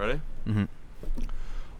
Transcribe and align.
Ready? 0.00 0.18
Mm-hmm. 0.48 0.64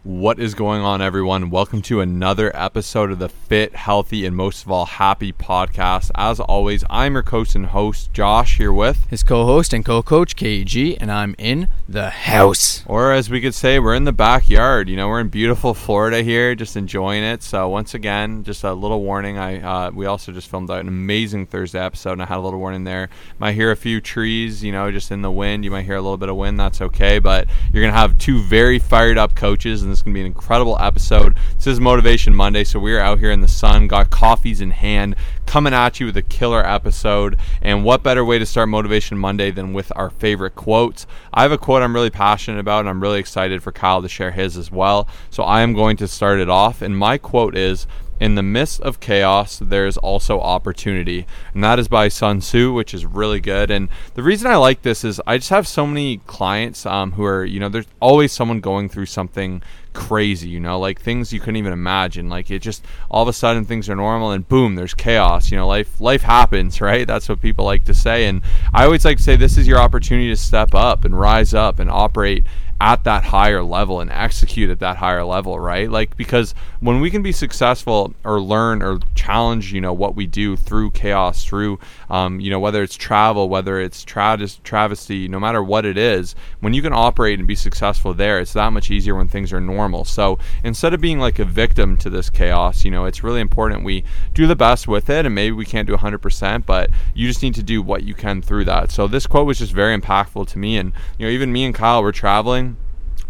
What 0.03 0.39
is 0.39 0.55
going 0.55 0.81
on, 0.81 0.99
everyone? 0.99 1.51
Welcome 1.51 1.83
to 1.83 2.01
another 2.01 2.51
episode 2.55 3.11
of 3.11 3.19
the 3.19 3.29
Fit, 3.29 3.75
Healthy, 3.75 4.25
and 4.25 4.35
most 4.35 4.65
of 4.65 4.71
all, 4.71 4.87
Happy 4.87 5.31
podcast. 5.31 6.09
As 6.15 6.39
always, 6.39 6.83
I'm 6.89 7.13
your 7.13 7.21
coach 7.21 7.53
and 7.53 7.67
host, 7.67 8.11
Josh, 8.11 8.57
here 8.57 8.73
with 8.73 9.05
his 9.11 9.21
co 9.21 9.45
host 9.45 9.73
and 9.73 9.85
co 9.85 10.01
coach, 10.01 10.35
KG, 10.35 10.97
and 10.99 11.11
I'm 11.11 11.35
in 11.37 11.67
the 11.87 12.09
house. 12.09 12.83
Or 12.87 13.11
as 13.11 13.29
we 13.29 13.41
could 13.41 13.53
say, 13.53 13.77
we're 13.77 13.93
in 13.93 14.05
the 14.05 14.11
backyard. 14.11 14.89
You 14.89 14.95
know, 14.95 15.07
we're 15.07 15.19
in 15.19 15.29
beautiful 15.29 15.75
Florida 15.75 16.23
here, 16.23 16.55
just 16.55 16.75
enjoying 16.75 17.23
it. 17.23 17.43
So, 17.43 17.69
once 17.69 17.93
again, 17.93 18.43
just 18.43 18.63
a 18.63 18.73
little 18.73 19.03
warning. 19.03 19.37
I 19.37 19.61
uh, 19.61 19.91
We 19.91 20.07
also 20.07 20.31
just 20.31 20.49
filmed 20.49 20.71
out 20.71 20.79
an 20.79 20.87
amazing 20.87 21.45
Thursday 21.45 21.79
episode, 21.79 22.13
and 22.13 22.23
I 22.23 22.25
had 22.25 22.37
a 22.37 22.41
little 22.41 22.59
warning 22.59 22.85
there. 22.85 23.09
Might 23.37 23.53
hear 23.53 23.69
a 23.69 23.75
few 23.75 24.01
trees, 24.01 24.63
you 24.63 24.71
know, 24.71 24.89
just 24.89 25.11
in 25.11 25.21
the 25.21 25.29
wind. 25.29 25.63
You 25.63 25.69
might 25.69 25.85
hear 25.85 25.95
a 25.95 26.01
little 26.01 26.17
bit 26.17 26.29
of 26.29 26.37
wind. 26.37 26.59
That's 26.59 26.81
okay. 26.81 27.19
But 27.19 27.47
you're 27.71 27.83
going 27.83 27.93
to 27.93 27.99
have 27.99 28.17
two 28.17 28.41
very 28.41 28.79
fired 28.79 29.19
up 29.19 29.35
coaches 29.35 29.90
this 29.91 29.99
is 29.99 30.03
going 30.03 30.13
to 30.13 30.17
be 30.17 30.21
an 30.21 30.27
incredible 30.27 30.77
episode. 30.79 31.37
This 31.55 31.67
is 31.67 31.79
Motivation 31.79 32.33
Monday, 32.33 32.63
so 32.63 32.79
we're 32.79 32.99
out 32.99 33.19
here 33.19 33.31
in 33.31 33.41
the 33.41 33.47
sun, 33.47 33.87
got 33.87 34.09
coffees 34.09 34.61
in 34.61 34.71
hand, 34.71 35.15
coming 35.45 35.73
at 35.73 35.99
you 35.99 36.05
with 36.05 36.17
a 36.17 36.21
killer 36.21 36.65
episode. 36.65 37.37
And 37.61 37.83
what 37.83 38.03
better 38.03 38.23
way 38.23 38.39
to 38.39 38.45
start 38.45 38.69
Motivation 38.69 39.17
Monday 39.17 39.51
than 39.51 39.73
with 39.73 39.91
our 39.95 40.09
favorite 40.09 40.55
quotes? 40.55 41.05
I 41.33 41.43
have 41.43 41.51
a 41.51 41.57
quote 41.57 41.83
I'm 41.83 41.93
really 41.93 42.09
passionate 42.09 42.59
about, 42.59 42.79
and 42.79 42.89
I'm 42.89 43.01
really 43.01 43.19
excited 43.19 43.61
for 43.61 43.71
Kyle 43.71 44.01
to 44.01 44.09
share 44.09 44.31
his 44.31 44.57
as 44.57 44.71
well. 44.71 45.07
So 45.29 45.43
I 45.43 45.61
am 45.61 45.73
going 45.73 45.97
to 45.97 46.07
start 46.07 46.39
it 46.39 46.49
off. 46.49 46.81
And 46.81 46.97
my 46.97 47.17
quote 47.17 47.55
is, 47.55 47.85
in 48.21 48.35
the 48.35 48.43
midst 48.43 48.79
of 48.81 48.99
chaos, 48.99 49.57
there's 49.57 49.97
also 49.97 50.39
opportunity. 50.39 51.25
And 51.55 51.63
that 51.63 51.79
is 51.79 51.87
by 51.87 52.07
Sun 52.07 52.41
Tzu, 52.41 52.71
which 52.71 52.93
is 52.93 53.03
really 53.03 53.39
good. 53.39 53.71
And 53.71 53.89
the 54.13 54.21
reason 54.21 54.45
I 54.45 54.57
like 54.57 54.83
this 54.83 55.03
is 55.03 55.19
I 55.25 55.39
just 55.39 55.49
have 55.49 55.67
so 55.67 55.87
many 55.87 56.17
clients 56.27 56.85
um, 56.85 57.13
who 57.13 57.25
are, 57.25 57.43
you 57.43 57.59
know, 57.59 57.67
there's 57.67 57.87
always 57.99 58.31
someone 58.31 58.59
going 58.59 58.89
through 58.89 59.07
something 59.07 59.63
crazy, 59.93 60.49
you 60.49 60.59
know, 60.59 60.79
like 60.79 61.01
things 61.01 61.33
you 61.33 61.39
couldn't 61.39 61.55
even 61.55 61.73
imagine. 61.73 62.29
Like 62.29 62.51
it 62.51 62.59
just 62.59 62.85
all 63.09 63.23
of 63.23 63.27
a 63.27 63.33
sudden 63.33 63.65
things 63.65 63.89
are 63.89 63.95
normal 63.95 64.29
and 64.29 64.47
boom, 64.47 64.75
there's 64.75 64.93
chaos. 64.93 65.49
You 65.49 65.57
know, 65.57 65.67
life 65.67 65.99
life 65.99 66.21
happens, 66.21 66.79
right? 66.89 67.07
That's 67.07 67.27
what 67.27 67.41
people 67.41 67.65
like 67.65 67.85
to 67.85 67.93
say. 67.95 68.25
And 68.25 68.43
I 68.71 68.85
always 68.85 69.03
like 69.03 69.17
to 69.17 69.23
say 69.23 69.35
this 69.35 69.57
is 69.57 69.67
your 69.67 69.79
opportunity 69.79 70.29
to 70.29 70.37
step 70.37 70.75
up 70.75 71.05
and 71.05 71.19
rise 71.19 71.55
up 71.55 71.79
and 71.79 71.89
operate 71.89 72.45
at 72.81 73.03
that 73.03 73.23
higher 73.23 73.61
level 73.61 74.01
and 74.01 74.09
execute 74.09 74.71
at 74.71 74.79
that 74.79 74.97
higher 74.97 75.23
level, 75.23 75.59
right? 75.59 75.91
Like 75.91 76.17
because 76.17 76.55
when 76.79 76.99
we 76.99 77.11
can 77.11 77.21
be 77.21 77.31
successful 77.31 78.15
or 78.23 78.41
learn 78.41 78.81
or 78.81 78.99
challenge, 79.13 79.71
you 79.71 79.79
know, 79.79 79.93
what 79.93 80.15
we 80.15 80.25
do 80.25 80.57
through 80.57 80.89
chaos, 80.89 81.45
through, 81.45 81.77
um, 82.09 82.39
you 82.39 82.49
know, 82.49 82.59
whether 82.59 82.81
it's 82.81 82.95
travel, 82.95 83.49
whether 83.49 83.79
it's 83.79 84.03
travesty, 84.03 85.27
no 85.27 85.39
matter 85.39 85.63
what 85.63 85.85
it 85.85 85.95
is, 85.95 86.33
when 86.61 86.73
you 86.73 86.81
can 86.81 86.91
operate 86.91 87.37
and 87.37 87.47
be 87.47 87.53
successful 87.53 88.15
there, 88.15 88.39
it's 88.39 88.53
that 88.53 88.71
much 88.71 88.89
easier 88.89 89.13
when 89.13 89.27
things 89.27 89.53
are 89.53 89.61
normal. 89.61 90.03
So 90.03 90.39
instead 90.63 90.95
of 90.95 91.01
being 91.01 91.19
like 91.19 91.37
a 91.37 91.45
victim 91.45 91.97
to 91.97 92.09
this 92.09 92.31
chaos, 92.31 92.83
you 92.83 92.89
know, 92.89 93.05
it's 93.05 93.23
really 93.23 93.41
important 93.41 93.83
we 93.83 94.03
do 94.33 94.47
the 94.47 94.55
best 94.55 94.87
with 94.87 95.07
it, 95.11 95.27
and 95.27 95.35
maybe 95.35 95.51
we 95.51 95.65
can't 95.65 95.87
do 95.87 95.95
100%, 95.95 96.65
but 96.65 96.89
you 97.13 97.27
just 97.27 97.43
need 97.43 97.53
to 97.53 97.63
do 97.63 97.83
what 97.83 98.01
you 98.01 98.15
can 98.15 98.41
through 98.41 98.65
that. 98.65 98.89
So 98.89 99.05
this 99.05 99.27
quote 99.27 99.45
was 99.45 99.59
just 99.59 99.71
very 99.71 99.95
impactful 99.95 100.47
to 100.47 100.57
me, 100.57 100.77
and 100.77 100.93
you 101.19 101.27
know, 101.27 101.31
even 101.31 101.53
me 101.53 101.63
and 101.65 101.75
Kyle 101.75 102.01
were 102.01 102.11
traveling 102.11 102.70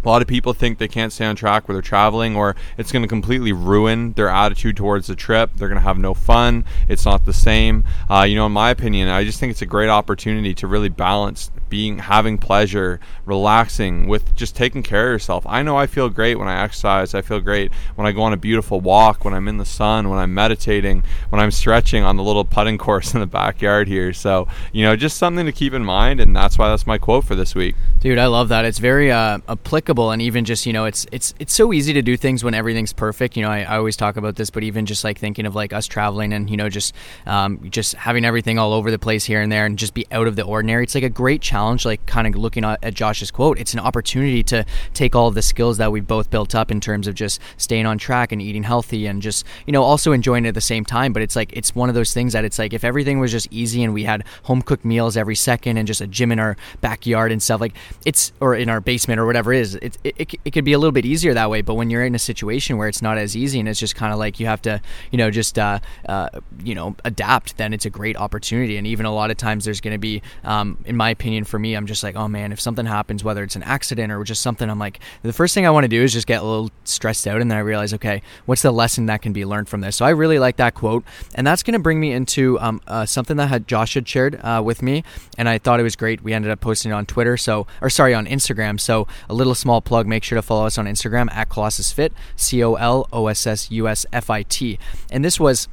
a 0.03 0.09
lot 0.09 0.21
of 0.21 0.27
people 0.27 0.53
think 0.53 0.77
they 0.77 0.87
can't 0.87 1.13
stay 1.13 1.25
on 1.25 1.35
track 1.35 1.67
where 1.67 1.73
they're 1.73 1.81
traveling, 1.81 2.35
or 2.35 2.55
it's 2.77 2.91
going 2.91 3.03
to 3.03 3.07
completely 3.07 3.51
ruin 3.51 4.13
their 4.13 4.29
attitude 4.29 4.75
towards 4.75 5.07
the 5.07 5.15
trip. 5.15 5.51
They're 5.55 5.67
going 5.67 5.79
to 5.79 5.83
have 5.83 5.97
no 5.97 6.13
fun. 6.13 6.65
It's 6.89 7.05
not 7.05 7.25
the 7.25 7.33
same. 7.33 7.83
Uh, 8.09 8.23
you 8.23 8.35
know, 8.35 8.47
in 8.47 8.51
my 8.51 8.71
opinion, 8.71 9.09
I 9.09 9.23
just 9.23 9.39
think 9.39 9.51
it's 9.51 9.61
a 9.61 9.67
great 9.67 9.89
opportunity 9.89 10.53
to 10.55 10.67
really 10.67 10.89
balance 10.89 11.51
being 11.69 11.99
having 11.99 12.37
pleasure, 12.37 12.99
relaxing 13.25 14.07
with 14.07 14.35
just 14.35 14.55
taking 14.55 14.83
care 14.83 15.07
of 15.07 15.13
yourself. 15.13 15.45
I 15.47 15.63
know 15.63 15.77
I 15.77 15.87
feel 15.87 16.09
great 16.09 16.35
when 16.35 16.47
I 16.47 16.63
exercise. 16.63 17.13
I 17.13 17.21
feel 17.21 17.39
great 17.39 17.71
when 17.95 18.05
I 18.05 18.11
go 18.11 18.23
on 18.23 18.33
a 18.33 18.37
beautiful 18.37 18.81
walk, 18.81 19.23
when 19.23 19.33
I'm 19.33 19.47
in 19.47 19.57
the 19.57 19.65
sun, 19.65 20.09
when 20.09 20.19
I'm 20.19 20.33
meditating, 20.33 21.03
when 21.29 21.39
I'm 21.39 21.51
stretching 21.51 22.03
on 22.03 22.17
the 22.17 22.23
little 22.23 22.43
putting 22.43 22.77
course 22.79 23.13
in 23.13 23.21
the 23.21 23.27
backyard 23.27 23.87
here. 23.87 24.13
So, 24.13 24.47
you 24.73 24.83
know, 24.83 24.95
just 24.95 25.17
something 25.17 25.45
to 25.45 25.51
keep 25.51 25.73
in 25.73 25.85
mind 25.85 26.19
and 26.19 26.35
that's 26.35 26.57
why 26.57 26.69
that's 26.69 26.85
my 26.85 26.97
quote 26.97 27.23
for 27.23 27.35
this 27.35 27.55
week. 27.55 27.75
Dude, 28.01 28.17
I 28.17 28.25
love 28.25 28.49
that. 28.49 28.65
It's 28.65 28.79
very 28.79 29.11
uh, 29.11 29.39
applicable 29.47 29.90
and 29.99 30.21
even 30.21 30.45
just, 30.45 30.65
you 30.65 30.73
know, 30.73 30.85
it's 30.85 31.05
it's 31.11 31.33
it's 31.37 31.53
so 31.53 31.73
easy 31.73 31.93
to 31.93 32.01
do 32.01 32.15
things 32.15 32.43
when 32.43 32.53
everything's 32.53 32.93
perfect. 32.93 33.35
You 33.35 33.43
know, 33.43 33.49
I, 33.49 33.59
I 33.63 33.77
always 33.77 33.97
talk 33.97 34.15
about 34.17 34.37
this, 34.37 34.49
but 34.49 34.63
even 34.63 34.85
just 34.85 35.03
like 35.03 35.19
thinking 35.19 35.45
of 35.45 35.55
like 35.55 35.73
us 35.73 35.85
traveling 35.85 36.33
and, 36.33 36.49
you 36.49 36.57
know, 36.57 36.69
just 36.69 36.95
um, 37.25 37.69
just 37.69 37.93
having 37.95 38.25
everything 38.25 38.57
all 38.57 38.73
over 38.73 38.89
the 38.89 38.99
place 38.99 39.25
here 39.25 39.41
and 39.41 39.51
there 39.51 39.65
and 39.65 39.77
just 39.77 39.93
be 39.93 40.07
out 40.11 40.27
of 40.27 40.35
the 40.35 40.43
ordinary. 40.43 40.83
It's 40.83 40.95
like 40.95 41.03
a 41.03 41.09
great 41.09 41.41
challenge 41.41 41.85
like 41.85 42.05
kind 42.05 42.27
of 42.27 42.35
looking 42.35 42.63
at 42.63 42.93
Josh's 42.93 43.31
quote, 43.31 43.59
it's 43.59 43.73
an 43.73 43.79
opportunity 43.79 44.43
to 44.43 44.65
take 44.93 45.15
all 45.15 45.27
of 45.27 45.35
the 45.35 45.41
skills 45.41 45.77
that 45.77 45.91
we've 45.91 46.07
both 46.07 46.29
built 46.29 46.55
up 46.55 46.71
in 46.71 46.79
terms 46.79 47.07
of 47.07 47.15
just 47.15 47.41
staying 47.57 47.85
on 47.85 47.97
track 47.97 48.31
and 48.31 48.41
eating 48.41 48.63
healthy 48.63 49.07
and 49.07 49.21
just, 49.21 49.45
you 49.65 49.73
know, 49.73 49.83
also 49.83 50.11
enjoying 50.11 50.45
it 50.45 50.49
at 50.49 50.53
the 50.53 50.61
same 50.61 50.85
time. 50.85 51.13
But 51.13 51.21
it's 51.21 51.35
like, 51.35 51.51
it's 51.53 51.75
one 51.75 51.89
of 51.89 51.95
those 51.95 52.13
things 52.13 52.33
that 52.33 52.45
it's 52.45 52.59
like, 52.59 52.73
if 52.73 52.83
everything 52.83 53.19
was 53.19 53.31
just 53.31 53.47
easy 53.51 53.83
and 53.83 53.93
we 53.93 54.03
had 54.03 54.23
home 54.43 54.61
cooked 54.61 54.85
meals 54.85 55.17
every 55.17 55.35
second 55.35 55.77
and 55.77 55.87
just 55.87 56.01
a 56.01 56.07
gym 56.07 56.31
in 56.31 56.39
our 56.39 56.57
backyard 56.81 57.31
and 57.31 57.41
stuff, 57.41 57.61
like 57.61 57.73
it's, 58.05 58.31
or 58.39 58.55
in 58.55 58.69
our 58.69 58.81
basement 58.81 59.19
or 59.19 59.25
whatever 59.25 59.53
it 59.53 59.59
is, 59.59 59.75
it, 59.81 59.97
it, 60.03 60.35
it 60.45 60.51
could 60.51 60.65
be 60.65 60.73
a 60.73 60.79
little 60.79 60.91
bit 60.91 61.05
easier 61.05 61.33
that 61.33 61.49
way. 61.49 61.61
But 61.61 61.75
when 61.75 61.89
you're 61.89 62.05
in 62.05 62.15
a 62.15 62.19
situation 62.19 62.77
where 62.77 62.87
it's 62.87 63.01
not 63.01 63.17
as 63.17 63.35
easy 63.35 63.59
and 63.59 63.67
it's 63.67 63.79
just 63.79 63.95
kind 63.95 64.13
of 64.13 64.19
like 64.19 64.39
you 64.39 64.45
have 64.45 64.61
to, 64.63 64.81
you 65.11 65.17
know, 65.17 65.31
just, 65.31 65.57
uh, 65.57 65.79
uh, 66.07 66.29
you 66.63 66.75
know, 66.75 66.95
adapt, 67.03 67.57
then 67.57 67.73
it's 67.73 67.85
a 67.85 67.89
great 67.89 68.17
opportunity. 68.17 68.77
And 68.77 68.85
even 68.87 69.05
a 69.05 69.13
lot 69.13 69.31
of 69.31 69.37
times 69.37 69.65
there's 69.65 69.81
going 69.81 69.93
to 69.93 69.99
be, 69.99 70.21
um, 70.43 70.77
in 70.85 70.95
my 70.95 71.09
opinion, 71.09 71.43
for 71.43 71.59
me, 71.59 71.75
I'm 71.75 71.87
just 71.87 72.03
like, 72.03 72.15
oh 72.15 72.27
man, 72.27 72.51
if 72.51 72.59
something 72.59 72.85
happens, 72.85 73.23
whether 73.23 73.43
it's 73.43 73.55
an 73.55 73.63
accident 73.63 74.11
or 74.11 74.23
just 74.23 74.41
something, 74.41 74.69
I'm 74.69 74.79
like, 74.79 74.99
the 75.23 75.33
first 75.33 75.53
thing 75.53 75.65
I 75.65 75.71
want 75.71 75.83
to 75.85 75.87
do 75.87 76.01
is 76.01 76.13
just 76.13 76.27
get 76.27 76.41
a 76.41 76.45
little 76.45 76.69
stressed 76.83 77.27
out. 77.27 77.41
And 77.41 77.49
then 77.49 77.57
I 77.57 77.61
realize, 77.61 77.93
okay, 77.95 78.21
what's 78.45 78.61
the 78.61 78.71
lesson 78.71 79.05
that 79.05 79.21
can 79.21 79.33
be 79.33 79.45
learned 79.45 79.69
from 79.69 79.81
this? 79.81 79.95
So 79.95 80.05
I 80.05 80.09
really 80.09 80.39
like 80.39 80.57
that 80.57 80.73
quote. 80.73 81.03
And 81.35 81.45
that's 81.47 81.63
going 81.63 81.73
to 81.73 81.79
bring 81.79 81.99
me 81.99 82.11
into 82.11 82.59
um, 82.59 82.81
uh, 82.87 83.05
something 83.05 83.37
that 83.37 83.47
had 83.47 83.67
Josh 83.67 83.93
had 83.93 84.07
shared 84.07 84.39
uh, 84.43 84.61
with 84.63 84.81
me. 84.81 85.03
And 85.37 85.47
I 85.47 85.57
thought 85.57 85.79
it 85.79 85.83
was 85.83 85.95
great. 85.95 86.21
We 86.21 86.33
ended 86.33 86.51
up 86.51 86.59
posting 86.59 86.91
it 86.91 86.95
on 86.95 87.05
Twitter. 87.05 87.37
So, 87.37 87.67
or 87.81 87.89
sorry, 87.89 88.13
on 88.13 88.25
Instagram. 88.25 88.79
So 88.79 89.07
a 89.29 89.33
little 89.33 89.55
small 89.55 89.70
plug, 89.79 90.07
make 90.07 90.23
sure 90.23 90.35
to 90.35 90.41
follow 90.41 90.65
us 90.65 90.77
on 90.77 90.85
Instagram 90.85 91.31
at 91.31 91.47
Colossus 91.47 91.91
Fit, 91.93 92.11
C 92.35 92.61
O 92.63 92.73
L 92.73 93.07
O 93.13 93.27
S 93.27 93.47
S 93.47 93.71
U 93.71 93.87
S 93.87 94.05
F 94.11 94.29
I 94.29 94.43
T. 94.43 94.77
And 95.09 95.23
this 95.23 95.39
was 95.39 95.69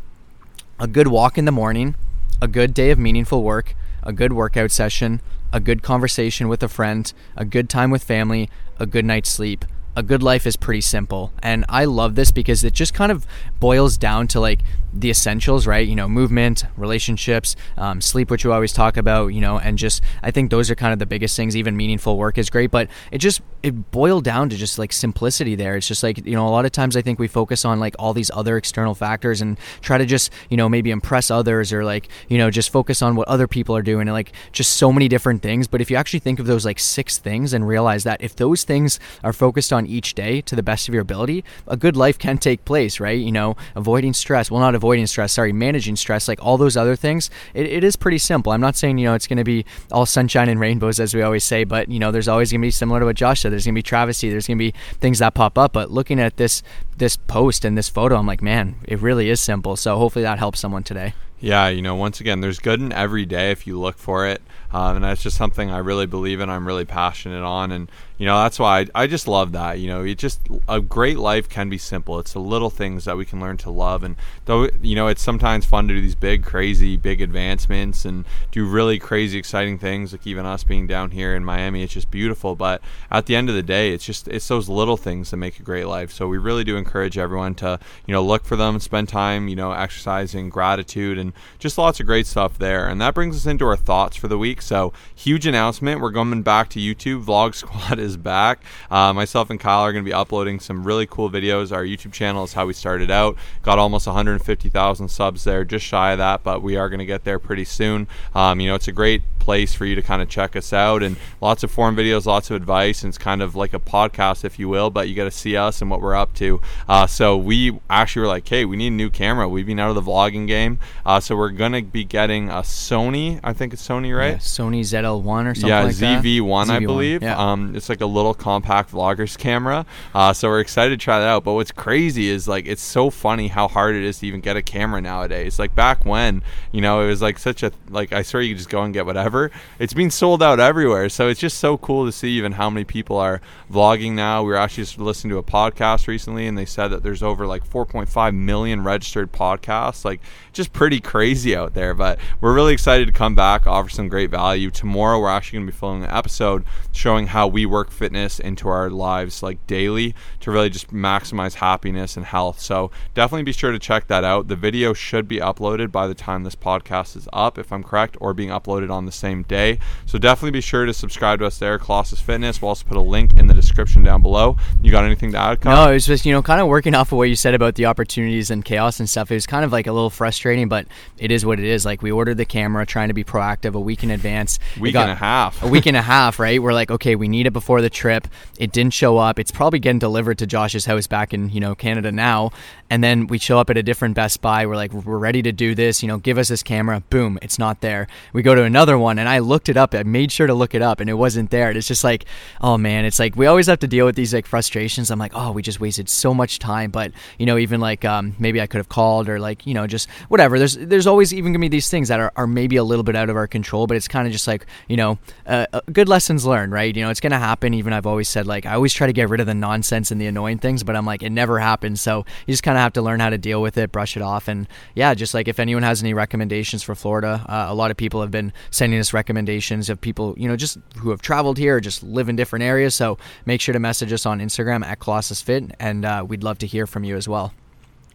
a 0.78 0.86
good 0.86 1.08
walk 1.08 1.36
in 1.36 1.46
the 1.46 1.52
morning, 1.52 1.96
a 2.40 2.46
good 2.46 2.74
day 2.74 2.90
of 2.90 2.98
meaningful 2.98 3.42
work, 3.42 3.74
a 4.04 4.12
good 4.12 4.32
workout 4.32 4.70
session, 4.70 5.20
a 5.52 5.58
good 5.58 5.82
conversation 5.82 6.48
with 6.48 6.62
a 6.62 6.68
friend, 6.68 7.12
a 7.36 7.44
good 7.44 7.68
time 7.68 7.90
with 7.90 8.04
family, 8.04 8.48
a 8.78 8.86
good 8.86 9.04
night's 9.04 9.30
sleep, 9.30 9.64
a 9.98 10.02
good 10.04 10.22
life 10.22 10.46
is 10.46 10.54
pretty 10.54 10.80
simple. 10.80 11.32
And 11.42 11.64
I 11.68 11.84
love 11.84 12.14
this 12.14 12.30
because 12.30 12.62
it 12.62 12.72
just 12.72 12.94
kind 12.94 13.10
of 13.10 13.26
boils 13.58 13.96
down 13.96 14.28
to 14.28 14.38
like 14.38 14.60
the 14.94 15.10
essentials, 15.10 15.66
right? 15.66 15.86
You 15.86 15.96
know, 15.96 16.08
movement, 16.08 16.64
relationships, 16.76 17.56
um, 17.76 18.00
sleep, 18.00 18.30
which 18.30 18.44
you 18.44 18.52
always 18.52 18.72
talk 18.72 18.96
about, 18.96 19.28
you 19.28 19.40
know, 19.40 19.58
and 19.58 19.76
just 19.76 20.00
I 20.22 20.30
think 20.30 20.50
those 20.52 20.70
are 20.70 20.76
kind 20.76 20.92
of 20.92 21.00
the 21.00 21.06
biggest 21.06 21.36
things. 21.36 21.56
Even 21.56 21.76
meaningful 21.76 22.16
work 22.16 22.38
is 22.38 22.48
great, 22.48 22.70
but 22.70 22.88
it 23.10 23.18
just 23.18 23.42
it 23.64 23.90
boiled 23.90 24.22
down 24.22 24.48
to 24.48 24.56
just 24.56 24.78
like 24.78 24.92
simplicity 24.92 25.56
there. 25.56 25.76
It's 25.76 25.88
just 25.88 26.04
like, 26.04 26.24
you 26.24 26.36
know, 26.36 26.46
a 26.46 26.50
lot 26.50 26.64
of 26.64 26.70
times 26.70 26.96
I 26.96 27.02
think 27.02 27.18
we 27.18 27.26
focus 27.26 27.64
on 27.64 27.80
like 27.80 27.96
all 27.98 28.14
these 28.14 28.30
other 28.32 28.56
external 28.56 28.94
factors 28.94 29.40
and 29.40 29.58
try 29.80 29.98
to 29.98 30.06
just, 30.06 30.32
you 30.48 30.56
know, 30.56 30.68
maybe 30.68 30.92
impress 30.92 31.28
others 31.28 31.72
or 31.72 31.84
like, 31.84 32.08
you 32.28 32.38
know, 32.38 32.50
just 32.50 32.70
focus 32.70 33.02
on 33.02 33.16
what 33.16 33.26
other 33.26 33.48
people 33.48 33.76
are 33.76 33.82
doing 33.82 34.02
and 34.02 34.12
like 34.12 34.32
just 34.52 34.76
so 34.76 34.92
many 34.92 35.08
different 35.08 35.42
things. 35.42 35.66
But 35.66 35.80
if 35.80 35.90
you 35.90 35.96
actually 35.96 36.20
think 36.20 36.38
of 36.38 36.46
those 36.46 36.64
like 36.64 36.78
six 36.78 37.18
things 37.18 37.52
and 37.52 37.66
realize 37.66 38.04
that 38.04 38.22
if 38.22 38.36
those 38.36 38.62
things 38.62 39.00
are 39.24 39.32
focused 39.32 39.72
on 39.72 39.86
each 39.88 40.14
day 40.14 40.40
to 40.42 40.54
the 40.54 40.62
best 40.62 40.88
of 40.88 40.94
your 40.94 41.02
ability, 41.02 41.44
a 41.66 41.76
good 41.76 41.96
life 41.96 42.18
can 42.18 42.38
take 42.38 42.64
place, 42.64 43.00
right? 43.00 43.18
You 43.18 43.32
know, 43.32 43.56
avoiding 43.74 44.12
stress. 44.12 44.50
Well, 44.50 44.60
not 44.60 44.74
avoiding 44.74 45.06
stress, 45.06 45.32
sorry, 45.32 45.52
managing 45.52 45.96
stress, 45.96 46.28
like 46.28 46.42
all 46.44 46.58
those 46.58 46.76
other 46.76 46.96
things. 46.96 47.30
It, 47.54 47.66
it 47.66 47.84
is 47.84 47.96
pretty 47.96 48.18
simple. 48.18 48.52
I'm 48.52 48.60
not 48.60 48.76
saying, 48.76 48.98
you 48.98 49.06
know, 49.06 49.14
it's 49.14 49.26
going 49.26 49.38
to 49.38 49.44
be 49.44 49.64
all 49.90 50.06
sunshine 50.06 50.48
and 50.48 50.60
rainbows, 50.60 51.00
as 51.00 51.14
we 51.14 51.22
always 51.22 51.44
say, 51.44 51.64
but, 51.64 51.88
you 51.88 51.98
know, 51.98 52.10
there's 52.10 52.28
always 52.28 52.50
going 52.52 52.60
to 52.60 52.66
be 52.66 52.70
similar 52.70 53.00
to 53.00 53.06
what 53.06 53.16
Josh 53.16 53.40
said. 53.40 53.52
There's 53.52 53.64
going 53.64 53.74
to 53.74 53.78
be 53.78 53.82
travesty. 53.82 54.30
There's 54.30 54.46
going 54.46 54.58
to 54.58 54.64
be 54.64 54.74
things 55.00 55.18
that 55.20 55.34
pop 55.34 55.58
up. 55.58 55.72
But 55.72 55.90
looking 55.90 56.20
at 56.20 56.36
this, 56.36 56.62
this 56.96 57.16
post 57.16 57.64
and 57.64 57.76
this 57.76 57.88
photo, 57.88 58.16
I'm 58.16 58.26
like, 58.26 58.42
man, 58.42 58.76
it 58.84 59.00
really 59.00 59.30
is 59.30 59.40
simple. 59.40 59.76
So 59.76 59.96
hopefully 59.96 60.22
that 60.24 60.38
helps 60.38 60.60
someone 60.60 60.82
today. 60.82 61.14
Yeah, 61.40 61.68
you 61.68 61.82
know, 61.82 61.94
once 61.94 62.20
again, 62.20 62.40
there's 62.40 62.58
good 62.58 62.80
in 62.80 62.92
every 62.92 63.24
day 63.24 63.52
if 63.52 63.66
you 63.66 63.78
look 63.78 63.96
for 63.96 64.26
it. 64.26 64.42
Um, 64.70 64.96
and 64.96 65.04
that's 65.04 65.22
just 65.22 65.36
something 65.36 65.70
I 65.70 65.78
really 65.78 66.04
believe 66.04 66.40
in. 66.40 66.50
I'm 66.50 66.66
really 66.66 66.84
passionate 66.84 67.42
on, 67.42 67.72
and 67.72 67.90
you 68.18 68.26
know 68.26 68.38
that's 68.42 68.58
why 68.58 68.80
I, 68.80 68.86
I 68.94 69.06
just 69.06 69.26
love 69.26 69.52
that. 69.52 69.78
You 69.78 69.88
know, 69.88 70.04
it 70.04 70.18
just 70.18 70.40
a 70.68 70.80
great 70.80 71.18
life 71.18 71.48
can 71.48 71.70
be 71.70 71.78
simple. 71.78 72.18
It's 72.18 72.34
the 72.34 72.40
little 72.40 72.68
things 72.68 73.06
that 73.06 73.16
we 73.16 73.24
can 73.24 73.40
learn 73.40 73.56
to 73.58 73.70
love, 73.70 74.02
and 74.02 74.16
though 74.44 74.68
you 74.82 74.94
know 74.94 75.06
it's 75.06 75.22
sometimes 75.22 75.64
fun 75.64 75.88
to 75.88 75.94
do 75.94 76.02
these 76.02 76.14
big, 76.14 76.44
crazy, 76.44 76.98
big 76.98 77.22
advancements 77.22 78.04
and 78.04 78.26
do 78.50 78.66
really 78.66 78.98
crazy, 78.98 79.38
exciting 79.38 79.78
things. 79.78 80.12
Like 80.12 80.26
even 80.26 80.44
us 80.44 80.64
being 80.64 80.86
down 80.86 81.12
here 81.12 81.34
in 81.34 81.46
Miami, 81.46 81.82
it's 81.82 81.94
just 81.94 82.10
beautiful. 82.10 82.54
But 82.54 82.82
at 83.10 83.24
the 83.24 83.36
end 83.36 83.48
of 83.48 83.54
the 83.54 83.62
day, 83.62 83.92
it's 83.92 84.04
just 84.04 84.28
it's 84.28 84.48
those 84.48 84.68
little 84.68 84.98
things 84.98 85.30
that 85.30 85.38
make 85.38 85.58
a 85.58 85.62
great 85.62 85.86
life. 85.86 86.12
So 86.12 86.28
we 86.28 86.36
really 86.36 86.64
do 86.64 86.76
encourage 86.76 87.16
everyone 87.16 87.54
to 87.56 87.80
you 88.06 88.12
know 88.12 88.22
look 88.22 88.44
for 88.44 88.56
them, 88.56 88.80
spend 88.80 89.08
time, 89.08 89.48
you 89.48 89.56
know, 89.56 89.72
exercising, 89.72 90.50
gratitude, 90.50 91.16
and 91.16 91.27
just 91.58 91.78
lots 91.78 92.00
of 92.00 92.06
great 92.06 92.26
stuff 92.26 92.58
there. 92.58 92.88
And 92.88 93.00
that 93.00 93.14
brings 93.14 93.36
us 93.36 93.46
into 93.46 93.66
our 93.66 93.76
thoughts 93.76 94.16
for 94.16 94.28
the 94.28 94.38
week. 94.38 94.62
So 94.62 94.92
huge 95.14 95.46
announcement. 95.46 96.00
We're 96.00 96.12
coming 96.12 96.42
back 96.42 96.68
to 96.70 96.80
YouTube. 96.80 97.24
Vlog 97.24 97.54
Squad 97.54 97.98
is 97.98 98.16
back. 98.16 98.62
Uh, 98.90 99.12
myself 99.12 99.50
and 99.50 99.60
Kyle 99.60 99.80
are 99.80 99.92
going 99.92 100.04
to 100.04 100.08
be 100.08 100.14
uploading 100.14 100.60
some 100.60 100.84
really 100.84 101.06
cool 101.06 101.30
videos. 101.30 101.72
Our 101.72 101.84
YouTube 101.84 102.12
channel 102.12 102.44
is 102.44 102.52
how 102.52 102.66
we 102.66 102.72
started 102.72 103.10
out. 103.10 103.36
Got 103.62 103.78
almost 103.78 104.06
150,000 104.06 105.08
subs 105.08 105.44
there, 105.44 105.64
just 105.64 105.84
shy 105.84 106.12
of 106.12 106.18
that, 106.18 106.42
but 106.42 106.62
we 106.62 106.76
are 106.76 106.88
going 106.88 106.98
to 106.98 107.06
get 107.06 107.24
there 107.24 107.38
pretty 107.38 107.64
soon. 107.64 108.08
Um, 108.34 108.60
you 108.60 108.68
know, 108.68 108.74
it's 108.74 108.88
a 108.88 108.92
great 108.92 109.22
place 109.48 109.72
for 109.72 109.86
you 109.86 109.94
to 109.94 110.02
kind 110.02 110.20
of 110.20 110.28
check 110.28 110.54
us 110.56 110.74
out 110.74 111.02
and 111.02 111.16
lots 111.40 111.62
of 111.62 111.70
forum 111.70 111.96
videos, 111.96 112.26
lots 112.26 112.50
of 112.50 112.56
advice, 112.56 113.02
and 113.02 113.08
it's 113.08 113.16
kind 113.16 113.40
of 113.40 113.56
like 113.56 113.72
a 113.72 113.78
podcast, 113.80 114.44
if 114.44 114.58
you 114.58 114.68
will, 114.68 114.90
but 114.90 115.08
you 115.08 115.14
got 115.14 115.24
to 115.24 115.30
see 115.30 115.56
us 115.56 115.80
and 115.80 115.90
what 115.90 116.02
we're 116.02 116.14
up 116.14 116.34
to. 116.34 116.60
Uh, 116.86 117.06
so 117.06 117.34
we 117.34 117.80
actually 117.88 118.20
were 118.20 118.28
like, 118.28 118.46
hey, 118.46 118.66
we 118.66 118.76
need 118.76 118.88
a 118.88 118.90
new 118.90 119.08
camera. 119.08 119.48
We've 119.48 119.64
been 119.64 119.78
out 119.78 119.88
of 119.88 119.94
the 119.94 120.02
vlogging 120.02 120.46
game, 120.46 120.78
uh, 121.06 121.20
so 121.20 121.34
we're 121.34 121.48
gonna 121.48 121.80
be 121.80 122.04
getting 122.04 122.50
a 122.50 122.60
Sony. 122.60 123.40
I 123.42 123.54
think 123.54 123.72
it's 123.72 123.88
Sony, 123.88 124.14
right? 124.14 124.32
Yeah, 124.32 124.36
Sony 124.36 124.80
ZL1 124.80 125.46
or 125.46 125.54
something 125.54 125.66
yeah, 125.70 125.82
like 125.84 125.94
ZV1, 125.94 126.66
that. 126.66 126.74
I 126.74 126.80
believe. 126.80 127.22
Yeah. 127.22 127.38
Um, 127.38 127.74
it's 127.74 127.88
like 127.88 128.02
a 128.02 128.06
little 128.06 128.34
compact 128.34 128.92
vlogger's 128.92 129.38
camera. 129.38 129.86
Uh, 130.14 130.34
so 130.34 130.48
we're 130.50 130.60
excited 130.60 130.90
to 130.90 131.02
try 131.02 131.20
that 131.20 131.26
out. 131.26 131.42
But 131.42 131.54
what's 131.54 131.72
crazy 131.72 132.28
is 132.28 132.46
like 132.46 132.66
it's 132.66 132.82
so 132.82 133.08
funny 133.08 133.48
how 133.48 133.66
hard 133.66 133.96
it 133.96 134.02
is 134.04 134.18
to 134.18 134.26
even 134.26 134.42
get 134.42 134.58
a 134.58 134.62
camera 134.62 135.00
nowadays. 135.00 135.58
Like 135.58 135.74
back 135.74 136.04
when, 136.04 136.42
you 136.70 136.82
know, 136.82 137.00
it 137.00 137.06
was 137.06 137.22
like 137.22 137.38
such 137.38 137.62
a 137.62 137.72
like 137.88 138.12
I 138.12 138.20
swear 138.20 138.42
you 138.42 138.50
could 138.50 138.58
just 138.58 138.68
go 138.68 138.82
and 138.82 138.92
get 138.92 139.06
whatever. 139.06 139.37
It's 139.78 139.94
being 139.94 140.10
sold 140.10 140.42
out 140.42 140.60
everywhere. 140.60 141.08
So 141.08 141.28
it's 141.28 141.40
just 141.40 141.58
so 141.58 141.78
cool 141.78 142.04
to 142.06 142.12
see 142.12 142.30
even 142.30 142.52
how 142.52 142.68
many 142.70 142.84
people 142.84 143.16
are 143.16 143.40
vlogging 143.70 144.12
now. 144.12 144.42
We 144.42 144.50
were 144.50 144.56
actually 144.56 144.84
just 144.84 144.98
listening 144.98 145.30
to 145.30 145.38
a 145.38 145.42
podcast 145.42 146.06
recently, 146.06 146.46
and 146.46 146.56
they 146.56 146.64
said 146.64 146.88
that 146.88 147.02
there's 147.02 147.22
over 147.22 147.46
like 147.46 147.68
4.5 147.68 148.34
million 148.34 148.84
registered 148.84 149.32
podcasts. 149.32 150.04
Like 150.04 150.20
just 150.52 150.72
pretty 150.72 151.00
crazy 151.00 151.56
out 151.56 151.74
there. 151.74 151.94
But 151.94 152.18
we're 152.40 152.54
really 152.54 152.72
excited 152.72 153.06
to 153.06 153.12
come 153.12 153.34
back, 153.34 153.66
offer 153.66 153.88
some 153.88 154.08
great 154.08 154.30
value. 154.30 154.70
Tomorrow 154.70 155.20
we're 155.20 155.28
actually 155.28 155.58
going 155.58 155.66
to 155.68 155.72
be 155.72 155.78
filming 155.78 156.04
an 156.04 156.10
episode 156.10 156.64
showing 156.92 157.28
how 157.28 157.46
we 157.46 157.64
work 157.64 157.90
fitness 157.90 158.40
into 158.40 158.68
our 158.68 158.90
lives 158.90 159.42
like 159.42 159.64
daily 159.66 160.14
to 160.48 160.52
really 160.52 160.70
just 160.70 160.90
maximize 160.92 161.54
happiness 161.54 162.16
and 162.16 162.24
health. 162.24 162.58
So 162.58 162.90
definitely 163.14 163.42
be 163.42 163.52
sure 163.52 163.70
to 163.70 163.78
check 163.78 164.06
that 164.06 164.24
out. 164.24 164.48
The 164.48 164.56
video 164.56 164.94
should 164.94 165.28
be 165.28 165.36
uploaded 165.36 165.92
by 165.92 166.06
the 166.06 166.14
time 166.14 166.42
this 166.44 166.54
podcast 166.56 167.16
is 167.16 167.28
up, 167.34 167.58
if 167.58 167.70
I'm 167.70 167.84
correct, 167.84 168.16
or 168.18 168.32
being 168.32 168.48
uploaded 168.48 168.90
on 168.90 169.04
the 169.04 169.12
same 169.12 169.42
day. 169.42 169.78
So 170.06 170.18
definitely 170.18 170.52
be 170.52 170.62
sure 170.62 170.86
to 170.86 170.94
subscribe 170.94 171.40
to 171.40 171.46
us 171.46 171.58
there, 171.58 171.78
Colossus 171.78 172.20
Fitness. 172.20 172.62
We'll 172.62 172.70
also 172.70 172.86
put 172.86 172.96
a 172.96 173.00
link 173.02 173.34
in 173.34 173.46
the 173.46 173.52
description 173.52 174.02
down 174.02 174.22
below. 174.22 174.56
You 174.80 174.90
got 174.90 175.04
anything 175.04 175.32
to 175.32 175.38
add? 175.38 175.60
Kyle? 175.60 175.84
No, 175.86 175.90
it 175.90 175.94
was 175.94 176.06
just 176.06 176.24
you 176.24 176.32
know 176.32 176.40
kind 176.40 176.62
of 176.62 176.66
working 176.66 176.94
off 176.94 177.12
of 177.12 177.18
what 177.18 177.28
you 177.28 177.36
said 177.36 177.54
about 177.54 177.74
the 177.74 177.84
opportunities 177.84 178.50
and 178.50 178.64
chaos 178.64 179.00
and 179.00 179.08
stuff. 179.08 179.30
It 179.30 179.34
was 179.34 179.46
kind 179.46 179.66
of 179.66 179.72
like 179.72 179.86
a 179.86 179.92
little 179.92 180.10
frustrating, 180.10 180.68
but 180.68 180.86
it 181.18 181.30
is 181.30 181.44
what 181.44 181.58
it 181.58 181.66
is. 181.66 181.84
Like 181.84 182.00
we 182.00 182.10
ordered 182.10 182.36
the 182.38 182.46
camera, 182.46 182.86
trying 182.86 183.08
to 183.08 183.14
be 183.14 183.24
proactive 183.24 183.74
a 183.74 183.80
week 183.80 184.02
in 184.02 184.10
advance. 184.10 184.58
We 184.76 184.84
Week 184.84 184.92
got 184.94 185.02
and 185.02 185.12
a 185.12 185.16
half. 185.16 185.62
a 185.62 185.68
week 185.68 185.84
and 185.84 185.96
a 185.96 186.02
half, 186.02 186.38
right? 186.38 186.62
We're 186.62 186.72
like, 186.72 186.90
okay, 186.90 187.16
we 187.16 187.28
need 187.28 187.46
it 187.46 187.52
before 187.52 187.82
the 187.82 187.90
trip. 187.90 188.26
It 188.58 188.72
didn't 188.72 188.94
show 188.94 189.18
up. 189.18 189.38
It's 189.38 189.50
probably 189.50 189.78
getting 189.78 189.98
delivered 189.98 190.37
to 190.38 190.46
Josh's 190.46 190.86
house 190.86 191.06
back 191.06 191.34
in 191.34 191.50
you 191.50 191.60
know 191.60 191.74
Canada 191.74 192.10
now. 192.12 192.50
And 192.90 193.04
then 193.04 193.26
we 193.26 193.38
show 193.38 193.58
up 193.58 193.68
at 193.70 193.76
a 193.76 193.82
different 193.82 194.14
Best 194.14 194.40
Buy. 194.40 194.66
We're 194.66 194.76
like, 194.76 194.92
we're 194.92 195.18
ready 195.18 195.42
to 195.42 195.52
do 195.52 195.74
this. 195.74 196.02
You 196.02 196.08
know, 196.08 196.18
give 196.18 196.38
us 196.38 196.48
this 196.48 196.62
camera. 196.62 197.02
Boom, 197.10 197.38
it's 197.42 197.58
not 197.58 197.80
there. 197.80 198.08
We 198.32 198.42
go 198.42 198.54
to 198.54 198.62
another 198.62 198.98
one, 198.98 199.18
and 199.18 199.28
I 199.28 199.40
looked 199.40 199.68
it 199.68 199.76
up. 199.76 199.94
I 199.94 200.02
made 200.04 200.32
sure 200.32 200.46
to 200.46 200.54
look 200.54 200.74
it 200.74 200.82
up, 200.82 201.00
and 201.00 201.10
it 201.10 201.14
wasn't 201.14 201.50
there. 201.50 201.68
And 201.68 201.76
it's 201.76 201.88
just 201.88 202.04
like, 202.04 202.24
oh 202.60 202.78
man, 202.78 203.04
it's 203.04 203.18
like 203.18 203.36
we 203.36 203.46
always 203.46 203.66
have 203.66 203.80
to 203.80 203.86
deal 203.86 204.06
with 204.06 204.16
these 204.16 204.32
like 204.32 204.46
frustrations. 204.46 205.10
I'm 205.10 205.18
like, 205.18 205.32
oh, 205.34 205.52
we 205.52 205.62
just 205.62 205.80
wasted 205.80 206.08
so 206.08 206.32
much 206.32 206.58
time. 206.58 206.90
But 206.90 207.12
you 207.38 207.46
know, 207.46 207.58
even 207.58 207.80
like 207.80 208.04
um, 208.04 208.34
maybe 208.38 208.60
I 208.60 208.66
could 208.66 208.78
have 208.78 208.88
called 208.88 209.28
or 209.28 209.38
like 209.38 209.66
you 209.66 209.74
know 209.74 209.86
just 209.86 210.08
whatever. 210.28 210.58
There's 210.58 210.76
there's 210.76 211.06
always 211.06 211.34
even 211.34 211.52
gonna 211.52 211.60
be 211.60 211.68
these 211.68 211.90
things 211.90 212.08
that 212.08 212.20
are, 212.20 212.32
are 212.36 212.46
maybe 212.46 212.76
a 212.76 212.84
little 212.84 213.02
bit 213.02 213.16
out 213.16 213.28
of 213.28 213.36
our 213.36 213.46
control, 213.46 213.86
but 213.86 213.96
it's 213.96 214.08
kind 214.08 214.26
of 214.26 214.32
just 214.32 214.46
like 214.46 214.66
you 214.88 214.96
know, 214.96 215.18
uh, 215.46 215.66
uh, 215.72 215.80
good 215.92 216.08
lessons 216.08 216.46
learned, 216.46 216.72
right? 216.72 216.96
You 216.96 217.04
know, 217.04 217.10
it's 217.10 217.20
gonna 217.20 217.38
happen. 217.38 217.74
Even 217.74 217.92
I've 217.92 218.06
always 218.06 218.28
said 218.28 218.46
like 218.46 218.64
I 218.64 218.74
always 218.74 218.94
try 218.94 219.06
to 219.06 219.12
get 219.12 219.28
rid 219.28 219.40
of 219.40 219.46
the 219.46 219.54
nonsense 219.54 220.10
and 220.10 220.20
the 220.20 220.26
annoying 220.26 220.58
things, 220.58 220.82
but 220.82 220.96
I'm 220.96 221.04
like 221.04 221.22
it 221.22 221.30
never 221.30 221.58
happens. 221.58 222.00
So 222.00 222.24
you 222.46 222.52
just 222.52 222.62
kind 222.62 222.76
of 222.76 222.77
have 222.80 222.92
to 222.94 223.02
learn 223.02 223.20
how 223.20 223.30
to 223.30 223.38
deal 223.38 223.62
with 223.62 223.76
it, 223.76 223.92
brush 223.92 224.16
it 224.16 224.22
off, 224.22 224.48
and 224.48 224.66
yeah, 224.94 225.14
just 225.14 225.34
like 225.34 225.48
if 225.48 225.58
anyone 225.58 225.82
has 225.82 226.02
any 226.02 226.14
recommendations 226.14 226.82
for 226.82 226.94
Florida, 226.94 227.44
uh, 227.48 227.66
a 227.68 227.74
lot 227.74 227.90
of 227.90 227.96
people 227.96 228.20
have 228.20 228.30
been 228.30 228.52
sending 228.70 228.98
us 228.98 229.12
recommendations 229.12 229.90
of 229.90 230.00
people 230.00 230.34
you 230.36 230.48
know 230.48 230.56
just 230.56 230.78
who 230.98 231.10
have 231.10 231.22
traveled 231.22 231.58
here 231.58 231.76
or 231.76 231.80
just 231.80 232.02
live 232.02 232.28
in 232.28 232.36
different 232.36 232.62
areas. 232.62 232.94
So 232.94 233.18
make 233.46 233.60
sure 233.60 233.72
to 233.72 233.78
message 233.78 234.12
us 234.12 234.26
on 234.26 234.40
Instagram 234.40 234.84
at 234.84 234.98
Colossus 234.98 235.42
Fit, 235.42 235.72
and 235.78 236.04
uh, 236.04 236.24
we'd 236.26 236.42
love 236.42 236.58
to 236.58 236.66
hear 236.66 236.86
from 236.86 237.04
you 237.04 237.16
as 237.16 237.28
well. 237.28 237.52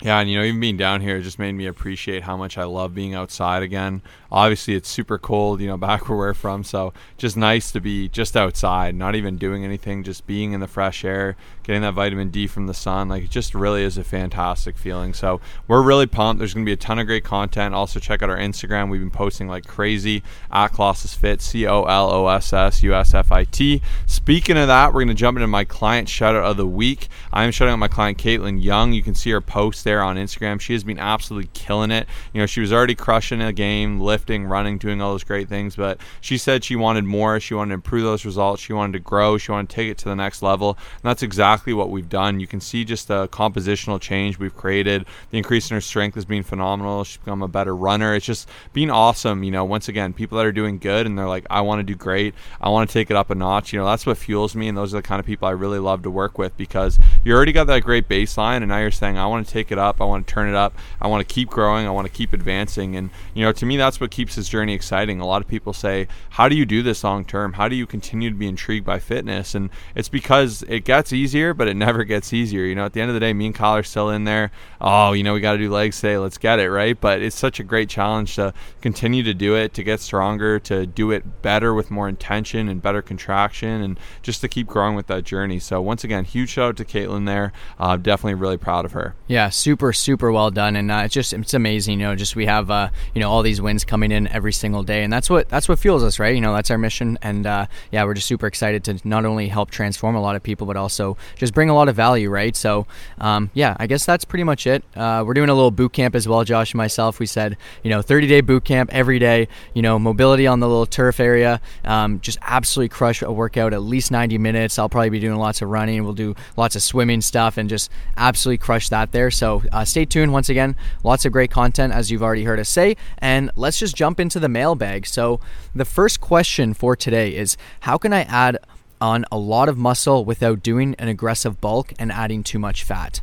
Yeah, 0.03 0.19
and 0.19 0.29
you 0.29 0.37
know, 0.37 0.43
even 0.43 0.59
being 0.59 0.75
down 0.75 0.99
here 0.99 1.15
it 1.15 1.21
just 1.21 1.39
made 1.39 1.53
me 1.53 1.65
appreciate 1.65 2.23
how 2.23 2.35
much 2.35 2.57
I 2.57 2.65
love 2.65 2.93
being 2.93 3.15
outside 3.15 3.63
again. 3.63 4.01
Obviously, 4.29 4.75
it's 4.75 4.89
super 4.89 5.17
cold, 5.17 5.61
you 5.61 5.67
know, 5.67 5.77
back 5.83 6.09
where 6.09 6.17
we're 6.17 6.33
from, 6.33 6.65
so 6.65 6.91
just 7.17 7.37
nice 7.37 7.71
to 7.71 7.79
be 7.79 8.09
just 8.09 8.35
outside, 8.35 8.95
not 8.95 9.15
even 9.15 9.37
doing 9.37 9.63
anything, 9.63 10.03
just 10.03 10.27
being 10.27 10.51
in 10.51 10.59
the 10.59 10.67
fresh 10.67 11.05
air, 11.05 11.37
getting 11.63 11.83
that 11.83 11.93
vitamin 11.93 12.29
D 12.31 12.47
from 12.47 12.67
the 12.67 12.73
sun. 12.73 13.07
Like, 13.07 13.23
it 13.23 13.29
just 13.29 13.55
really 13.55 13.83
is 13.83 13.97
a 13.97 14.03
fantastic 14.03 14.77
feeling. 14.77 15.13
So, 15.13 15.39
we're 15.69 15.81
really 15.81 16.07
pumped. 16.07 16.39
There's 16.39 16.53
going 16.53 16.65
to 16.65 16.69
be 16.69 16.73
a 16.73 16.77
ton 16.77 16.99
of 16.99 17.07
great 17.07 17.23
content. 17.23 17.73
Also, 17.73 18.01
check 18.01 18.21
out 18.21 18.29
our 18.29 18.37
Instagram. 18.37 18.89
We've 18.89 18.99
been 18.99 19.09
posting 19.09 19.47
like 19.47 19.65
crazy 19.65 20.21
at 20.51 20.73
Colossus 20.73 21.13
Fit, 21.13 21.41
C 21.41 21.65
O 21.65 21.83
L 21.83 22.11
O 22.11 22.27
S 22.27 22.51
S 22.51 22.83
U 22.83 22.93
S 22.93 23.13
F 23.13 23.31
I 23.31 23.45
T. 23.45 23.81
Speaking 24.05 24.57
of 24.57 24.67
that, 24.67 24.87
we're 24.87 25.05
going 25.05 25.07
to 25.07 25.13
jump 25.13 25.37
into 25.37 25.47
my 25.47 25.63
client 25.63 26.09
shout 26.09 26.35
out 26.35 26.43
of 26.43 26.57
the 26.57 26.67
week. 26.67 27.07
I'm 27.31 27.51
shouting 27.51 27.71
out 27.71 27.79
my 27.79 27.87
client, 27.87 28.17
Caitlin 28.17 28.61
Young. 28.61 28.91
You 28.91 29.01
can 29.01 29.15
see 29.15 29.29
her 29.29 29.39
post 29.39 29.85
there 29.85 29.92
on 30.01 30.15
Instagram. 30.15 30.59
She 30.59 30.73
has 30.73 30.83
been 30.83 30.99
absolutely 30.99 31.49
killing 31.53 31.91
it. 31.91 32.07
You 32.33 32.41
know, 32.41 32.45
she 32.45 32.61
was 32.61 32.71
already 32.71 32.95
crushing 32.95 33.41
a 33.41 33.53
game, 33.53 33.99
lifting, 33.99 34.45
running, 34.45 34.77
doing 34.77 35.01
all 35.01 35.11
those 35.11 35.23
great 35.23 35.49
things, 35.49 35.75
but 35.75 35.99
she 36.21 36.37
said 36.37 36.63
she 36.63 36.75
wanted 36.75 37.03
more. 37.03 37.39
She 37.39 37.53
wanted 37.53 37.69
to 37.69 37.75
improve 37.75 38.03
those 38.03 38.25
results. 38.25 38.61
She 38.61 38.73
wanted 38.73 38.93
to 38.93 38.99
grow. 38.99 39.37
She 39.37 39.51
wanted 39.51 39.69
to 39.69 39.75
take 39.75 39.89
it 39.89 39.97
to 39.99 40.05
the 40.05 40.15
next 40.15 40.41
level. 40.41 40.77
And 40.93 41.03
that's 41.03 41.23
exactly 41.23 41.73
what 41.73 41.89
we've 41.89 42.09
done. 42.09 42.39
You 42.39 42.47
can 42.47 42.61
see 42.61 42.85
just 42.85 43.07
the 43.07 43.27
compositional 43.29 43.99
change 43.99 44.39
we've 44.39 44.55
created. 44.55 45.05
The 45.31 45.37
increase 45.37 45.69
in 45.69 45.75
her 45.75 45.81
strength 45.81 46.15
has 46.15 46.25
been 46.25 46.43
phenomenal. 46.43 47.03
She's 47.03 47.17
become 47.17 47.43
a 47.43 47.47
better 47.47 47.75
runner. 47.75 48.15
It's 48.15 48.25
just 48.25 48.47
been 48.73 48.89
awesome. 48.89 49.43
You 49.43 49.51
know, 49.51 49.65
once 49.65 49.87
again, 49.87 50.13
people 50.13 50.37
that 50.37 50.45
are 50.45 50.51
doing 50.51 50.77
good 50.77 51.05
and 51.05 51.17
they're 51.17 51.27
like, 51.27 51.45
I 51.49 51.61
want 51.61 51.79
to 51.79 51.83
do 51.83 51.95
great. 51.95 52.33
I 52.61 52.69
want 52.69 52.89
to 52.89 52.93
take 52.93 53.09
it 53.11 53.17
up 53.17 53.29
a 53.29 53.35
notch. 53.35 53.73
You 53.73 53.79
know, 53.79 53.85
that's 53.85 54.05
what 54.05 54.17
fuels 54.17 54.55
me. 54.55 54.67
And 54.67 54.77
those 54.77 54.93
are 54.93 54.97
the 54.97 55.07
kind 55.07 55.19
of 55.19 55.25
people 55.25 55.47
I 55.47 55.51
really 55.51 55.79
love 55.79 56.03
to 56.03 56.09
work 56.09 56.37
with 56.37 56.55
because 56.57 56.99
you 57.23 57.33
already 57.33 57.51
got 57.51 57.67
that 57.67 57.83
great 57.83 58.07
baseline 58.07 58.57
and 58.57 58.67
now 58.67 58.79
you're 58.79 58.91
saying, 58.91 59.17
I 59.17 59.27
want 59.27 59.45
to 59.45 59.53
take 59.53 59.71
it 59.71 59.77
up. 59.77 59.82
I 59.99 60.05
want 60.05 60.27
to 60.27 60.33
turn 60.33 60.49
it 60.49 60.55
up. 60.55 60.73
I 61.01 61.07
want 61.07 61.27
to 61.27 61.33
keep 61.33 61.49
growing. 61.49 61.87
I 61.87 61.91
want 61.91 62.07
to 62.07 62.13
keep 62.13 62.33
advancing. 62.33 62.95
And, 62.95 63.09
you 63.33 63.43
know, 63.43 63.51
to 63.51 63.65
me, 63.65 63.77
that's 63.77 63.99
what 63.99 64.11
keeps 64.11 64.35
this 64.35 64.49
journey 64.49 64.73
exciting. 64.73 65.19
A 65.19 65.25
lot 65.25 65.41
of 65.41 65.47
people 65.47 65.73
say, 65.73 66.07
How 66.31 66.49
do 66.49 66.55
you 66.55 66.65
do 66.65 66.81
this 66.81 67.03
long 67.03 67.25
term? 67.25 67.53
How 67.53 67.67
do 67.67 67.75
you 67.75 67.85
continue 67.85 68.29
to 68.29 68.35
be 68.35 68.47
intrigued 68.47 68.85
by 68.85 68.99
fitness? 68.99 69.55
And 69.55 69.69
it's 69.95 70.09
because 70.09 70.63
it 70.63 70.85
gets 70.85 71.13
easier, 71.13 71.53
but 71.53 71.67
it 71.67 71.75
never 71.75 72.03
gets 72.03 72.33
easier. 72.33 72.63
You 72.63 72.75
know, 72.75 72.85
at 72.85 72.93
the 72.93 73.01
end 73.01 73.09
of 73.09 73.13
the 73.13 73.19
day, 73.19 73.33
me 73.33 73.47
and 73.47 73.55
Kyle 73.55 73.75
are 73.75 73.83
still 73.83 74.09
in 74.09 74.23
there. 74.23 74.51
Oh, 74.81 75.13
you 75.13 75.23
know, 75.23 75.33
we 75.33 75.41
got 75.41 75.53
to 75.53 75.57
do 75.57 75.71
legs 75.71 75.99
today. 75.99 76.17
Let's 76.17 76.37
get 76.37 76.59
it, 76.59 76.69
right? 76.69 76.99
But 76.99 77.21
it's 77.21 77.37
such 77.37 77.59
a 77.59 77.63
great 77.63 77.89
challenge 77.89 78.35
to 78.35 78.53
continue 78.81 79.23
to 79.23 79.33
do 79.33 79.55
it, 79.55 79.73
to 79.73 79.83
get 79.83 79.99
stronger, 79.99 80.59
to 80.59 80.85
do 80.85 81.11
it 81.11 81.41
better 81.41 81.73
with 81.73 81.91
more 81.91 82.07
intention 82.09 82.69
and 82.69 82.81
better 82.81 83.01
contraction, 83.01 83.81
and 83.81 83.99
just 84.21 84.41
to 84.41 84.47
keep 84.47 84.67
growing 84.67 84.95
with 84.95 85.07
that 85.07 85.23
journey. 85.23 85.59
So, 85.59 85.81
once 85.81 86.03
again, 86.03 86.25
huge 86.25 86.49
shout 86.49 86.69
out 86.69 86.77
to 86.77 86.85
Caitlin 86.85 87.25
there. 87.25 87.51
Uh, 87.79 87.97
definitely 87.97 88.35
really 88.35 88.57
proud 88.57 88.85
of 88.85 88.93
her. 88.93 89.15
Yeah, 89.27 89.49
super, 89.63 89.93
super 89.93 90.29
well 90.29 90.51
done, 90.51 90.75
and 90.75 90.91
uh, 90.91 91.03
it's 91.05 91.13
just 91.13 91.31
it's 91.31 91.53
amazing. 91.53 91.99
You 91.99 92.07
know, 92.07 92.15
just 92.15 92.35
we 92.35 92.45
have 92.47 92.69
uh, 92.69 92.89
you 93.15 93.21
know 93.21 93.31
all 93.31 93.41
these 93.41 93.61
wins 93.61 93.85
coming 93.85 94.11
in 94.11 94.27
every 94.27 94.51
single 94.51 94.83
day, 94.83 95.03
and 95.03 95.11
that's 95.11 95.29
what 95.29 95.47
that's 95.47 95.69
what 95.69 95.79
fuels 95.79 96.03
us, 96.03 96.19
right? 96.19 96.35
You 96.35 96.41
know, 96.41 96.53
that's 96.53 96.69
our 96.69 96.77
mission, 96.77 97.17
and 97.21 97.47
uh, 97.47 97.67
yeah, 97.91 98.03
we're 98.03 98.13
just 98.13 98.27
super 98.27 98.45
excited 98.45 98.83
to 98.83 98.99
not 99.07 99.23
only 99.25 99.47
help 99.47 99.71
transform 99.71 100.15
a 100.15 100.21
lot 100.21 100.35
of 100.35 100.43
people, 100.43 100.67
but 100.67 100.75
also 100.75 101.15
just 101.35 101.53
bring 101.53 101.69
a 101.69 101.73
lot 101.73 101.87
of 101.87 101.95
value, 101.95 102.29
right? 102.29 102.55
So, 102.55 102.85
um, 103.19 103.51
yeah, 103.53 103.77
I 103.79 103.87
guess 103.87 104.05
that's 104.05 104.25
pretty 104.25 104.43
much 104.43 104.67
it. 104.67 104.83
Uh, 104.95 105.23
we're 105.25 105.33
doing 105.33 105.49
a 105.49 105.53
little 105.53 105.71
boot 105.71 105.93
camp 105.93 106.13
as 106.13 106.27
well, 106.27 106.43
Josh 106.43 106.73
and 106.73 106.77
myself. 106.77 107.19
We 107.19 107.25
said, 107.25 107.55
you 107.83 107.89
know, 107.89 108.01
30 108.01 108.27
day 108.27 108.41
boot 108.41 108.65
camp 108.65 108.89
every 108.93 109.19
day. 109.19 109.47
You 109.73 109.81
know, 109.81 109.97
mobility 109.97 110.45
on 110.45 110.59
the 110.59 110.67
little 110.67 110.85
turf 110.85 111.21
area. 111.21 111.61
Um, 111.85 112.19
just 112.19 112.37
absolutely 112.41 112.89
crush 112.89 113.21
a 113.21 113.31
workout 113.31 113.73
at 113.73 113.81
least 113.81 114.11
90 114.11 114.37
minutes. 114.37 114.77
I'll 114.77 114.89
probably 114.89 115.09
be 115.09 115.19
doing 115.19 115.37
lots 115.37 115.61
of 115.61 115.69
running. 115.69 116.03
We'll 116.03 116.13
do 116.13 116.35
lots 116.57 116.75
of 116.75 116.83
swimming 116.83 117.21
stuff 117.21 117.57
and 117.57 117.69
just 117.69 117.89
absolutely 118.17 118.57
crush 118.57 118.89
that 118.89 119.11
there. 119.11 119.31
So 119.31 119.52
uh, 119.71 119.85
stay 119.85 120.05
tuned. 120.05 120.33
Once 120.33 120.49
again, 120.49 120.75
lots 121.03 121.25
of 121.25 121.31
great 121.31 121.51
content 121.51 121.93
as 121.93 122.09
you've 122.09 122.23
already 122.23 122.43
heard 122.43 122.59
us 122.59 122.69
say. 122.69 122.95
And 123.17 123.51
let's 123.55 123.77
just 123.77 123.95
jump 123.95 124.19
into 124.19 124.39
the 124.39 124.49
mailbag. 124.49 125.05
So 125.05 125.39
the 125.75 125.85
first 125.85 126.21
question 126.21 126.73
for 126.73 126.95
today 126.95 127.35
is 127.35 127.57
how 127.81 127.97
can 127.97 128.13
I 128.13 128.21
add 128.23 128.57
on 129.01 129.25
a 129.31 129.37
lot 129.37 129.69
of 129.69 129.77
muscle 129.77 130.23
without 130.23 130.63
doing 130.63 130.95
an 130.97 131.07
aggressive 131.07 131.59
bulk 131.59 131.93
and 131.99 132.11
adding 132.11 132.43
too 132.43 132.59
much 132.59 132.83
fat? 132.83 133.21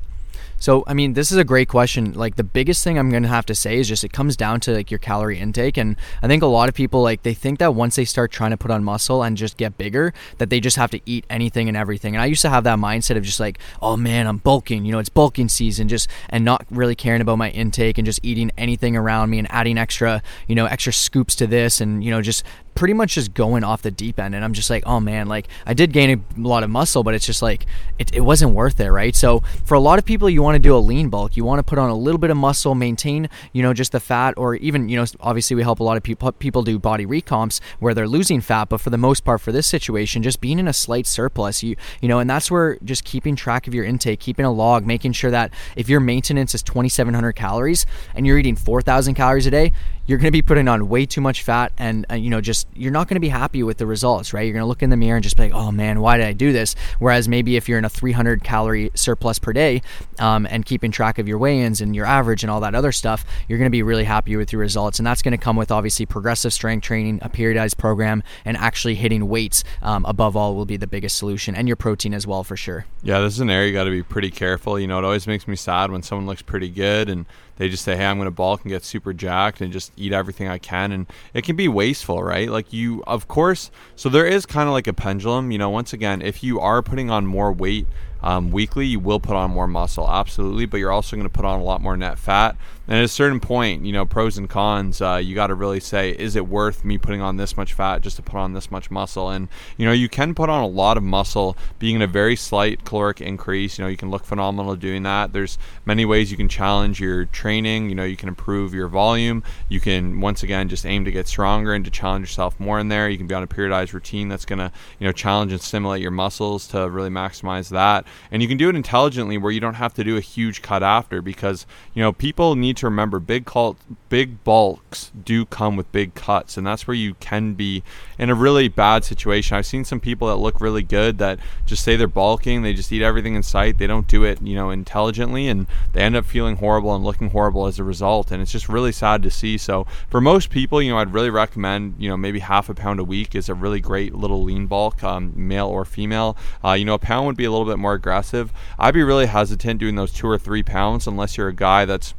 So, 0.60 0.84
I 0.86 0.92
mean, 0.92 1.14
this 1.14 1.32
is 1.32 1.38
a 1.38 1.44
great 1.44 1.68
question. 1.68 2.12
Like 2.12 2.36
the 2.36 2.44
biggest 2.44 2.84
thing 2.84 2.98
I'm 2.98 3.08
going 3.10 3.22
to 3.22 3.28
have 3.30 3.46
to 3.46 3.54
say 3.54 3.78
is 3.78 3.88
just 3.88 4.04
it 4.04 4.12
comes 4.12 4.36
down 4.36 4.60
to 4.60 4.72
like 4.72 4.90
your 4.90 4.98
calorie 4.98 5.38
intake 5.38 5.78
and 5.78 5.96
I 6.22 6.28
think 6.28 6.42
a 6.42 6.46
lot 6.46 6.68
of 6.68 6.74
people 6.74 7.02
like 7.02 7.22
they 7.22 7.32
think 7.32 7.58
that 7.60 7.74
once 7.74 7.96
they 7.96 8.04
start 8.04 8.30
trying 8.30 8.50
to 8.50 8.58
put 8.58 8.70
on 8.70 8.84
muscle 8.84 9.22
and 9.22 9.38
just 9.38 9.56
get 9.56 9.78
bigger 9.78 10.12
that 10.36 10.50
they 10.50 10.60
just 10.60 10.76
have 10.76 10.90
to 10.90 11.00
eat 11.06 11.24
anything 11.30 11.68
and 11.68 11.76
everything. 11.78 12.14
And 12.14 12.22
I 12.22 12.26
used 12.26 12.42
to 12.42 12.50
have 12.50 12.64
that 12.64 12.78
mindset 12.78 13.16
of 13.16 13.24
just 13.24 13.40
like, 13.40 13.58
"Oh 13.80 13.96
man, 13.96 14.26
I'm 14.26 14.36
bulking, 14.36 14.84
you 14.84 14.92
know, 14.92 14.98
it's 14.98 15.08
bulking 15.08 15.48
season," 15.48 15.88
just 15.88 16.08
and 16.28 16.44
not 16.44 16.66
really 16.70 16.94
caring 16.94 17.22
about 17.22 17.38
my 17.38 17.48
intake 17.50 17.96
and 17.96 18.04
just 18.04 18.20
eating 18.22 18.50
anything 18.58 18.96
around 18.96 19.30
me 19.30 19.38
and 19.38 19.50
adding 19.50 19.78
extra, 19.78 20.22
you 20.46 20.54
know, 20.54 20.66
extra 20.66 20.92
scoops 20.92 21.34
to 21.36 21.46
this 21.46 21.80
and, 21.80 22.04
you 22.04 22.10
know, 22.10 22.20
just 22.20 22.44
pretty 22.74 22.94
much 22.94 23.14
just 23.14 23.34
going 23.34 23.64
off 23.64 23.82
the 23.82 23.90
deep 23.90 24.18
end 24.18 24.34
and 24.34 24.44
i'm 24.44 24.52
just 24.52 24.70
like 24.70 24.82
oh 24.86 25.00
man 25.00 25.26
like 25.26 25.48
i 25.66 25.74
did 25.74 25.92
gain 25.92 26.24
a 26.36 26.40
lot 26.40 26.62
of 26.62 26.70
muscle 26.70 27.02
but 27.02 27.14
it's 27.14 27.26
just 27.26 27.42
like 27.42 27.66
it, 27.98 28.14
it 28.14 28.20
wasn't 28.20 28.54
worth 28.54 28.80
it 28.80 28.90
right? 28.90 29.14
So 29.14 29.40
for 29.64 29.74
a 29.74 29.80
lot 29.80 29.98
of 29.98 30.04
people 30.04 30.28
you 30.28 30.42
want 30.42 30.56
to 30.56 30.58
do 30.58 30.76
a 30.76 30.78
lean 30.78 31.08
bulk. 31.08 31.36
You 31.36 31.44
want 31.44 31.58
to 31.58 31.62
put 31.62 31.78
on 31.78 31.90
a 31.90 31.94
little 31.94 32.18
bit 32.18 32.30
of 32.30 32.36
muscle 32.36 32.74
maintain 32.74 33.28
you 33.52 33.62
know 33.62 33.72
just 33.72 33.92
the 33.92 34.00
fat 34.00 34.34
or 34.36 34.54
even 34.56 34.88
you 34.88 34.96
know 34.96 35.04
obviously 35.20 35.56
we 35.56 35.62
help 35.62 35.80
a 35.80 35.84
lot 35.84 35.96
of 35.96 36.02
people 36.02 36.32
people 36.32 36.62
do 36.62 36.78
body 36.78 37.06
recomps 37.06 37.60
where 37.78 37.94
they're 37.94 38.08
losing 38.08 38.40
fat 38.40 38.68
but 38.68 38.80
for 38.80 38.90
the 38.90 38.98
most 38.98 39.24
part 39.24 39.40
for 39.40 39.52
this 39.52 39.66
situation 39.66 40.22
just 40.22 40.40
being 40.40 40.58
in 40.58 40.68
a 40.68 40.72
slight 40.72 41.06
surplus 41.06 41.62
you 41.62 41.76
you 42.00 42.08
know 42.08 42.18
and 42.18 42.28
that's 42.28 42.50
where 42.50 42.78
just 42.84 43.04
keeping 43.04 43.36
track 43.36 43.66
of 43.66 43.74
your 43.74 43.84
intake 43.84 44.20
keeping 44.20 44.44
a 44.44 44.52
log 44.52 44.86
making 44.86 45.12
sure 45.12 45.30
that 45.30 45.52
if 45.76 45.88
your 45.88 46.00
maintenance 46.00 46.54
is 46.54 46.62
2700 46.62 47.32
calories 47.32 47.86
and 48.14 48.26
you're 48.26 48.38
eating 48.38 48.56
4000 48.56 49.14
calories 49.14 49.46
a 49.46 49.50
day 49.50 49.72
you're 50.10 50.18
going 50.18 50.26
to 50.26 50.32
be 50.32 50.42
putting 50.42 50.66
on 50.66 50.88
way 50.88 51.06
too 51.06 51.20
much 51.20 51.44
fat 51.44 51.72
and 51.78 52.04
uh, 52.10 52.14
you 52.14 52.30
know 52.30 52.40
just 52.40 52.66
you're 52.74 52.90
not 52.90 53.06
going 53.06 53.14
to 53.14 53.20
be 53.20 53.28
happy 53.28 53.62
with 53.62 53.78
the 53.78 53.86
results 53.86 54.32
right? 54.32 54.42
You're 54.42 54.54
going 54.54 54.64
to 54.64 54.66
look 54.66 54.82
in 54.82 54.90
the 54.90 54.96
mirror 54.96 55.16
and 55.16 55.22
just 55.22 55.36
be 55.36 55.44
like 55.44 55.52
oh 55.52 55.70
man 55.70 56.00
why 56.00 56.16
did 56.16 56.26
i 56.26 56.32
do 56.32 56.52
this? 56.52 56.74
Whereas 56.98 57.28
maybe 57.28 57.54
if 57.54 57.68
you're 57.68 57.78
in 57.78 57.84
a 57.84 57.88
300 57.88 58.42
calorie 58.42 58.90
surplus 58.94 59.38
per 59.38 59.52
day 59.52 59.82
um, 60.18 60.46
and 60.50 60.66
keeping 60.66 60.90
track 60.90 61.20
of 61.20 61.28
your 61.28 61.38
weigh-ins 61.38 61.80
and 61.80 61.94
your 61.94 62.06
average 62.06 62.42
and 62.42 62.50
all 62.50 62.58
that 62.60 62.74
other 62.74 62.90
stuff 62.90 63.24
you're 63.46 63.58
going 63.58 63.70
to 63.70 63.70
be 63.70 63.84
really 63.84 64.02
happy 64.02 64.34
with 64.34 64.52
your 64.52 64.60
results. 64.60 64.98
And 64.98 65.06
that's 65.06 65.22
going 65.22 65.30
to 65.30 65.38
come 65.38 65.54
with 65.54 65.70
obviously 65.70 66.06
progressive 66.06 66.52
strength 66.52 66.82
training 66.82 67.20
a 67.22 67.28
periodized 67.28 67.76
program 67.76 68.24
and 68.44 68.56
actually 68.56 68.96
hitting 68.96 69.28
weights 69.28 69.62
um, 69.80 70.04
above 70.06 70.34
all 70.34 70.56
will 70.56 70.66
be 70.66 70.76
the 70.76 70.88
biggest 70.88 71.18
solution 71.18 71.54
and 71.54 71.68
your 71.68 71.76
protein 71.76 72.14
as 72.14 72.26
well 72.26 72.42
for 72.42 72.56
sure. 72.56 72.84
Yeah 73.04 73.20
this 73.20 73.34
is 73.34 73.40
an 73.40 73.48
area 73.50 73.68
you 73.68 73.72
got 73.72 73.84
to 73.84 73.90
be 73.90 74.02
pretty 74.02 74.32
careful. 74.32 74.76
You 74.76 74.88
know 74.88 74.98
it 74.98 75.04
always 75.04 75.28
makes 75.28 75.46
me 75.46 75.54
sad 75.54 75.92
when 75.92 76.02
someone 76.02 76.26
looks 76.26 76.42
pretty 76.42 76.68
good 76.68 77.08
and 77.08 77.26
they 77.60 77.68
just 77.68 77.84
say, 77.84 77.94
"Hey, 77.94 78.06
I'm 78.06 78.16
going 78.16 78.24
to 78.24 78.30
bulk 78.30 78.62
and 78.62 78.70
get 78.70 78.84
super 78.84 79.12
jacked 79.12 79.60
and 79.60 79.70
just 79.70 79.92
eat 79.94 80.14
everything 80.14 80.48
I 80.48 80.56
can," 80.56 80.92
and 80.92 81.06
it 81.34 81.44
can 81.44 81.56
be 81.56 81.68
wasteful, 81.68 82.22
right? 82.22 82.48
Like 82.48 82.72
you, 82.72 83.04
of 83.06 83.28
course. 83.28 83.70
So 83.96 84.08
there 84.08 84.24
is 84.24 84.46
kind 84.46 84.66
of 84.66 84.72
like 84.72 84.86
a 84.86 84.94
pendulum. 84.94 85.50
You 85.50 85.58
know, 85.58 85.68
once 85.68 85.92
again, 85.92 86.22
if 86.22 86.42
you 86.42 86.58
are 86.58 86.80
putting 86.80 87.10
on 87.10 87.26
more 87.26 87.52
weight 87.52 87.86
um, 88.22 88.50
weekly, 88.50 88.86
you 88.86 88.98
will 88.98 89.20
put 89.20 89.36
on 89.36 89.50
more 89.50 89.66
muscle, 89.66 90.08
absolutely, 90.08 90.64
but 90.64 90.78
you're 90.78 90.90
also 90.90 91.16
going 91.16 91.28
to 91.28 91.32
put 91.32 91.44
on 91.44 91.60
a 91.60 91.62
lot 91.62 91.82
more 91.82 91.98
net 91.98 92.18
fat. 92.18 92.56
And 92.90 92.98
at 92.98 93.04
a 93.04 93.08
certain 93.08 93.38
point, 93.38 93.84
you 93.84 93.92
know, 93.92 94.04
pros 94.04 94.36
and 94.36 94.50
cons, 94.50 95.00
uh, 95.00 95.20
you 95.22 95.36
got 95.36 95.46
to 95.46 95.54
really 95.54 95.78
say, 95.78 96.10
is 96.10 96.34
it 96.34 96.48
worth 96.48 96.84
me 96.84 96.98
putting 96.98 97.20
on 97.20 97.36
this 97.36 97.56
much 97.56 97.72
fat 97.72 98.00
just 98.00 98.16
to 98.16 98.22
put 98.22 98.36
on 98.36 98.52
this 98.52 98.68
much 98.68 98.90
muscle? 98.90 99.30
And, 99.30 99.46
you 99.76 99.86
know, 99.86 99.92
you 99.92 100.08
can 100.08 100.34
put 100.34 100.50
on 100.50 100.60
a 100.60 100.66
lot 100.66 100.96
of 100.96 101.04
muscle 101.04 101.56
being 101.78 101.94
in 101.94 102.02
a 102.02 102.08
very 102.08 102.34
slight 102.34 102.84
caloric 102.84 103.20
increase. 103.20 103.78
You 103.78 103.84
know, 103.84 103.88
you 103.88 103.96
can 103.96 104.10
look 104.10 104.24
phenomenal 104.24 104.74
doing 104.74 105.04
that. 105.04 105.32
There's 105.32 105.56
many 105.84 106.04
ways 106.04 106.32
you 106.32 106.36
can 106.36 106.48
challenge 106.48 106.98
your 106.98 107.26
training. 107.26 107.90
You 107.90 107.94
know, 107.94 108.02
you 108.02 108.16
can 108.16 108.28
improve 108.28 108.74
your 108.74 108.88
volume. 108.88 109.44
You 109.68 109.78
can, 109.78 110.20
once 110.20 110.42
again, 110.42 110.68
just 110.68 110.84
aim 110.84 111.04
to 111.04 111.12
get 111.12 111.28
stronger 111.28 111.72
and 111.72 111.84
to 111.84 111.92
challenge 111.92 112.22
yourself 112.24 112.58
more 112.58 112.80
in 112.80 112.88
there. 112.88 113.08
You 113.08 113.18
can 113.18 113.28
be 113.28 113.36
on 113.36 113.44
a 113.44 113.46
periodized 113.46 113.92
routine 113.92 114.28
that's 114.28 114.44
going 114.44 114.58
to, 114.58 114.72
you 114.98 115.06
know, 115.06 115.12
challenge 115.12 115.52
and 115.52 115.62
stimulate 115.62 116.02
your 116.02 116.10
muscles 116.10 116.66
to 116.66 116.90
really 116.90 117.08
maximize 117.08 117.68
that. 117.68 118.04
And 118.32 118.42
you 118.42 118.48
can 118.48 118.56
do 118.56 118.68
it 118.68 118.74
intelligently 118.74 119.38
where 119.38 119.52
you 119.52 119.60
don't 119.60 119.74
have 119.74 119.94
to 119.94 120.02
do 120.02 120.16
a 120.16 120.20
huge 120.20 120.60
cut 120.60 120.82
after 120.82 121.22
because, 121.22 121.66
you 121.94 122.02
know, 122.02 122.12
people 122.12 122.56
need 122.56 122.79
to 122.80 122.86
remember 122.86 123.18
big 123.18 123.46
cult, 123.46 123.76
big 124.08 124.42
bulks 124.44 125.10
do 125.24 125.46
come 125.46 125.76
with 125.76 125.90
big 125.92 126.14
cuts, 126.14 126.56
and 126.56 126.66
that's 126.66 126.86
where 126.86 126.94
you 126.94 127.14
can 127.14 127.54
be 127.54 127.82
in 128.18 128.30
a 128.30 128.34
really 128.34 128.68
bad 128.68 129.04
situation. 129.04 129.56
I've 129.56 129.66
seen 129.66 129.84
some 129.84 130.00
people 130.00 130.28
that 130.28 130.36
look 130.36 130.60
really 130.60 130.82
good 130.82 131.18
that 131.18 131.38
just 131.64 131.84
say 131.84 131.96
they're 131.96 132.08
bulking, 132.08 132.62
they 132.62 132.72
just 132.72 132.92
eat 132.92 133.02
everything 133.02 133.34
in 133.34 133.42
sight, 133.42 133.78
they 133.78 133.86
don't 133.86 134.08
do 134.08 134.24
it, 134.24 134.42
you 134.42 134.54
know, 134.54 134.70
intelligently, 134.70 135.48
and 135.48 135.66
they 135.92 136.02
end 136.02 136.16
up 136.16 136.24
feeling 136.24 136.56
horrible 136.56 136.94
and 136.94 137.04
looking 137.04 137.30
horrible 137.30 137.66
as 137.66 137.78
a 137.78 137.84
result, 137.84 138.30
and 138.30 138.42
it's 138.42 138.52
just 138.52 138.68
really 138.68 138.92
sad 138.92 139.22
to 139.22 139.30
see. 139.30 139.56
So 139.56 139.86
for 140.08 140.20
most 140.20 140.50
people, 140.50 140.82
you 140.82 140.90
know, 140.90 140.98
I'd 140.98 141.12
really 141.12 141.30
recommend, 141.30 141.94
you 141.98 142.08
know, 142.08 142.16
maybe 142.16 142.40
half 142.40 142.68
a 142.68 142.74
pound 142.74 143.00
a 143.00 143.04
week 143.04 143.34
is 143.34 143.48
a 143.48 143.54
really 143.54 143.80
great 143.80 144.14
little 144.14 144.42
lean 144.42 144.66
bulk, 144.66 145.02
um, 145.04 145.32
male 145.36 145.68
or 145.68 145.84
female. 145.84 146.36
Uh, 146.64 146.72
you 146.72 146.84
know, 146.84 146.94
a 146.94 146.98
pound 146.98 147.26
would 147.26 147.36
be 147.36 147.44
a 147.44 147.50
little 147.50 147.66
bit 147.66 147.78
more 147.78 147.94
aggressive. 147.94 148.52
I'd 148.78 148.94
be 148.94 149.02
really 149.02 149.26
hesitant 149.26 149.80
doing 149.80 149.94
those 149.94 150.12
two 150.12 150.28
or 150.28 150.38
three 150.38 150.62
pounds 150.62 151.06
unless 151.06 151.36
you're 151.36 151.48
a 151.48 151.54
guy 151.54 151.84
that's 151.84 152.14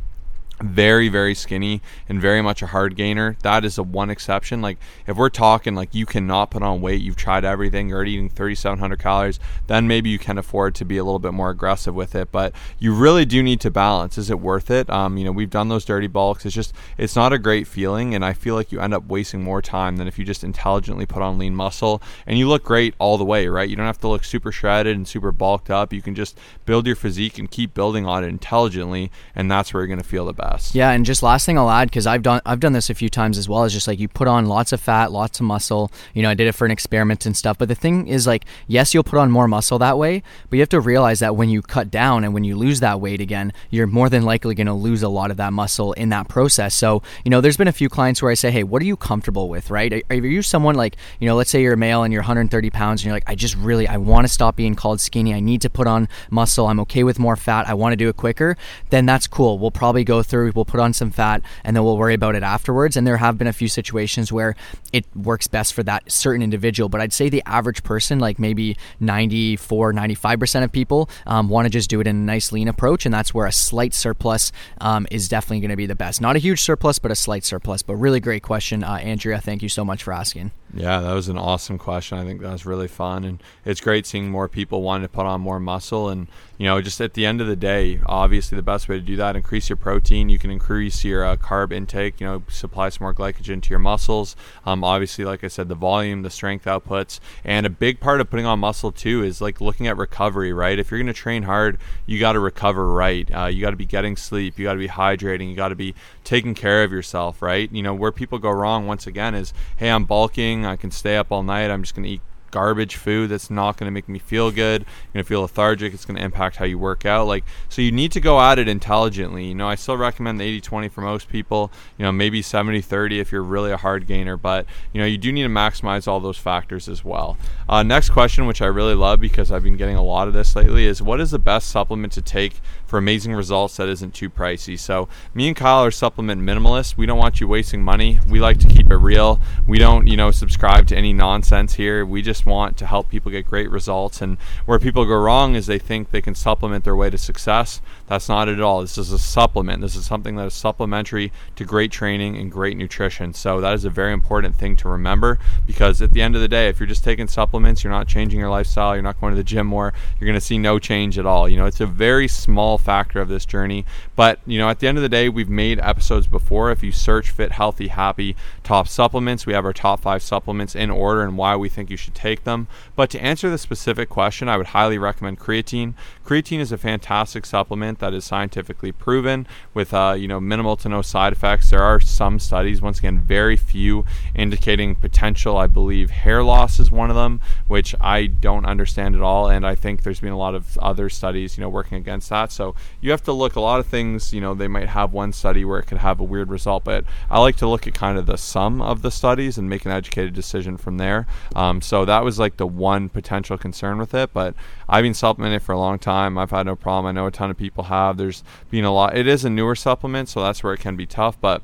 very 0.64 1.10
very 1.10 1.36
skinny 1.36 1.82
and 2.08 2.22
very 2.22 2.42
much 2.42 2.62
a 2.62 2.68
hard 2.68 2.96
gainer. 2.96 3.38
That 3.44 3.66
is 3.66 3.78
a 3.78 3.84
one 3.84 4.10
exception. 4.10 4.62
Like 4.62 4.78
if 5.08 5.18
we're 5.18 5.30
talking 5.30 5.76
like 5.76 5.94
you 5.94 6.06
cannot 6.06 6.52
put 6.52 6.64
on 6.64 6.82
weight 6.82 7.02
you've 7.02 7.16
tried 7.16 7.46
everything 7.46 7.90
you're 7.90 8.06
eating 8.06 8.30
3700 8.30 9.00
calories 9.00 9.40
then 9.68 9.88
maybe 9.88 10.10
you 10.10 10.20
can 10.20 10.38
afford 10.38 10.76
to 10.76 10.86
be 10.86 10.98
a 10.98 11.04
little 11.04 11.20
bit 11.20 11.34
more 11.34 11.50
aggressive 11.50 11.96
with 11.96 12.16
it. 12.16 12.32
But 12.32 12.54
you 12.80 12.94
really 12.94 13.26
do 13.26 13.42
need 13.44 13.60
to 13.62 13.72
balance. 13.72 14.18
Is 14.18 14.30
it 14.30 14.40
worth 14.40 14.70
it? 14.70 14.90
Um, 14.90 15.18
you 15.18 15.26
know 15.26 15.32
we've 15.32 15.50
done 15.50 15.70
those 15.70 15.86
dirty 15.86 16.08
bulks. 16.08 16.46
It's 16.46 16.56
just 16.56 16.74
it's 16.98 17.16
not 17.16 17.34
a 17.34 17.40
great 17.40 17.68
feeling 17.68 18.14
and 18.16 18.24
i 18.24 18.34
feel 18.34 18.56
like 18.56 18.72
you 18.72 18.80
end 18.80 18.94
up 18.94 19.06
wasting 19.08 19.44
more 19.44 19.62
time 19.62 19.98
than 19.98 20.08
if 20.08 20.18
you 20.20 20.26
just 20.26 20.44
intelligently 20.44 21.06
put 21.06 21.22
on 21.22 21.38
lean 21.38 21.56
muscle. 21.56 22.02
And 22.26 22.38
you 22.38 22.48
look 22.48 22.64
great 22.64 22.94
all 23.00 23.18
the 23.18 23.26
way 23.26 23.48
right? 23.48 23.70
You 23.70 23.76
don't 23.76 23.86
have 23.86 24.00
to 24.02 24.08
look 24.08 24.24
super 24.24 24.52
shredded 24.52 24.96
and 24.96 25.08
super 25.08 25.32
bulked 25.32 25.70
up. 25.70 25.94
You 25.94 26.02
can 26.02 26.16
just 26.16 26.38
build 26.66 26.86
your 26.86 26.96
physique 26.96 27.38
and 27.38 27.50
keep 27.50 27.74
building 27.74 28.06
on 28.06 28.24
it 28.24 28.28
intelligently 28.28 29.12
and 29.36 29.50
that's 29.50 29.74
where 29.74 29.82
you're 29.82 29.88
going 29.88 30.00
to 30.00 30.08
feel 30.08 30.26
the 30.26 30.34
best 30.34 30.51
yeah, 30.74 30.92
and 30.92 31.06
just 31.06 31.24
last 31.24 31.46
thing 31.46 31.58
I'll 31.58 31.70
add 31.70 31.90
because 31.90 32.08
I've 32.08 32.22
done 32.22 32.42
I've 32.46 32.60
done 32.60 32.74
this 32.74 32.90
a 32.90 32.96
few 32.96 33.10
times 33.10 33.38
as 33.38 33.48
well 33.48 33.64
is 33.64 33.74
just 33.74 33.88
like 33.88 34.00
you 34.00 34.08
put 34.08 34.28
on 34.28 34.46
lots 34.46 34.72
of 34.72 34.82
fat, 34.82 35.12
lots 35.12 35.40
of 35.40 35.46
muscle. 35.46 35.92
You 36.14 36.24
know, 36.24 36.30
I 36.30 36.34
did 36.34 36.48
it 36.48 36.54
for 36.54 36.66
an 36.66 36.72
experiment 36.72 37.26
and 37.26 37.36
stuff. 37.36 37.58
But 37.58 37.68
the 37.68 37.76
thing 37.76 38.08
is 38.08 38.28
like, 38.28 38.46
yes, 38.68 38.94
you'll 38.94 39.04
put 39.04 39.20
on 39.20 39.32
more 39.32 39.48
muscle 39.48 39.80
that 39.80 39.98
way, 39.98 40.24
but 40.50 40.58
you 40.58 40.62
have 40.62 40.70
to 40.70 40.80
realize 40.80 41.20
that 41.20 41.36
when 41.36 41.50
you 41.50 41.62
cut 41.62 41.92
down 41.92 42.24
and 42.24 42.34
when 42.34 42.44
you 42.44 42.56
lose 42.56 42.80
that 42.80 43.00
weight 43.00 43.22
again, 43.22 43.54
you're 43.70 43.88
more 43.88 44.10
than 44.10 44.24
likely 44.24 44.56
going 44.56 44.68
to 44.68 44.74
lose 44.74 45.04
a 45.04 45.10
lot 45.10 45.32
of 45.32 45.38
that 45.38 45.54
muscle 45.54 45.94
in 45.94 46.10
that 46.10 46.28
process. 46.28 46.74
So 46.74 47.02
you 47.24 47.32
know, 47.32 47.42
there's 47.42 47.58
been 47.58 47.68
a 47.68 47.74
few 47.74 47.90
clients 47.90 48.22
where 48.22 48.32
I 48.32 48.36
say, 48.36 48.52
hey, 48.52 48.64
what 48.64 48.82
are 48.82 48.86
you 48.86 48.98
comfortable 48.98 49.50
with, 49.50 49.70
right? 49.70 49.94
Are, 49.94 50.02
are 50.10 50.16
you 50.16 50.42
someone 50.42 50.76
like 50.76 50.98
you 51.20 51.28
know, 51.28 51.36
let's 51.36 51.50
say 51.50 51.62
you're 51.62 51.74
a 51.74 51.78
male 51.78 52.04
and 52.04 52.12
you're 52.12 52.22
130 52.22 52.70
pounds 52.70 53.02
and 53.02 53.06
you're 53.06 53.16
like, 53.16 53.28
I 53.28 53.36
just 53.36 53.56
really 53.56 53.88
I 53.88 53.98
want 53.98 54.26
to 54.26 54.34
stop 54.34 54.56
being 54.56 54.76
called 54.76 55.00
skinny. 55.00 55.34
I 55.34 55.40
need 55.40 55.62
to 55.62 55.70
put 55.70 55.88
on 55.88 56.08
muscle. 56.30 56.68
I'm 56.68 56.80
okay 56.82 57.04
with 57.04 57.20
more 57.20 57.36
fat. 57.36 57.68
I 57.68 57.74
want 57.74 57.94
to 57.94 57.98
do 57.98 58.10
it 58.10 58.18
quicker. 58.18 58.58
Then 58.90 59.06
that's 59.06 59.28
cool. 59.28 59.60
We'll 59.60 59.72
probably 59.72 60.04
go 60.04 60.24
through 60.24 60.41
We'll 60.50 60.66
put 60.66 60.80
on 60.80 60.94
some 60.94 61.12
fat 61.12 61.44
and 61.64 61.76
then 61.76 61.84
we'll 61.84 61.98
worry 61.98 62.16
about 62.16 62.36
it 62.36 62.42
afterwards. 62.42 62.98
And 62.98 63.06
there 63.06 63.18
have 63.18 63.38
been 63.38 63.48
a 63.48 63.54
few 63.54 63.68
situations 63.68 64.32
where 64.32 64.56
it 64.92 65.06
works 65.16 65.48
best 65.48 65.74
for 65.74 65.84
that 65.84 66.12
certain 66.12 66.42
individual. 66.42 66.90
But 66.90 67.02
I'd 67.02 67.14
say 67.14 67.30
the 67.30 67.44
average 67.46 67.84
person, 67.84 68.20
like 68.20 68.40
maybe 68.40 68.78
94, 69.00 69.94
95% 69.94 70.64
of 70.64 70.72
people, 70.72 71.10
um, 71.28 71.50
want 71.50 71.66
to 71.66 71.70
just 71.70 71.90
do 71.90 72.00
it 72.00 72.08
in 72.08 72.16
a 72.16 72.20
nice 72.20 72.52
lean 72.52 72.68
approach. 72.68 73.06
And 73.06 73.14
that's 73.14 73.34
where 73.34 73.46
a 73.46 73.52
slight 73.52 73.94
surplus 73.94 74.52
um, 74.80 75.06
is 75.12 75.28
definitely 75.28 75.60
going 75.60 75.70
to 75.70 75.76
be 75.76 75.86
the 75.86 75.96
best. 75.96 76.22
Not 76.22 76.36
a 76.36 76.40
huge 76.40 76.62
surplus, 76.62 76.98
but 76.98 77.12
a 77.12 77.16
slight 77.16 77.44
surplus. 77.44 77.82
But 77.84 77.96
really 77.98 78.20
great 78.20 78.42
question, 78.42 78.84
uh, 78.84 78.96
Andrea. 78.96 79.40
Thank 79.40 79.62
you 79.62 79.70
so 79.70 79.86
much 79.86 80.04
for 80.04 80.14
asking. 80.14 80.52
Yeah, 80.74 81.02
that 81.02 81.14
was 81.14 81.28
an 81.28 81.38
awesome 81.38 81.78
question. 81.78 82.18
I 82.18 82.24
think 82.24 82.40
that 82.42 82.52
was 82.52 82.66
really 82.66 82.88
fun, 82.88 83.26
and 83.26 83.44
it's 83.66 83.82
great 83.82 84.06
seeing 84.06 84.30
more 84.30 84.48
people 84.48 84.82
wanting 84.82 85.06
to 85.06 85.10
put 85.10 85.26
on 85.26 85.42
more 85.42 85.60
muscle. 85.60 86.08
And 86.08 86.28
you 86.58 86.66
know, 86.66 86.80
just 86.80 87.02
at 87.02 87.14
the 87.14 87.26
end 87.26 87.42
of 87.42 87.48
the 87.48 87.58
day, 87.58 88.00
obviously 88.06 88.56
the 88.56 88.62
best 88.62 88.88
way 88.88 88.96
to 88.96 89.02
do 89.02 89.18
that 89.18 89.36
increase 89.36 89.68
your 89.68 89.76
protein. 89.76 90.30
You 90.30 90.40
can 90.40 90.50
increase 90.50 91.04
your 91.04 91.26
uh, 91.26 91.36
carb 91.36 91.74
intake. 91.74 92.22
You 92.22 92.28
know, 92.28 92.44
supply 92.48 92.88
some 92.88 93.04
more 93.04 93.14
glycogen 93.14 93.62
to 93.62 93.70
your 93.70 93.80
muscles. 93.80 94.36
Um, 94.66 94.84
obviously, 94.84 95.26
like 95.26 95.44
I 95.44 95.50
said, 95.50 95.68
the 95.68 95.76
volume, 95.76 96.22
the 96.22 96.30
strength 96.30 96.66
outputs, 96.66 97.20
and 97.44 97.66
a 97.66 97.70
big 97.70 98.00
part 98.00 98.22
of 98.22 98.30
putting 98.30 98.46
on 98.46 98.60
muscle 98.60 98.94
too 98.94 99.24
is 99.24 99.42
like 99.42 99.60
looking 99.60 99.88
at 99.88 99.98
recovery. 99.98 100.54
Right, 100.54 100.80
if 100.80 100.90
you're 100.90 101.00
going 101.00 101.08
to 101.08 101.14
train 101.14 101.44
hard, 101.44 101.80
you 102.06 102.18
got 102.18 102.34
to 102.34 102.40
recover 102.40 102.94
right. 102.94 103.30
Uh, 103.30 103.48
you 103.48 103.60
got 103.60 103.72
to 103.72 103.76
be 103.76 103.86
getting 103.86 104.16
sleep. 104.16 104.58
You 104.58 104.64
got 104.66 104.74
to 104.74 104.80
be 104.80 104.88
hydrating. 104.88 105.50
You 105.50 105.56
got 105.56 105.70
to 105.70 105.76
be 105.76 105.96
taking 106.24 106.54
care 106.54 106.84
of 106.84 106.94
yourself. 106.94 107.42
Right. 107.42 107.70
You 107.74 107.84
know, 107.84 107.94
where 107.94 108.14
people 108.14 108.40
go 108.40 108.52
wrong 108.52 108.88
once 108.88 109.06
again 109.06 109.36
is, 109.36 109.54
hey, 109.76 109.90
I'm 109.90 110.06
bulking 110.06 110.61
I 110.66 110.76
can 110.76 110.92
stay 110.92 111.18
up 111.18 111.32
all 111.32 111.44
night. 111.44 111.70
I'm 111.70 111.84
just 111.84 111.96
going 111.96 112.04
to 112.04 112.10
eat 112.10 112.22
garbage 112.52 112.96
food 112.96 113.30
that's 113.30 113.50
not 113.50 113.78
going 113.78 113.88
to 113.88 113.92
make 113.92 114.08
me 114.08 114.20
feel 114.20 114.52
good. 114.52 114.82
You're 114.82 115.14
going 115.14 115.24
to 115.24 115.28
feel 115.28 115.42
lethargic. 115.42 115.94
It's 115.94 116.06
going 116.06 116.18
to 116.18 116.24
impact 116.24 116.58
how 116.58 116.66
you 116.66 116.78
work 116.78 117.06
out. 117.06 117.28
Like, 117.28 117.44
so 117.70 117.82
you 117.82 117.92
need 117.92 118.12
to 118.12 118.20
go 118.20 118.40
at 118.40 118.60
it 118.60 118.68
intelligently. 118.68 119.46
You 119.46 119.56
know, 119.56 119.68
I 119.68 119.76
still 119.76 119.98
recommend 119.98 120.40
the 120.40 120.44
80 120.46 120.62
20 120.62 120.90
for 120.90 121.02
most 121.02 121.30
people, 121.30 121.72
you 121.98 122.04
know, 122.04 122.12
maybe 122.12 122.42
70 122.42 122.82
30 122.82 123.20
if 123.20 123.32
you're 123.32 123.44
really 123.44 123.72
a 123.72 123.78
hard 123.78 124.06
gainer, 124.06 124.38
but, 124.38 124.66
you 124.94 125.02
know, 125.02 125.08
you 125.08 125.18
do 125.18 125.32
need 125.32 125.44
to 125.44 125.50
maximize 125.50 126.08
all 126.08 126.20
those 126.20 126.38
factors 126.38 126.88
as 126.88 127.04
well. 127.04 127.38
Uh, 127.68 127.84
next 127.84 128.10
question, 128.10 128.46
which 128.46 128.62
I 128.62 128.68
really 128.68 128.96
love 128.96 129.20
because 129.20 129.52
I've 129.52 129.64
been 129.64 129.78
getting 129.78 129.96
a 129.96 130.04
lot 130.04 130.28
of 130.28 130.34
this 130.34 130.56
lately, 130.56 130.86
is 130.86 131.02
what 131.02 131.22
is 131.22 131.32
the 131.32 131.40
best 131.40 131.70
supplement 131.70 132.14
to 132.14 132.22
take 132.22 132.62
for 132.86 132.98
amazing 132.98 133.34
results 133.34 133.78
that 133.78 133.88
isn't 133.88 134.14
too 134.14 134.30
pricey? 134.30 134.78
So, 134.78 135.08
me 135.34 135.48
and 135.48 135.56
Kyle 135.56 135.84
are 135.84 135.92
supplement 135.92 136.42
minimalists. 136.42 136.98
We 136.98 137.06
don't 137.06 137.18
want 137.18 137.40
you 137.40 137.48
wasting 137.48 137.84
money. 137.84 138.20
We 138.30 138.40
like 138.40 138.60
to 138.60 138.68
keep 138.68 138.92
it 138.92 138.98
real. 138.98 139.40
We 139.68 139.78
don't, 139.78 140.08
you 140.08 140.18
know, 140.18 140.32
subscribe 140.32 140.88
to 140.88 140.98
any 140.98 141.14
nonsense 141.14 141.74
here. 141.74 142.06
We 142.06 142.22
just 142.22 142.41
just 142.42 142.48
want 142.48 142.76
to 142.76 142.88
help 142.88 143.08
people 143.10 143.32
get 143.32 143.46
great 143.46 143.70
results. 143.70 144.22
And 144.22 144.38
where 144.66 144.80
people 144.80 145.06
go 145.06 145.16
wrong 145.16 145.54
is 145.54 145.68
they 145.68 145.78
think 145.78 146.10
they 146.10 146.22
can 146.22 146.34
supplement 146.34 146.84
their 146.84 146.96
way 146.96 147.10
to 147.10 147.18
success. 147.18 147.82
That's 148.08 148.28
not 148.28 148.50
it 148.50 148.54
at 148.54 148.62
all. 148.62 148.82
This 148.82 148.98
is 148.98 149.12
a 149.12 149.20
supplement. 149.20 149.82
This 149.82 149.96
is 149.96 150.06
something 150.06 150.36
that 150.38 150.48
is 150.48 150.54
supplementary 150.54 151.32
to 151.56 151.64
great 151.64 151.92
training 151.92 152.38
and 152.38 152.52
great 152.52 152.78
nutrition. 152.78 153.34
So 153.34 153.62
that 153.62 153.74
is 153.76 153.86
a 153.86 153.90
very 153.90 154.12
important 154.12 154.56
thing 154.56 154.76
to 154.78 154.90
remember 154.90 155.38
because 155.68 156.02
at 156.02 156.12
the 156.14 156.22
end 156.22 156.36
of 156.36 156.42
the 156.42 156.48
day, 156.48 156.68
if 156.68 156.80
you're 156.80 156.88
just 156.88 157.04
taking 157.04 157.28
supplements, 157.28 157.84
you're 157.84 157.94
not 157.94 158.08
changing 158.08 158.40
your 158.40 158.50
lifestyle, 158.50 158.96
you're 158.96 159.04
not 159.04 159.22
going 159.22 159.34
to 159.34 159.38
the 159.38 159.44
gym 159.44 159.68
more, 159.68 159.94
you're 160.20 160.28
going 160.28 160.40
to 160.40 160.46
see 160.46 160.58
no 160.58 160.80
change 160.80 161.20
at 161.20 161.26
all. 161.28 161.48
You 161.48 161.58
know, 161.58 161.68
it's 161.68 161.82
a 161.82 161.86
very 161.86 162.28
small 162.28 162.80
factor 162.80 163.22
of 163.22 163.30
this 163.30 163.46
journey. 163.46 163.86
But, 164.16 164.40
you 164.48 164.58
know, 164.58 164.70
at 164.70 164.80
the 164.80 164.88
end 164.88 164.98
of 164.98 165.04
the 165.04 165.10
day, 165.10 165.30
we've 165.30 165.50
made 165.50 165.80
episodes 165.80 166.26
before. 166.26 166.72
If 166.72 166.82
you 166.82 166.92
search 166.92 167.30
Fit, 167.30 167.52
Healthy, 167.52 167.90
Happy 167.90 168.36
top 168.64 168.88
supplements, 168.88 169.46
we 169.46 169.54
have 169.54 169.66
our 169.66 169.74
top 169.74 170.00
five 170.00 170.24
supplements 170.24 170.76
in 170.76 170.90
order 170.90 171.22
and 171.22 171.38
why 171.38 171.56
we 171.56 171.70
think 171.70 171.90
you 171.90 171.98
should 171.98 172.16
take 172.16 172.31
them. 172.44 172.68
But 172.96 173.10
to 173.12 173.20
answer 173.22 173.50
the 173.50 173.58
specific 173.58 174.10
question, 174.10 174.50
I 174.50 174.58
would 174.58 174.68
highly 174.68 174.98
recommend 174.98 175.40
creatine. 175.40 175.94
Creatine 176.26 176.60
is 176.60 176.72
a 176.72 176.78
fantastic 176.78 177.46
supplement 177.46 178.00
that 178.00 178.14
is 178.14 178.26
scientifically 178.26 178.92
proven 178.92 179.48
with, 179.74 179.94
uh, 179.94 180.16
you 180.18 180.28
know, 180.28 180.40
minimal 180.40 180.76
to 180.78 180.90
no 180.90 181.02
side 181.02 181.34
effects. 181.34 181.70
There 181.70 181.84
are 181.84 182.00
some 182.00 182.40
studies, 182.40 182.82
once 182.82 183.00
again, 183.00 183.20
very 183.20 183.58
few, 183.58 184.06
indicating 184.34 184.96
potential. 184.96 185.58
I 185.58 185.68
believe 185.68 186.10
hair 186.10 186.44
loss 186.44 186.80
is 186.80 186.90
one 186.90 187.10
of 187.10 187.16
them, 187.16 187.42
which 187.68 187.94
I 188.00 188.28
don't 188.28 188.66
understand 188.66 189.16
at 189.16 189.22
all. 189.22 189.50
And 189.50 189.66
I 189.68 189.76
think 189.76 190.04
there's 190.04 190.20
been 190.20 190.32
a 190.32 190.38
lot 190.38 190.56
of 190.56 190.78
other 190.78 191.10
studies, 191.10 191.58
you 191.58 191.62
know, 191.62 191.70
working 191.70 191.98
against 191.98 192.30
that. 192.30 192.52
So 192.52 192.76
you 193.02 193.12
have 193.12 193.24
to 193.24 193.34
look 193.34 193.56
a 193.56 193.62
lot 193.62 193.80
of 193.80 193.88
things, 193.88 194.34
you 194.34 194.42
know, 194.42 194.54
they 194.54 194.68
might 194.68 194.90
have 194.90 195.14
one 195.14 195.34
study 195.34 195.66
where 195.66 195.80
it 195.80 195.88
could 195.88 195.98
have 195.98 196.20
a 196.20 196.24
weird 196.24 196.50
result, 196.50 196.84
but 196.84 197.06
I 197.30 197.40
like 197.40 197.58
to 197.58 197.68
look 197.68 197.88
at 197.88 197.94
kind 197.94 198.18
of 198.18 198.26
the 198.26 198.38
sum 198.38 198.82
of 198.82 199.02
the 199.02 199.12
studies 199.12 199.58
and 199.58 199.70
make 199.70 199.86
an 199.86 199.92
educated 199.92 200.34
decision 200.34 200.78
from 200.78 200.98
there. 200.98 201.28
Um, 201.56 201.82
so 201.82 202.06
that 202.06 202.21
was 202.22 202.40
like 202.40 202.58
the 202.58 202.68
one 202.68 203.10
potential 203.10 203.58
concern 203.58 203.98
with 203.98 204.14
it. 204.14 204.32
But 204.34 204.56
I've 204.88 205.04
been 205.04 205.14
supplementing 205.14 205.60
for 205.60 205.74
a 205.74 205.80
long 205.80 206.00
time. 206.00 206.38
I've 206.38 206.52
had 206.52 206.66
no 206.66 206.76
problem. 206.76 207.10
I 207.10 207.12
know 207.20 207.28
a 207.28 207.32
ton 207.32 207.52
of 207.52 207.58
people 207.58 207.86
have. 207.86 208.18
There's 208.18 208.44
been 208.70 208.86
a 208.86 208.94
lot. 208.94 209.18
It 209.18 209.28
is 209.28 209.46
a 209.46 209.50
newer 209.50 209.76
supplement, 209.76 210.30
so 210.30 210.42
that's 210.42 210.64
where 210.64 210.74
it 210.74 210.80
can 210.80 210.96
be 210.96 211.06
tough. 211.06 211.40
But 211.40 211.62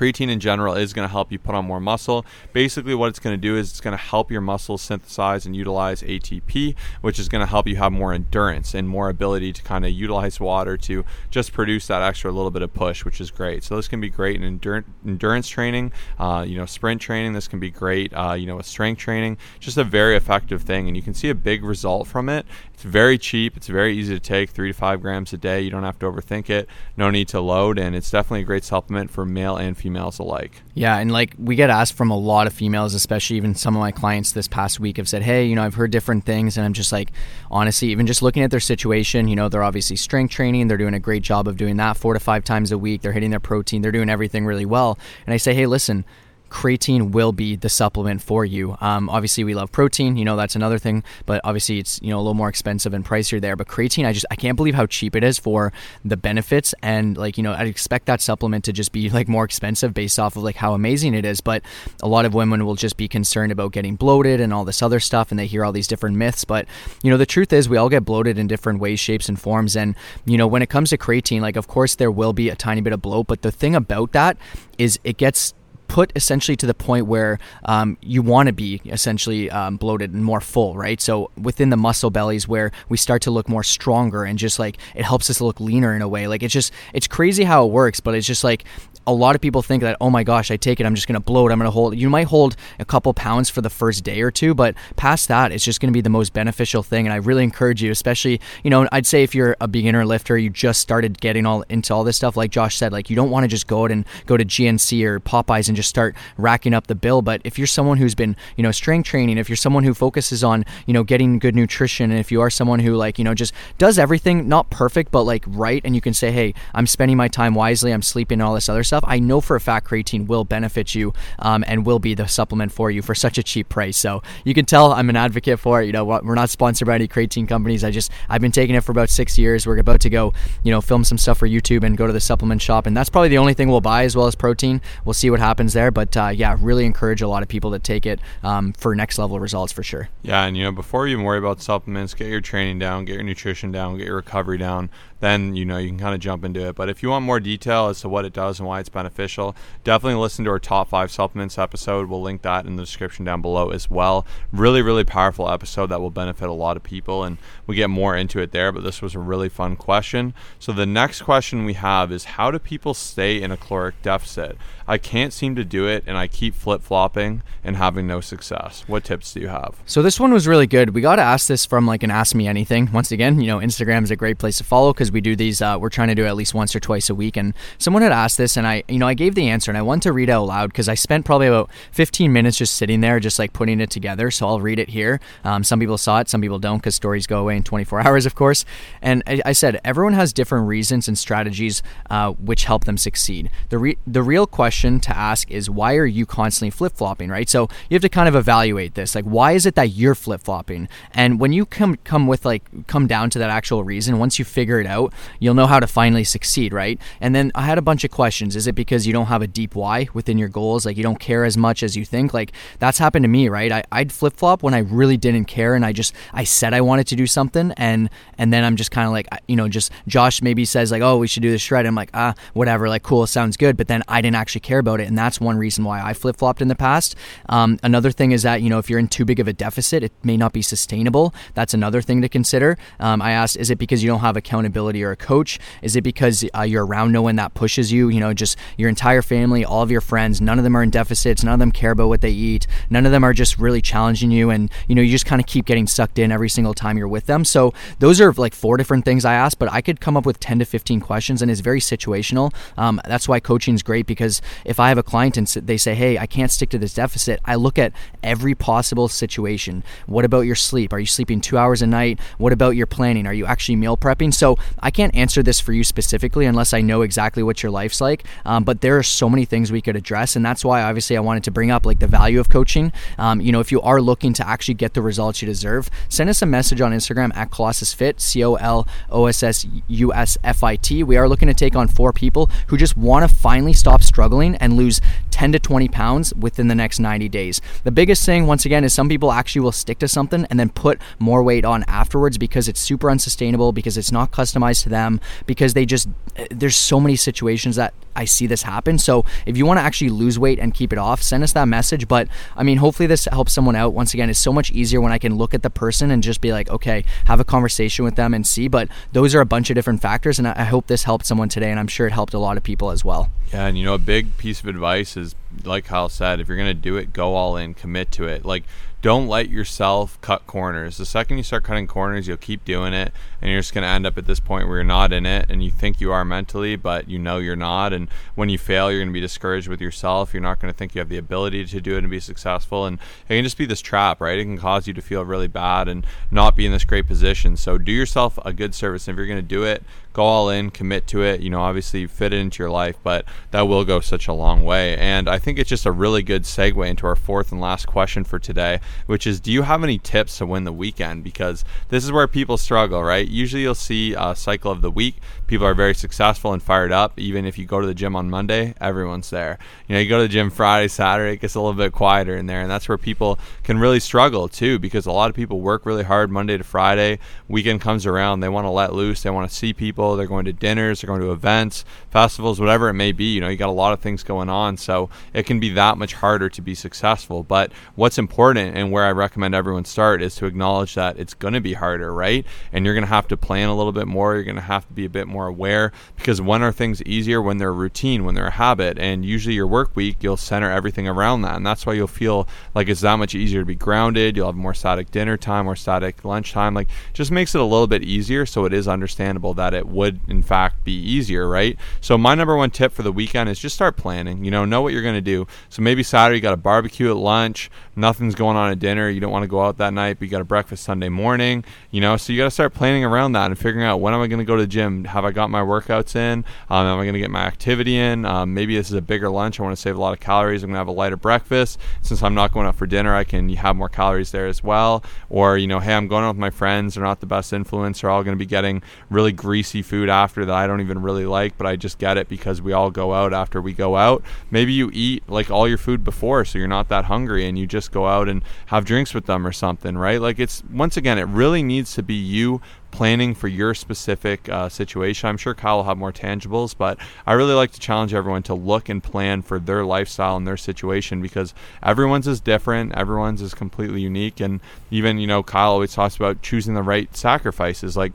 creatine 0.00 0.30
in 0.30 0.40
general 0.40 0.74
is 0.74 0.94
going 0.94 1.06
to 1.06 1.12
help 1.12 1.30
you 1.30 1.38
put 1.38 1.54
on 1.54 1.66
more 1.66 1.78
muscle. 1.78 2.24
Basically, 2.54 2.94
what 2.94 3.08
it's 3.08 3.18
going 3.18 3.34
to 3.34 3.40
do 3.40 3.56
is 3.56 3.70
it's 3.70 3.82
going 3.82 3.92
to 3.92 4.02
help 4.02 4.30
your 4.30 4.40
muscles 4.40 4.80
synthesize 4.80 5.44
and 5.44 5.54
utilize 5.54 6.02
ATP, 6.02 6.74
which 7.02 7.18
is 7.18 7.28
going 7.28 7.40
to 7.40 7.46
help 7.46 7.66
you 7.68 7.76
have 7.76 7.92
more 7.92 8.14
endurance 8.14 8.72
and 8.72 8.88
more 8.88 9.10
ability 9.10 9.52
to 9.52 9.62
kind 9.62 9.84
of 9.84 9.90
utilize 9.90 10.40
water 10.40 10.78
to 10.78 11.04
just 11.30 11.52
produce 11.52 11.86
that 11.88 12.00
extra 12.00 12.32
little 12.32 12.50
bit 12.50 12.62
of 12.62 12.72
push, 12.72 13.04
which 13.04 13.20
is 13.20 13.30
great. 13.30 13.62
So 13.62 13.76
this 13.76 13.88
can 13.88 14.00
be 14.00 14.08
great 14.08 14.42
in 14.42 14.58
endur- 14.58 14.84
endurance 15.06 15.48
training, 15.48 15.92
uh, 16.18 16.46
you 16.48 16.56
know, 16.56 16.64
sprint 16.64 17.02
training. 17.02 17.34
This 17.34 17.46
can 17.46 17.60
be 17.60 17.70
great, 17.70 18.14
uh, 18.14 18.32
you 18.32 18.46
know, 18.46 18.56
with 18.56 18.66
strength 18.66 19.00
training. 19.00 19.36
Just 19.58 19.76
a 19.76 19.84
very 19.84 20.16
effective 20.16 20.62
thing, 20.62 20.88
and 20.88 20.96
you 20.96 21.02
can 21.02 21.12
see 21.12 21.28
a 21.28 21.34
big 21.34 21.62
result 21.62 22.08
from 22.08 22.30
it. 22.30 22.46
It's 22.72 22.84
very 22.84 23.18
cheap. 23.18 23.58
It's 23.58 23.66
very 23.66 23.94
easy 23.94 24.14
to 24.14 24.20
take, 24.20 24.48
three 24.48 24.68
to 24.68 24.72
five 24.72 25.02
grams 25.02 25.34
a 25.34 25.36
day. 25.36 25.60
You 25.60 25.68
don't 25.68 25.82
have 25.82 25.98
to 25.98 26.10
overthink 26.10 26.48
it. 26.48 26.66
No 26.96 27.10
need 27.10 27.28
to 27.28 27.40
load, 27.42 27.78
and 27.78 27.94
it's 27.94 28.10
definitely 28.10 28.40
a 28.40 28.44
great 28.44 28.64
supplement 28.64 29.10
for 29.10 29.26
male 29.26 29.58
and 29.58 29.76
females 29.90 30.18
alike. 30.20 30.62
Yeah, 30.74 30.96
and 30.98 31.10
like 31.10 31.34
we 31.36 31.56
get 31.56 31.68
asked 31.68 31.94
from 31.94 32.10
a 32.10 32.16
lot 32.16 32.46
of 32.46 32.52
females, 32.52 32.94
especially 32.94 33.36
even 33.36 33.54
some 33.54 33.74
of 33.74 33.80
my 33.80 33.90
clients 33.90 34.32
this 34.32 34.46
past 34.46 34.78
week 34.78 34.98
have 34.98 35.08
said, 35.08 35.22
"Hey, 35.22 35.46
you 35.46 35.56
know, 35.56 35.64
I've 35.64 35.74
heard 35.74 35.90
different 35.90 36.24
things," 36.24 36.56
and 36.56 36.64
I'm 36.64 36.72
just 36.72 36.92
like, 36.92 37.10
honestly, 37.50 37.88
even 37.88 38.06
just 38.06 38.22
looking 38.22 38.44
at 38.44 38.50
their 38.50 38.60
situation, 38.60 39.26
you 39.26 39.34
know, 39.34 39.48
they're 39.48 39.64
obviously 39.64 39.96
strength 39.96 40.30
training. 40.32 40.68
They're 40.68 40.78
doing 40.78 40.94
a 40.94 41.00
great 41.00 41.22
job 41.22 41.48
of 41.48 41.56
doing 41.56 41.76
that 41.78 41.96
four 41.96 42.14
to 42.14 42.20
five 42.20 42.44
times 42.44 42.70
a 42.70 42.78
week. 42.78 43.02
They're 43.02 43.12
hitting 43.12 43.30
their 43.30 43.40
protein. 43.40 43.82
They're 43.82 43.92
doing 43.92 44.10
everything 44.10 44.46
really 44.46 44.66
well. 44.66 44.96
And 45.26 45.34
I 45.34 45.38
say, 45.38 45.54
hey, 45.54 45.66
listen 45.66 46.04
creatine 46.50 47.12
will 47.12 47.32
be 47.32 47.56
the 47.56 47.68
supplement 47.68 48.20
for 48.20 48.44
you. 48.44 48.76
Um, 48.80 49.08
obviously, 49.08 49.44
we 49.44 49.54
love 49.54 49.72
protein. 49.72 50.16
You 50.16 50.24
know, 50.24 50.36
that's 50.36 50.56
another 50.56 50.78
thing. 50.78 51.02
But 51.24 51.40
obviously, 51.44 51.78
it's 51.78 52.00
you 52.02 52.10
know 52.10 52.16
a 52.16 52.22
little 52.22 52.34
more 52.34 52.48
expensive 52.48 52.92
and 52.92 53.04
pricier 53.04 53.40
there. 53.40 53.56
But 53.56 53.68
creatine, 53.68 54.06
I 54.06 54.12
just 54.12 54.26
I 54.30 54.36
can't 54.36 54.56
believe 54.56 54.74
how 54.74 54.86
cheap 54.86 55.16
it 55.16 55.24
is 55.24 55.38
for 55.38 55.72
the 56.04 56.16
benefits. 56.16 56.74
And 56.82 57.16
like 57.16 57.38
you 57.38 57.42
know, 57.42 57.52
I'd 57.52 57.66
expect 57.66 58.06
that 58.06 58.20
supplement 58.20 58.64
to 58.64 58.72
just 58.72 58.92
be 58.92 59.08
like 59.10 59.28
more 59.28 59.44
expensive 59.44 59.94
based 59.94 60.18
off 60.18 60.36
of 60.36 60.42
like 60.42 60.56
how 60.56 60.74
amazing 60.74 61.14
it 61.14 61.24
is. 61.24 61.40
But 61.40 61.62
a 62.02 62.08
lot 62.08 62.24
of 62.24 62.34
women 62.34 62.66
will 62.66 62.74
just 62.74 62.96
be 62.96 63.08
concerned 63.08 63.52
about 63.52 63.72
getting 63.72 63.96
bloated 63.96 64.40
and 64.40 64.52
all 64.52 64.64
this 64.64 64.82
other 64.82 65.00
stuff, 65.00 65.30
and 65.30 65.38
they 65.38 65.46
hear 65.46 65.64
all 65.64 65.72
these 65.72 65.88
different 65.88 66.16
myths. 66.16 66.44
But 66.44 66.66
you 67.02 67.10
know, 67.10 67.16
the 67.16 67.26
truth 67.26 67.52
is, 67.52 67.68
we 67.68 67.76
all 67.76 67.88
get 67.88 68.04
bloated 68.04 68.38
in 68.38 68.46
different 68.48 68.80
ways, 68.80 68.98
shapes, 68.98 69.28
and 69.28 69.40
forms. 69.40 69.76
And 69.76 69.94
you 70.24 70.36
know, 70.36 70.46
when 70.46 70.62
it 70.62 70.68
comes 70.68 70.90
to 70.90 70.98
creatine, 70.98 71.40
like 71.40 71.56
of 71.56 71.68
course 71.68 71.94
there 71.94 72.10
will 72.10 72.32
be 72.32 72.48
a 72.48 72.56
tiny 72.56 72.80
bit 72.80 72.92
of 72.92 73.00
bloat, 73.00 73.28
but 73.28 73.42
the 73.42 73.52
thing 73.52 73.74
about 73.74 74.12
that 74.12 74.36
is 74.78 74.98
it 75.04 75.16
gets 75.16 75.54
put 75.90 76.12
essentially 76.14 76.54
to 76.54 76.66
the 76.66 76.72
point 76.72 77.06
where 77.06 77.40
um, 77.64 77.98
you 78.00 78.22
want 78.22 78.46
to 78.46 78.52
be 78.52 78.80
essentially 78.84 79.50
um, 79.50 79.76
bloated 79.76 80.14
and 80.14 80.24
more 80.24 80.40
full, 80.40 80.76
right? 80.76 81.00
So 81.00 81.32
within 81.36 81.70
the 81.70 81.76
muscle 81.76 82.10
bellies 82.10 82.46
where 82.46 82.70
we 82.88 82.96
start 82.96 83.22
to 83.22 83.32
look 83.32 83.48
more 83.48 83.64
stronger 83.64 84.22
and 84.22 84.38
just 84.38 84.60
like 84.60 84.78
it 84.94 85.04
helps 85.04 85.28
us 85.30 85.40
look 85.40 85.58
leaner 85.58 85.92
in 85.96 86.00
a 86.00 86.06
way. 86.06 86.28
Like 86.28 86.44
it's 86.44 86.54
just 86.54 86.72
it's 86.94 87.08
crazy 87.08 87.42
how 87.42 87.66
it 87.66 87.72
works, 87.72 87.98
but 87.98 88.14
it's 88.14 88.26
just 88.26 88.44
like 88.44 88.64
a 89.06 89.12
lot 89.12 89.34
of 89.34 89.40
people 89.40 89.62
think 89.62 89.82
that 89.82 89.96
oh 90.00 90.10
my 90.10 90.22
gosh 90.22 90.50
i 90.50 90.56
take 90.56 90.80
it 90.80 90.86
i'm 90.86 90.94
just 90.94 91.06
going 91.06 91.14
to 91.14 91.20
blow 91.20 91.46
it 91.48 91.52
i'm 91.52 91.58
going 91.58 91.66
to 91.66 91.70
hold 91.70 91.96
you 91.96 92.10
might 92.10 92.26
hold 92.26 92.56
a 92.78 92.84
couple 92.84 93.12
pounds 93.14 93.48
for 93.48 93.60
the 93.60 93.70
first 93.70 94.04
day 94.04 94.20
or 94.20 94.30
two 94.30 94.54
but 94.54 94.74
past 94.96 95.28
that 95.28 95.52
it's 95.52 95.64
just 95.64 95.80
going 95.80 95.88
to 95.88 95.96
be 95.96 96.00
the 96.00 96.10
most 96.10 96.32
beneficial 96.32 96.82
thing 96.82 97.06
and 97.06 97.12
i 97.12 97.16
really 97.16 97.42
encourage 97.42 97.82
you 97.82 97.90
especially 97.90 98.40
you 98.62 98.70
know 98.70 98.86
i'd 98.92 99.06
say 99.06 99.22
if 99.22 99.34
you're 99.34 99.56
a 99.60 99.68
beginner 99.68 100.04
lifter 100.04 100.36
you 100.36 100.50
just 100.50 100.80
started 100.80 101.20
getting 101.20 101.46
all 101.46 101.62
into 101.68 101.94
all 101.94 102.04
this 102.04 102.16
stuff 102.16 102.36
like 102.36 102.50
josh 102.50 102.76
said 102.76 102.92
like 102.92 103.08
you 103.08 103.16
don't 103.16 103.30
want 103.30 103.44
to 103.44 103.48
just 103.48 103.66
go 103.66 103.84
out 103.84 103.90
and 103.90 104.04
go 104.26 104.36
to 104.36 104.44
gnc 104.44 105.02
or 105.02 105.18
popeyes 105.20 105.68
and 105.68 105.76
just 105.76 105.88
start 105.88 106.14
racking 106.36 106.74
up 106.74 106.86
the 106.86 106.94
bill 106.94 107.22
but 107.22 107.40
if 107.44 107.58
you're 107.58 107.66
someone 107.66 107.96
who's 107.96 108.14
been 108.14 108.36
you 108.56 108.62
know 108.62 108.70
strength 108.70 109.06
training 109.06 109.38
if 109.38 109.48
you're 109.48 109.56
someone 109.56 109.84
who 109.84 109.94
focuses 109.94 110.44
on 110.44 110.64
you 110.86 110.92
know 110.92 111.02
getting 111.02 111.38
good 111.38 111.54
nutrition 111.54 112.10
and 112.10 112.20
if 112.20 112.30
you 112.30 112.40
are 112.40 112.50
someone 112.50 112.80
who 112.80 112.94
like 112.94 113.18
you 113.18 113.24
know 113.24 113.34
just 113.34 113.54
does 113.78 113.98
everything 113.98 114.48
not 114.48 114.68
perfect 114.70 115.10
but 115.10 115.22
like 115.22 115.44
right 115.46 115.82
and 115.84 115.94
you 115.94 116.00
can 116.00 116.12
say 116.12 116.30
hey 116.30 116.52
i'm 116.74 116.86
spending 116.86 117.16
my 117.16 117.28
time 117.28 117.54
wisely 117.54 117.92
i'm 117.92 118.02
sleeping 118.02 118.40
all 118.40 118.54
this 118.54 118.68
other 118.68 118.84
stuff 118.90 119.04
I 119.06 119.20
know 119.20 119.40
for 119.40 119.54
a 119.54 119.60
fact 119.60 119.86
creatine 119.86 120.26
will 120.26 120.42
benefit 120.42 120.96
you 120.96 121.14
um, 121.38 121.62
and 121.68 121.86
will 121.86 122.00
be 122.00 122.14
the 122.14 122.26
supplement 122.26 122.72
for 122.72 122.90
you 122.90 123.02
for 123.02 123.14
such 123.14 123.38
a 123.38 123.42
cheap 123.42 123.68
price. 123.68 123.96
So 123.96 124.20
you 124.44 124.52
can 124.52 124.66
tell 124.66 124.92
I'm 124.92 125.08
an 125.08 125.14
advocate 125.14 125.60
for 125.60 125.80
it. 125.80 125.86
You 125.86 125.92
know, 125.92 126.04
we're 126.04 126.34
not 126.34 126.50
sponsored 126.50 126.86
by 126.86 126.96
any 126.96 127.06
creatine 127.06 127.48
companies. 127.48 127.84
I 127.84 127.92
just 127.92 128.10
I've 128.28 128.40
been 128.40 128.50
taking 128.50 128.74
it 128.74 128.80
for 128.80 128.90
about 128.90 129.08
six 129.08 129.38
years. 129.38 129.64
We're 129.64 129.78
about 129.78 130.00
to 130.00 130.10
go, 130.10 130.32
you 130.64 130.72
know, 130.72 130.80
film 130.80 131.04
some 131.04 131.18
stuff 131.18 131.38
for 131.38 131.46
YouTube 131.46 131.84
and 131.84 131.96
go 131.96 132.08
to 132.08 132.12
the 132.12 132.20
supplement 132.20 132.60
shop, 132.60 132.86
and 132.86 132.96
that's 132.96 133.08
probably 133.08 133.28
the 133.28 133.38
only 133.38 133.54
thing 133.54 133.68
we'll 133.68 133.80
buy 133.80 134.02
as 134.02 134.16
well 134.16 134.26
as 134.26 134.34
protein. 134.34 134.80
We'll 135.04 135.14
see 135.14 135.30
what 135.30 135.38
happens 135.38 135.72
there, 135.72 135.92
but 135.92 136.16
uh, 136.16 136.32
yeah, 136.34 136.56
really 136.60 136.84
encourage 136.84 137.22
a 137.22 137.28
lot 137.28 137.44
of 137.44 137.48
people 137.48 137.70
to 137.70 137.78
take 137.78 138.06
it 138.06 138.18
um, 138.42 138.72
for 138.72 138.96
next 138.96 139.18
level 139.18 139.38
results 139.38 139.72
for 139.72 139.84
sure. 139.84 140.08
Yeah, 140.22 140.46
and 140.46 140.56
you 140.56 140.64
know, 140.64 140.72
before 140.72 141.06
you 141.06 141.12
even 141.12 141.24
worry 141.24 141.38
about 141.38 141.62
supplements, 141.62 142.12
get 142.14 142.26
your 142.26 142.40
training 142.40 142.80
down, 142.80 143.04
get 143.04 143.14
your 143.14 143.22
nutrition 143.22 143.70
down, 143.70 143.98
get 143.98 144.06
your 144.06 144.16
recovery 144.16 144.58
down 144.58 144.90
then 145.20 145.54
you 145.54 145.64
know 145.64 145.78
you 145.78 145.88
can 145.88 145.98
kind 145.98 146.14
of 146.14 146.20
jump 146.20 146.44
into 146.44 146.66
it. 146.66 146.74
But 146.74 146.88
if 146.88 147.02
you 147.02 147.10
want 147.10 147.24
more 147.24 147.40
detail 147.40 147.88
as 147.88 148.00
to 148.00 148.08
what 148.08 148.24
it 148.24 148.32
does 148.32 148.58
and 148.58 148.66
why 148.66 148.80
it's 148.80 148.88
beneficial, 148.88 149.54
definitely 149.84 150.20
listen 150.20 150.44
to 150.44 150.50
our 150.50 150.58
top 150.58 150.88
five 150.88 151.10
supplements 151.10 151.58
episode. 151.58 152.08
We'll 152.08 152.22
link 152.22 152.42
that 152.42 152.66
in 152.66 152.76
the 152.76 152.82
description 152.82 153.24
down 153.24 153.42
below 153.42 153.70
as 153.70 153.90
well. 153.90 154.26
Really, 154.52 154.82
really 154.82 155.04
powerful 155.04 155.50
episode 155.50 155.86
that 155.88 156.00
will 156.00 156.10
benefit 156.10 156.48
a 156.48 156.52
lot 156.52 156.76
of 156.76 156.82
people, 156.82 157.24
and 157.24 157.38
we 157.66 157.76
get 157.76 157.90
more 157.90 158.16
into 158.16 158.40
it 158.40 158.52
there. 158.52 158.72
But 158.72 158.82
this 158.82 159.02
was 159.02 159.14
a 159.14 159.20
really 159.20 159.48
fun 159.48 159.76
question. 159.76 160.34
So 160.58 160.72
the 160.72 160.86
next 160.86 161.22
question 161.22 161.64
we 161.64 161.74
have 161.74 162.10
is 162.12 162.24
how 162.24 162.50
do 162.50 162.58
people 162.58 162.94
stay 162.94 163.40
in 163.40 163.50
a 163.50 163.56
caloric 163.56 164.00
deficit? 164.02 164.56
I 164.88 164.98
can't 164.98 165.32
seem 165.32 165.54
to 165.54 165.64
do 165.64 165.86
it, 165.86 166.02
and 166.06 166.16
I 166.16 166.26
keep 166.26 166.54
flip 166.54 166.82
flopping 166.82 167.42
and 167.62 167.76
having 167.76 168.06
no 168.06 168.20
success. 168.20 168.82
What 168.88 169.04
tips 169.04 169.32
do 169.32 169.40
you 169.40 169.48
have? 169.48 169.76
So 169.86 170.02
this 170.02 170.18
one 170.18 170.32
was 170.32 170.48
really 170.48 170.66
good. 170.66 170.94
We 170.94 171.00
got 171.00 171.16
to 171.16 171.22
ask 171.22 171.46
this 171.46 171.64
from 171.64 171.86
like 171.86 172.02
an 172.02 172.10
Ask 172.10 172.34
Me 172.34 172.48
Anything. 172.48 172.90
Once 172.92 173.12
again, 173.12 173.40
you 173.40 173.46
know, 173.46 173.58
Instagram 173.58 174.02
is 174.02 174.10
a 174.10 174.16
great 174.16 174.38
place 174.38 174.58
to 174.58 174.64
follow 174.64 174.92
because 174.92 175.09
we 175.12 175.20
do 175.20 175.36
these. 175.36 175.60
Uh, 175.62 175.78
we're 175.80 175.90
trying 175.90 176.08
to 176.08 176.14
do 176.14 176.26
at 176.26 176.36
least 176.36 176.54
once 176.54 176.74
or 176.74 176.80
twice 176.80 177.10
a 177.10 177.14
week. 177.14 177.36
And 177.36 177.54
someone 177.78 178.02
had 178.02 178.12
asked 178.12 178.38
this, 178.38 178.56
and 178.56 178.66
I, 178.66 178.82
you 178.88 178.98
know, 178.98 179.06
I 179.06 179.14
gave 179.14 179.34
the 179.34 179.48
answer, 179.48 179.70
and 179.70 179.78
I 179.78 179.82
want 179.82 180.02
to 180.04 180.12
read 180.12 180.30
out 180.30 180.46
loud 180.46 180.70
because 180.70 180.88
I 180.88 180.94
spent 180.94 181.24
probably 181.24 181.46
about 181.46 181.70
15 181.92 182.32
minutes 182.32 182.58
just 182.58 182.74
sitting 182.74 183.00
there, 183.00 183.20
just 183.20 183.38
like 183.38 183.52
putting 183.52 183.80
it 183.80 183.90
together. 183.90 184.30
So 184.30 184.46
I'll 184.46 184.60
read 184.60 184.78
it 184.78 184.90
here. 184.90 185.20
Um, 185.44 185.64
some 185.64 185.80
people 185.80 185.98
saw 185.98 186.20
it, 186.20 186.28
some 186.28 186.40
people 186.40 186.58
don't, 186.58 186.78
because 186.78 186.94
stories 186.94 187.26
go 187.26 187.40
away 187.40 187.56
in 187.56 187.62
24 187.62 188.00
hours, 188.06 188.26
of 188.26 188.34
course. 188.34 188.64
And 189.02 189.22
I, 189.26 189.42
I 189.46 189.52
said 189.52 189.80
everyone 189.84 190.14
has 190.14 190.32
different 190.32 190.68
reasons 190.68 191.08
and 191.08 191.18
strategies 191.18 191.82
uh, 192.08 192.32
which 192.32 192.64
help 192.64 192.84
them 192.84 192.96
succeed. 192.96 193.50
The 193.68 193.78
re- 193.78 193.98
the 194.06 194.22
real 194.22 194.46
question 194.46 194.70
question 194.70 195.00
to 195.00 195.16
ask 195.16 195.50
is 195.50 195.68
why 195.68 195.96
are 195.96 196.06
you 196.06 196.24
constantly 196.24 196.70
flip 196.70 196.92
flopping, 196.94 197.28
right? 197.28 197.48
So 197.48 197.68
you 197.88 197.94
have 197.94 198.02
to 198.02 198.08
kind 198.08 198.28
of 198.28 198.36
evaluate 198.36 198.94
this. 198.94 199.14
Like, 199.14 199.24
why 199.24 199.52
is 199.52 199.66
it 199.66 199.74
that 199.74 199.90
you're 199.90 200.14
flip 200.14 200.42
flopping? 200.42 200.88
And 201.12 201.40
when 201.40 201.52
you 201.52 201.66
come 201.66 201.96
come 202.04 202.26
with 202.26 202.44
like 202.44 202.62
come 202.86 203.06
down 203.06 203.30
to 203.30 203.38
that 203.40 203.50
actual 203.50 203.84
reason, 203.84 204.18
once 204.18 204.38
you 204.38 204.44
figure 204.44 204.80
it 204.80 204.86
out, 204.86 204.99
you'll 205.38 205.54
know 205.54 205.66
how 205.66 205.80
to 205.80 205.86
finally 205.86 206.24
succeed, 206.24 206.72
right? 206.72 207.00
And 207.20 207.34
then 207.34 207.50
I 207.54 207.62
had 207.62 207.78
a 207.78 207.82
bunch 207.82 208.04
of 208.04 208.10
questions. 208.10 208.56
Is 208.56 208.66
it 208.66 208.74
because 208.74 209.06
you 209.06 209.12
don't 209.12 209.26
have 209.26 209.42
a 209.42 209.46
deep 209.46 209.74
why 209.74 210.08
within 210.12 210.36
your 210.36 210.48
goals? 210.48 210.84
Like 210.84 210.96
you 210.96 211.02
don't 211.02 211.20
care 211.20 211.44
as 211.44 211.56
much 211.56 211.82
as 211.82 211.96
you 211.96 212.04
think? 212.04 212.34
Like 212.34 212.52
that's 212.78 212.98
happened 212.98 213.24
to 213.24 213.28
me, 213.28 213.48
right? 213.48 213.72
I, 213.72 213.82
I'd 213.92 214.12
flip 214.12 214.34
flop 214.36 214.62
when 214.62 214.74
I 214.74 214.78
really 214.78 215.16
didn't 215.16 215.46
care 215.46 215.74
and 215.74 215.84
I 215.84 215.92
just, 215.92 216.14
I 216.32 216.44
said 216.44 216.74
I 216.74 216.80
wanted 216.80 217.06
to 217.08 217.16
do 217.16 217.26
something 217.26 217.72
and, 217.76 218.10
and 218.38 218.52
then 218.52 218.64
I'm 218.64 218.76
just 218.76 218.90
kind 218.90 219.06
of 219.06 219.12
like, 219.12 219.28
you 219.46 219.56
know, 219.56 219.68
just 219.68 219.92
Josh 220.06 220.42
maybe 220.42 220.64
says 220.64 220.90
like, 220.90 221.02
oh, 221.02 221.18
we 221.18 221.26
should 221.26 221.42
do 221.42 221.50
the 221.50 221.58
shred. 221.58 221.86
I'm 221.86 221.94
like, 221.94 222.10
ah, 222.14 222.34
whatever, 222.54 222.88
like 222.88 223.02
cool, 223.02 223.26
sounds 223.26 223.56
good. 223.56 223.76
But 223.76 223.88
then 223.88 224.02
I 224.08 224.20
didn't 224.20 224.36
actually 224.36 224.62
care 224.62 224.78
about 224.78 225.00
it. 225.00 225.08
And 225.08 225.16
that's 225.16 225.40
one 225.40 225.56
reason 225.58 225.84
why 225.84 226.02
I 226.02 226.14
flip 226.14 226.36
flopped 226.36 226.60
in 226.60 226.68
the 226.68 226.74
past. 226.74 227.14
Um, 227.48 227.78
another 227.82 228.10
thing 228.10 228.32
is 228.32 228.42
that, 228.42 228.62
you 228.62 228.68
know, 228.68 228.78
if 228.78 228.90
you're 228.90 228.98
in 228.98 229.08
too 229.08 229.24
big 229.24 229.40
of 229.40 229.48
a 229.48 229.52
deficit, 229.52 230.02
it 230.02 230.12
may 230.22 230.36
not 230.36 230.52
be 230.52 230.62
sustainable. 230.62 231.32
That's 231.54 231.74
another 231.74 232.02
thing 232.02 232.22
to 232.22 232.28
consider. 232.28 232.76
Um, 232.98 233.22
I 233.22 233.32
asked, 233.32 233.56
is 233.56 233.70
it 233.70 233.78
because 233.78 234.02
you 234.02 234.08
don't 234.08 234.20
have 234.20 234.36
accountability 234.36 234.89
or 234.96 235.12
a 235.12 235.16
coach? 235.16 235.58
Is 235.82 235.96
it 235.96 236.02
because 236.02 236.44
uh, 236.56 236.62
you're 236.62 236.84
around 236.84 237.12
no 237.12 237.22
one 237.22 237.36
that 237.36 237.54
pushes 237.54 237.92
you? 237.92 238.08
You 238.08 238.20
know, 238.20 238.34
just 238.34 238.58
your 238.76 238.88
entire 238.88 239.22
family, 239.22 239.64
all 239.64 239.82
of 239.82 239.90
your 239.90 240.00
friends, 240.00 240.40
none 240.40 240.58
of 240.58 240.64
them 240.64 240.76
are 240.76 240.82
in 240.82 240.90
deficits. 240.90 241.44
None 241.44 241.54
of 241.54 241.60
them 241.60 241.72
care 241.72 241.92
about 241.92 242.08
what 242.08 242.20
they 242.20 242.30
eat. 242.30 242.66
None 242.90 243.06
of 243.06 243.12
them 243.12 243.22
are 243.22 243.32
just 243.32 243.58
really 243.58 243.80
challenging 243.80 244.30
you. 244.30 244.50
And, 244.50 244.70
you 244.88 244.94
know, 244.94 245.02
you 245.02 245.10
just 245.10 245.26
kind 245.26 245.40
of 245.40 245.46
keep 245.46 245.66
getting 245.66 245.86
sucked 245.86 246.18
in 246.18 246.32
every 246.32 246.48
single 246.48 246.74
time 246.74 246.98
you're 246.98 247.08
with 247.08 247.26
them. 247.26 247.44
So 247.44 247.72
those 248.00 248.20
are 248.20 248.32
like 248.32 248.54
four 248.54 248.76
different 248.76 249.04
things 249.04 249.24
I 249.24 249.34
asked, 249.34 249.58
but 249.58 249.70
I 249.70 249.80
could 249.80 250.00
come 250.00 250.16
up 250.16 250.26
with 250.26 250.40
10 250.40 250.58
to 250.58 250.64
15 250.64 251.00
questions 251.00 251.42
and 251.42 251.50
it's 251.50 251.60
very 251.60 251.80
situational. 251.80 252.52
Um, 252.76 253.00
that's 253.06 253.28
why 253.28 253.40
coaching 253.40 253.74
is 253.74 253.82
great 253.82 254.06
because 254.06 254.42
if 254.64 254.80
I 254.80 254.88
have 254.88 254.98
a 254.98 255.02
client 255.02 255.36
and 255.36 255.46
they 255.46 255.76
say, 255.76 255.94
hey, 255.94 256.18
I 256.18 256.26
can't 256.26 256.50
stick 256.50 256.70
to 256.70 256.78
this 256.78 256.94
deficit, 256.94 257.40
I 257.44 257.54
look 257.54 257.78
at 257.78 257.92
every 258.22 258.54
possible 258.54 259.08
situation. 259.08 259.84
What 260.06 260.24
about 260.24 260.42
your 260.42 260.56
sleep? 260.56 260.92
Are 260.92 260.98
you 260.98 261.06
sleeping 261.06 261.40
two 261.40 261.58
hours 261.58 261.82
a 261.82 261.86
night? 261.86 262.20
What 262.38 262.52
about 262.52 262.76
your 262.76 262.86
planning? 262.86 263.26
Are 263.26 263.34
you 263.34 263.46
actually 263.46 263.76
meal 263.76 263.96
prepping? 263.96 264.32
So 264.32 264.56
I 264.80 264.90
can't 264.90 265.14
answer 265.14 265.42
this 265.42 265.60
for 265.60 265.72
you 265.72 265.84
specifically 265.84 266.46
unless 266.46 266.72
I 266.72 266.80
know 266.80 267.02
exactly 267.02 267.42
what 267.42 267.62
your 267.62 267.70
life's 267.70 268.00
like. 268.00 268.24
Um, 268.44 268.64
but 268.64 268.80
there 268.80 268.98
are 268.98 269.02
so 269.02 269.28
many 269.28 269.44
things 269.44 269.70
we 269.70 269.80
could 269.80 269.96
address. 269.96 270.36
And 270.36 270.44
that's 270.44 270.64
why 270.64 270.82
obviously 270.82 271.16
I 271.16 271.20
wanted 271.20 271.44
to 271.44 271.50
bring 271.50 271.70
up 271.70 271.86
like 271.86 271.98
the 271.98 272.06
value 272.06 272.40
of 272.40 272.48
coaching. 272.48 272.92
Um, 273.18 273.40
you 273.40 273.52
know, 273.52 273.60
if 273.60 273.70
you 273.70 273.80
are 273.82 274.00
looking 274.00 274.32
to 274.34 274.48
actually 274.48 274.74
get 274.74 274.94
the 274.94 275.02
results 275.02 275.42
you 275.42 275.46
deserve, 275.46 275.90
send 276.08 276.30
us 276.30 276.42
a 276.42 276.46
message 276.46 276.80
on 276.80 276.92
Instagram 276.92 277.34
at 277.36 277.50
Colossus 277.50 277.94
Fit, 277.94 278.20
C 278.20 278.44
O 278.44 278.54
L 278.54 278.86
O 279.10 279.26
S 279.26 279.42
S 279.42 279.66
U 279.88 280.12
S 280.12 280.36
F 280.44 280.62
I 280.62 280.76
T. 280.76 281.02
We 281.02 281.16
are 281.16 281.28
looking 281.28 281.48
to 281.48 281.54
take 281.54 281.76
on 281.76 281.88
four 281.88 282.12
people 282.12 282.50
who 282.68 282.76
just 282.76 282.96
want 282.96 283.28
to 283.28 283.34
finally 283.34 283.72
stop 283.72 284.02
struggling 284.02 284.56
and 284.56 284.74
lose 284.76 285.00
10 285.40 285.52
to 285.52 285.58
20 285.58 285.88
pounds 285.88 286.34
within 286.34 286.68
the 286.68 286.74
next 286.74 287.00
90 287.00 287.26
days. 287.30 287.62
The 287.84 287.90
biggest 287.90 288.26
thing, 288.26 288.46
once 288.46 288.66
again, 288.66 288.84
is 288.84 288.92
some 288.92 289.08
people 289.08 289.32
actually 289.32 289.62
will 289.62 289.72
stick 289.72 289.98
to 290.00 290.06
something 290.06 290.44
and 290.50 290.60
then 290.60 290.68
put 290.68 291.00
more 291.18 291.42
weight 291.42 291.64
on 291.64 291.82
afterwards 291.84 292.36
because 292.36 292.68
it's 292.68 292.78
super 292.78 293.10
unsustainable, 293.10 293.72
because 293.72 293.96
it's 293.96 294.12
not 294.12 294.32
customized 294.32 294.82
to 294.82 294.90
them, 294.90 295.18
because 295.46 295.72
they 295.72 295.86
just, 295.86 296.10
eh, 296.36 296.46
there's 296.50 296.76
so 296.76 297.00
many 297.00 297.16
situations 297.16 297.76
that 297.76 297.94
I 298.14 298.24
see 298.24 298.46
this 298.46 298.62
happen. 298.62 298.98
So 298.98 299.24
if 299.46 299.56
you 299.56 299.66
want 299.66 299.78
to 299.78 299.82
actually 299.82 300.10
lose 300.10 300.38
weight 300.38 300.58
and 300.58 300.74
keep 300.74 300.92
it 300.92 300.98
off, 300.98 301.22
send 301.22 301.42
us 301.42 301.52
that 301.52 301.68
message. 301.68 302.08
But 302.08 302.28
I 302.56 302.62
mean, 302.62 302.78
hopefully 302.78 303.06
this 303.06 303.26
helps 303.26 303.52
someone 303.52 303.76
out. 303.76 303.92
Once 303.92 304.14
again, 304.14 304.30
it's 304.30 304.38
so 304.38 304.52
much 304.52 304.70
easier 304.70 305.00
when 305.00 305.12
I 305.12 305.18
can 305.18 305.36
look 305.36 305.54
at 305.54 305.62
the 305.62 305.70
person 305.70 306.10
and 306.10 306.22
just 306.22 306.40
be 306.40 306.52
like, 306.52 306.68
okay, 306.70 307.04
have 307.26 307.40
a 307.40 307.44
conversation 307.44 308.04
with 308.04 308.16
them 308.16 308.34
and 308.34 308.46
see. 308.46 308.68
But 308.68 308.88
those 309.12 309.34
are 309.34 309.40
a 309.40 309.46
bunch 309.46 309.70
of 309.70 309.74
different 309.74 310.02
factors, 310.02 310.38
and 310.38 310.46
I 310.48 310.64
hope 310.64 310.86
this 310.86 311.04
helped 311.04 311.26
someone 311.26 311.48
today, 311.48 311.70
and 311.70 311.78
I'm 311.78 311.88
sure 311.88 312.06
it 312.06 312.12
helped 312.12 312.34
a 312.34 312.38
lot 312.38 312.56
of 312.56 312.62
people 312.62 312.90
as 312.90 313.04
well. 313.04 313.30
Yeah, 313.52 313.66
and 313.66 313.78
you 313.78 313.84
know, 313.84 313.94
a 313.94 313.98
big 313.98 314.36
piece 314.38 314.60
of 314.60 314.66
advice 314.66 315.16
is 315.16 315.34
like 315.64 315.84
Kyle 315.84 316.08
said, 316.08 316.40
if 316.40 316.48
you're 316.48 316.56
gonna 316.56 316.74
do 316.74 316.96
it, 316.96 317.12
go 317.12 317.34
all 317.34 317.56
in, 317.56 317.74
commit 317.74 318.10
to 318.12 318.24
it. 318.24 318.44
Like 318.44 318.64
don't 319.02 319.28
let 319.28 319.48
yourself 319.48 320.20
cut 320.20 320.46
corners. 320.46 320.98
The 320.98 321.06
second 321.06 321.38
you 321.38 321.42
start 321.42 321.64
cutting 321.64 321.86
corners, 321.86 322.28
you'll 322.28 322.36
keep 322.36 322.64
doing 322.64 322.92
it, 322.92 323.12
and 323.40 323.50
you're 323.50 323.60
just 323.60 323.72
going 323.72 323.82
to 323.82 323.88
end 323.88 324.06
up 324.06 324.18
at 324.18 324.26
this 324.26 324.40
point 324.40 324.68
where 324.68 324.76
you're 324.76 324.84
not 324.84 325.12
in 325.12 325.24
it, 325.24 325.46
and 325.48 325.64
you 325.64 325.70
think 325.70 326.00
you 326.00 326.12
are 326.12 326.24
mentally, 326.24 326.76
but 326.76 327.08
you 327.08 327.18
know 327.18 327.38
you're 327.38 327.56
not. 327.56 327.94
And 327.94 328.08
when 328.34 328.50
you 328.50 328.58
fail, 328.58 328.90
you're 328.90 329.00
going 329.00 329.08
to 329.08 329.12
be 329.12 329.20
discouraged 329.20 329.68
with 329.68 329.80
yourself. 329.80 330.34
You're 330.34 330.42
not 330.42 330.60
going 330.60 330.72
to 330.72 330.76
think 330.76 330.94
you 330.94 330.98
have 330.98 331.08
the 331.08 331.16
ability 331.16 331.64
to 331.64 331.80
do 331.80 331.94
it 331.94 331.98
and 331.98 332.10
be 332.10 332.20
successful. 332.20 332.84
And 332.84 332.98
it 333.28 333.36
can 333.36 333.44
just 333.44 333.56
be 333.58 333.66
this 333.66 333.80
trap, 333.80 334.20
right? 334.20 334.38
It 334.38 334.44
can 334.44 334.58
cause 334.58 334.86
you 334.86 334.92
to 334.92 335.02
feel 335.02 335.24
really 335.24 335.48
bad 335.48 335.88
and 335.88 336.06
not 336.30 336.54
be 336.54 336.66
in 336.66 336.72
this 336.72 336.84
great 336.84 337.06
position. 337.06 337.56
So 337.56 337.78
do 337.78 337.92
yourself 337.92 338.38
a 338.44 338.52
good 338.52 338.74
service. 338.74 339.08
And 339.08 339.14
if 339.14 339.18
you're 339.18 339.26
going 339.26 339.38
to 339.38 339.42
do 339.42 339.64
it, 339.64 339.82
go 340.12 340.22
all 340.22 340.50
in, 340.50 340.70
commit 340.70 341.06
to 341.08 341.22
it. 341.22 341.40
You 341.40 341.50
know, 341.50 341.60
obviously 341.60 342.06
fit 342.06 342.32
it 342.32 342.38
into 342.38 342.62
your 342.62 342.70
life, 342.70 342.96
but 343.02 343.24
that 343.50 343.62
will 343.62 343.84
go 343.84 344.00
such 344.00 344.28
a 344.28 344.32
long 344.32 344.64
way. 344.64 344.96
And 344.96 345.28
I 345.28 345.38
think 345.38 345.58
it's 345.58 345.70
just 345.70 345.86
a 345.86 345.92
really 345.92 346.22
good 346.22 346.42
segue 346.42 346.88
into 346.88 347.06
our 347.06 347.16
fourth 347.16 347.52
and 347.52 347.60
last 347.60 347.86
question 347.86 348.24
for 348.24 348.38
today 348.38 348.80
which 349.06 349.26
is 349.26 349.40
do 349.40 349.50
you 349.52 349.62
have 349.62 349.82
any 349.82 349.98
tips 349.98 350.38
to 350.38 350.46
win 350.46 350.64
the 350.64 350.72
weekend? 350.72 351.24
Because 351.24 351.64
this 351.88 352.04
is 352.04 352.12
where 352.12 352.28
people 352.28 352.56
struggle, 352.56 353.02
right? 353.02 353.26
Usually 353.26 353.62
you'll 353.62 353.74
see 353.74 354.14
a 354.16 354.34
cycle 354.34 354.70
of 354.70 354.82
the 354.82 354.90
week. 354.90 355.16
People 355.46 355.66
are 355.66 355.74
very 355.74 355.94
successful 355.94 356.52
and 356.52 356.62
fired 356.62 356.92
up. 356.92 357.18
Even 357.18 357.44
if 357.44 357.58
you 357.58 357.66
go 357.66 357.80
to 357.80 357.86
the 357.86 357.94
gym 357.94 358.16
on 358.16 358.30
Monday, 358.30 358.74
everyone's 358.80 359.30
there. 359.30 359.58
You 359.88 359.94
know, 359.94 360.00
you 360.00 360.08
go 360.08 360.18
to 360.18 360.22
the 360.22 360.28
gym 360.28 360.50
Friday, 360.50 360.88
Saturday, 360.88 361.34
it 361.34 361.40
gets 361.40 361.54
a 361.54 361.60
little 361.60 361.74
bit 361.74 361.92
quieter 361.92 362.36
in 362.36 362.46
there. 362.46 362.60
And 362.60 362.70
that's 362.70 362.88
where 362.88 362.98
people 362.98 363.38
can 363.64 363.78
really 363.78 364.00
struggle 364.00 364.48
too, 364.48 364.78
because 364.78 365.06
a 365.06 365.12
lot 365.12 365.30
of 365.30 365.36
people 365.36 365.60
work 365.60 365.86
really 365.86 366.04
hard 366.04 366.30
Monday 366.30 366.56
to 366.56 366.64
Friday. 366.64 367.18
Weekend 367.48 367.80
comes 367.80 368.06
around, 368.06 368.40
they 368.40 368.48
want 368.48 368.66
to 368.66 368.70
let 368.70 368.94
loose, 368.94 369.22
they 369.22 369.30
want 369.30 369.50
to 369.50 369.56
see 369.56 369.72
people, 369.72 369.99
they're 370.16 370.26
going 370.26 370.44
to 370.46 370.52
dinners, 370.52 371.00
they're 371.00 371.08
going 371.08 371.20
to 371.20 371.32
events, 371.32 371.84
festivals, 372.10 372.60
whatever 372.60 372.88
it 372.88 372.94
may 372.94 373.12
be. 373.12 373.34
You 373.34 373.40
know, 373.40 373.48
you 373.48 373.56
got 373.56 373.68
a 373.68 373.72
lot 373.72 373.92
of 373.92 374.00
things 374.00 374.22
going 374.22 374.48
on. 374.48 374.76
So 374.76 375.10
it 375.32 375.46
can 375.46 375.60
be 375.60 375.70
that 375.70 375.98
much 375.98 376.14
harder 376.14 376.48
to 376.48 376.62
be 376.62 376.74
successful. 376.74 377.42
But 377.42 377.72
what's 377.94 378.18
important 378.18 378.76
and 378.76 378.90
where 378.90 379.04
I 379.04 379.12
recommend 379.12 379.54
everyone 379.54 379.84
start 379.84 380.22
is 380.22 380.34
to 380.36 380.46
acknowledge 380.46 380.94
that 380.94 381.18
it's 381.18 381.34
going 381.34 381.54
to 381.54 381.60
be 381.60 381.74
harder, 381.74 382.12
right? 382.12 382.44
And 382.72 382.84
you're 382.84 382.94
going 382.94 383.04
to 383.04 383.08
have 383.08 383.28
to 383.28 383.36
plan 383.36 383.68
a 383.68 383.76
little 383.76 383.92
bit 383.92 384.06
more. 384.06 384.34
You're 384.34 384.44
going 384.44 384.56
to 384.56 384.62
have 384.62 384.86
to 384.86 384.92
be 384.92 385.04
a 385.04 385.10
bit 385.10 385.28
more 385.28 385.46
aware 385.46 385.92
because 386.16 386.40
when 386.40 386.62
are 386.62 386.72
things 386.72 387.02
easier? 387.02 387.40
When 387.42 387.58
they're 387.58 387.72
routine, 387.72 388.24
when 388.24 388.34
they're 388.34 388.46
a 388.46 388.50
habit. 388.50 388.98
And 388.98 389.24
usually 389.24 389.54
your 389.54 389.66
work 389.66 389.94
week, 389.96 390.18
you'll 390.20 390.36
center 390.36 390.70
everything 390.70 391.08
around 391.08 391.42
that. 391.42 391.56
And 391.56 391.66
that's 391.66 391.86
why 391.86 391.94
you'll 391.94 392.06
feel 392.06 392.48
like 392.74 392.88
it's 392.88 393.00
that 393.02 393.16
much 393.16 393.34
easier 393.34 393.60
to 393.60 393.66
be 393.66 393.74
grounded. 393.74 394.36
You'll 394.36 394.46
have 394.46 394.56
more 394.56 394.74
static 394.74 395.10
dinner 395.10 395.36
time, 395.36 395.66
more 395.66 395.76
static 395.76 396.24
lunch 396.24 396.52
time. 396.52 396.74
Like, 396.74 396.88
just 397.12 397.30
makes 397.30 397.54
it 397.54 397.60
a 397.60 397.64
little 397.64 397.86
bit 397.86 398.02
easier. 398.02 398.46
So 398.46 398.64
it 398.64 398.72
is 398.72 398.88
understandable 398.88 399.54
that 399.54 399.74
it 399.74 399.86
would, 399.90 400.20
in 400.28 400.42
fact, 400.42 400.84
be 400.84 400.92
easier, 400.92 401.48
right? 401.48 401.78
So 402.00 402.16
my 402.16 402.34
number 402.34 402.56
one 402.56 402.70
tip 402.70 402.92
for 402.92 403.02
the 403.02 403.12
weekend 403.12 403.48
is 403.48 403.58
just 403.58 403.74
start 403.74 403.96
planning. 403.96 404.44
You 404.44 404.50
know, 404.50 404.64
know 404.64 404.82
what 404.82 404.92
you're 404.92 405.02
going 405.02 405.14
to 405.14 405.20
do. 405.20 405.46
So 405.68 405.82
maybe 405.82 406.02
Saturday, 406.02 406.36
you 406.36 406.42
got 406.42 406.54
a 406.54 406.58
barbecue 406.58 407.10
at 407.10 407.16
lunch, 407.16 407.70
nothing's 408.00 408.34
going 408.34 408.56
on 408.56 408.70
at 408.70 408.78
dinner. 408.78 409.08
You 409.08 409.20
don't 409.20 409.30
want 409.30 409.42
to 409.42 409.48
go 409.48 409.62
out 409.62 409.78
that 409.78 409.92
night, 409.92 410.18
but 410.18 410.26
you 410.26 410.30
got 410.30 410.40
a 410.40 410.44
breakfast 410.44 410.84
Sunday 410.84 411.08
morning, 411.08 411.64
you 411.90 412.00
know, 412.00 412.16
so 412.16 412.32
you 412.32 412.38
got 412.38 412.44
to 412.44 412.50
start 412.50 412.74
planning 412.74 413.04
around 413.04 413.32
that 413.32 413.46
and 413.46 413.58
figuring 413.58 413.86
out 413.86 414.00
when 414.00 414.14
am 414.14 414.20
I 414.20 414.26
going 414.26 414.38
to 414.38 414.44
go 414.44 414.56
to 414.56 414.62
the 414.62 414.68
gym? 414.68 415.04
Have 415.04 415.24
I 415.24 415.30
got 415.30 415.50
my 415.50 415.60
workouts 415.60 416.16
in? 416.16 416.44
Um, 416.68 416.86
am 416.86 416.98
I 416.98 417.04
going 417.04 417.14
to 417.14 417.20
get 417.20 417.30
my 417.30 417.42
activity 417.42 417.96
in? 417.96 418.24
Um, 418.24 418.54
maybe 418.54 418.76
this 418.76 418.88
is 418.88 418.94
a 418.94 419.02
bigger 419.02 419.30
lunch. 419.30 419.60
I 419.60 419.62
want 419.62 419.76
to 419.76 419.80
save 419.80 419.96
a 419.96 420.00
lot 420.00 420.12
of 420.12 420.20
calories. 420.20 420.62
I'm 420.62 420.70
going 420.70 420.74
to 420.74 420.78
have 420.78 420.88
a 420.88 420.92
lighter 420.92 421.16
breakfast. 421.16 421.78
Since 422.02 422.22
I'm 422.22 422.34
not 422.34 422.52
going 422.52 422.66
out 422.66 422.76
for 422.76 422.86
dinner, 422.86 423.14
I 423.14 423.24
can 423.24 423.48
have 423.50 423.76
more 423.76 423.88
calories 423.88 424.30
there 424.30 424.46
as 424.46 424.64
well. 424.64 425.04
Or, 425.28 425.58
you 425.58 425.66
know, 425.66 425.80
hey, 425.80 425.94
I'm 425.94 426.08
going 426.08 426.24
out 426.24 426.30
with 426.30 426.38
my 426.38 426.50
friends. 426.50 426.94
They're 426.94 427.04
not 427.04 427.20
the 427.20 427.26
best 427.26 427.52
influence. 427.52 428.00
They're 428.00 428.10
all 428.10 428.24
going 428.24 428.36
to 428.36 428.38
be 428.38 428.46
getting 428.46 428.82
really 429.10 429.32
greasy 429.32 429.82
food 429.82 430.08
after 430.08 430.44
that 430.44 430.54
I 430.54 430.66
don't 430.66 430.80
even 430.80 431.02
really 431.02 431.26
like, 431.26 431.56
but 431.58 431.66
I 431.66 431.76
just 431.76 431.98
get 431.98 432.16
it 432.16 432.28
because 432.28 432.62
we 432.62 432.72
all 432.72 432.90
go 432.90 433.14
out 433.14 433.32
after 433.32 433.60
we 433.60 433.72
go 433.72 433.96
out. 433.96 434.22
Maybe 434.50 434.72
you 434.72 434.90
eat 434.92 435.22
like 435.28 435.50
all 435.50 435.68
your 435.68 435.78
food 435.78 436.04
before, 436.04 436.44
so 436.44 436.58
you're 436.58 436.68
not 436.68 436.88
that 436.88 437.06
hungry 437.06 437.46
and 437.46 437.58
you 437.58 437.66
just 437.66 437.89
go 437.90 438.06
out 438.06 438.28
and 438.28 438.42
have 438.66 438.84
drinks 438.84 439.14
with 439.14 439.26
them 439.26 439.46
or 439.46 439.52
something, 439.52 439.96
right? 439.96 440.20
Like 440.20 440.38
it's 440.38 440.62
once 440.72 440.96
again, 440.96 441.18
it 441.18 441.24
really 441.24 441.62
needs 441.62 441.94
to 441.94 442.02
be 442.02 442.14
you 442.14 442.60
planning 442.90 443.34
for 443.34 443.48
your 443.48 443.74
specific 443.74 444.48
uh, 444.48 444.68
situation. 444.68 445.28
I'm 445.28 445.36
sure 445.36 445.54
Kyle 445.54 445.78
will 445.78 445.84
have 445.84 445.98
more 445.98 446.12
tangibles, 446.12 446.74
but 446.76 446.98
I 447.26 447.34
really 447.34 447.54
like 447.54 447.72
to 447.72 447.80
challenge 447.80 448.12
everyone 448.14 448.42
to 448.44 448.54
look 448.54 448.88
and 448.88 449.02
plan 449.02 449.42
for 449.42 449.58
their 449.58 449.84
lifestyle 449.84 450.36
and 450.36 450.46
their 450.46 450.56
situation 450.56 451.22
because 451.22 451.54
everyone's 451.82 452.26
is 452.26 452.40
different, 452.40 452.94
everyone's 452.96 453.42
is 453.42 453.54
completely 453.54 454.00
unique, 454.00 454.40
and 454.40 454.60
even 454.90 455.18
you 455.18 455.26
know 455.26 455.42
Kyle 455.42 455.72
always 455.72 455.94
talks 455.94 456.16
about 456.16 456.42
choosing 456.42 456.74
the 456.74 456.82
right 456.82 457.14
sacrifices, 457.16 457.96
like 457.96 458.12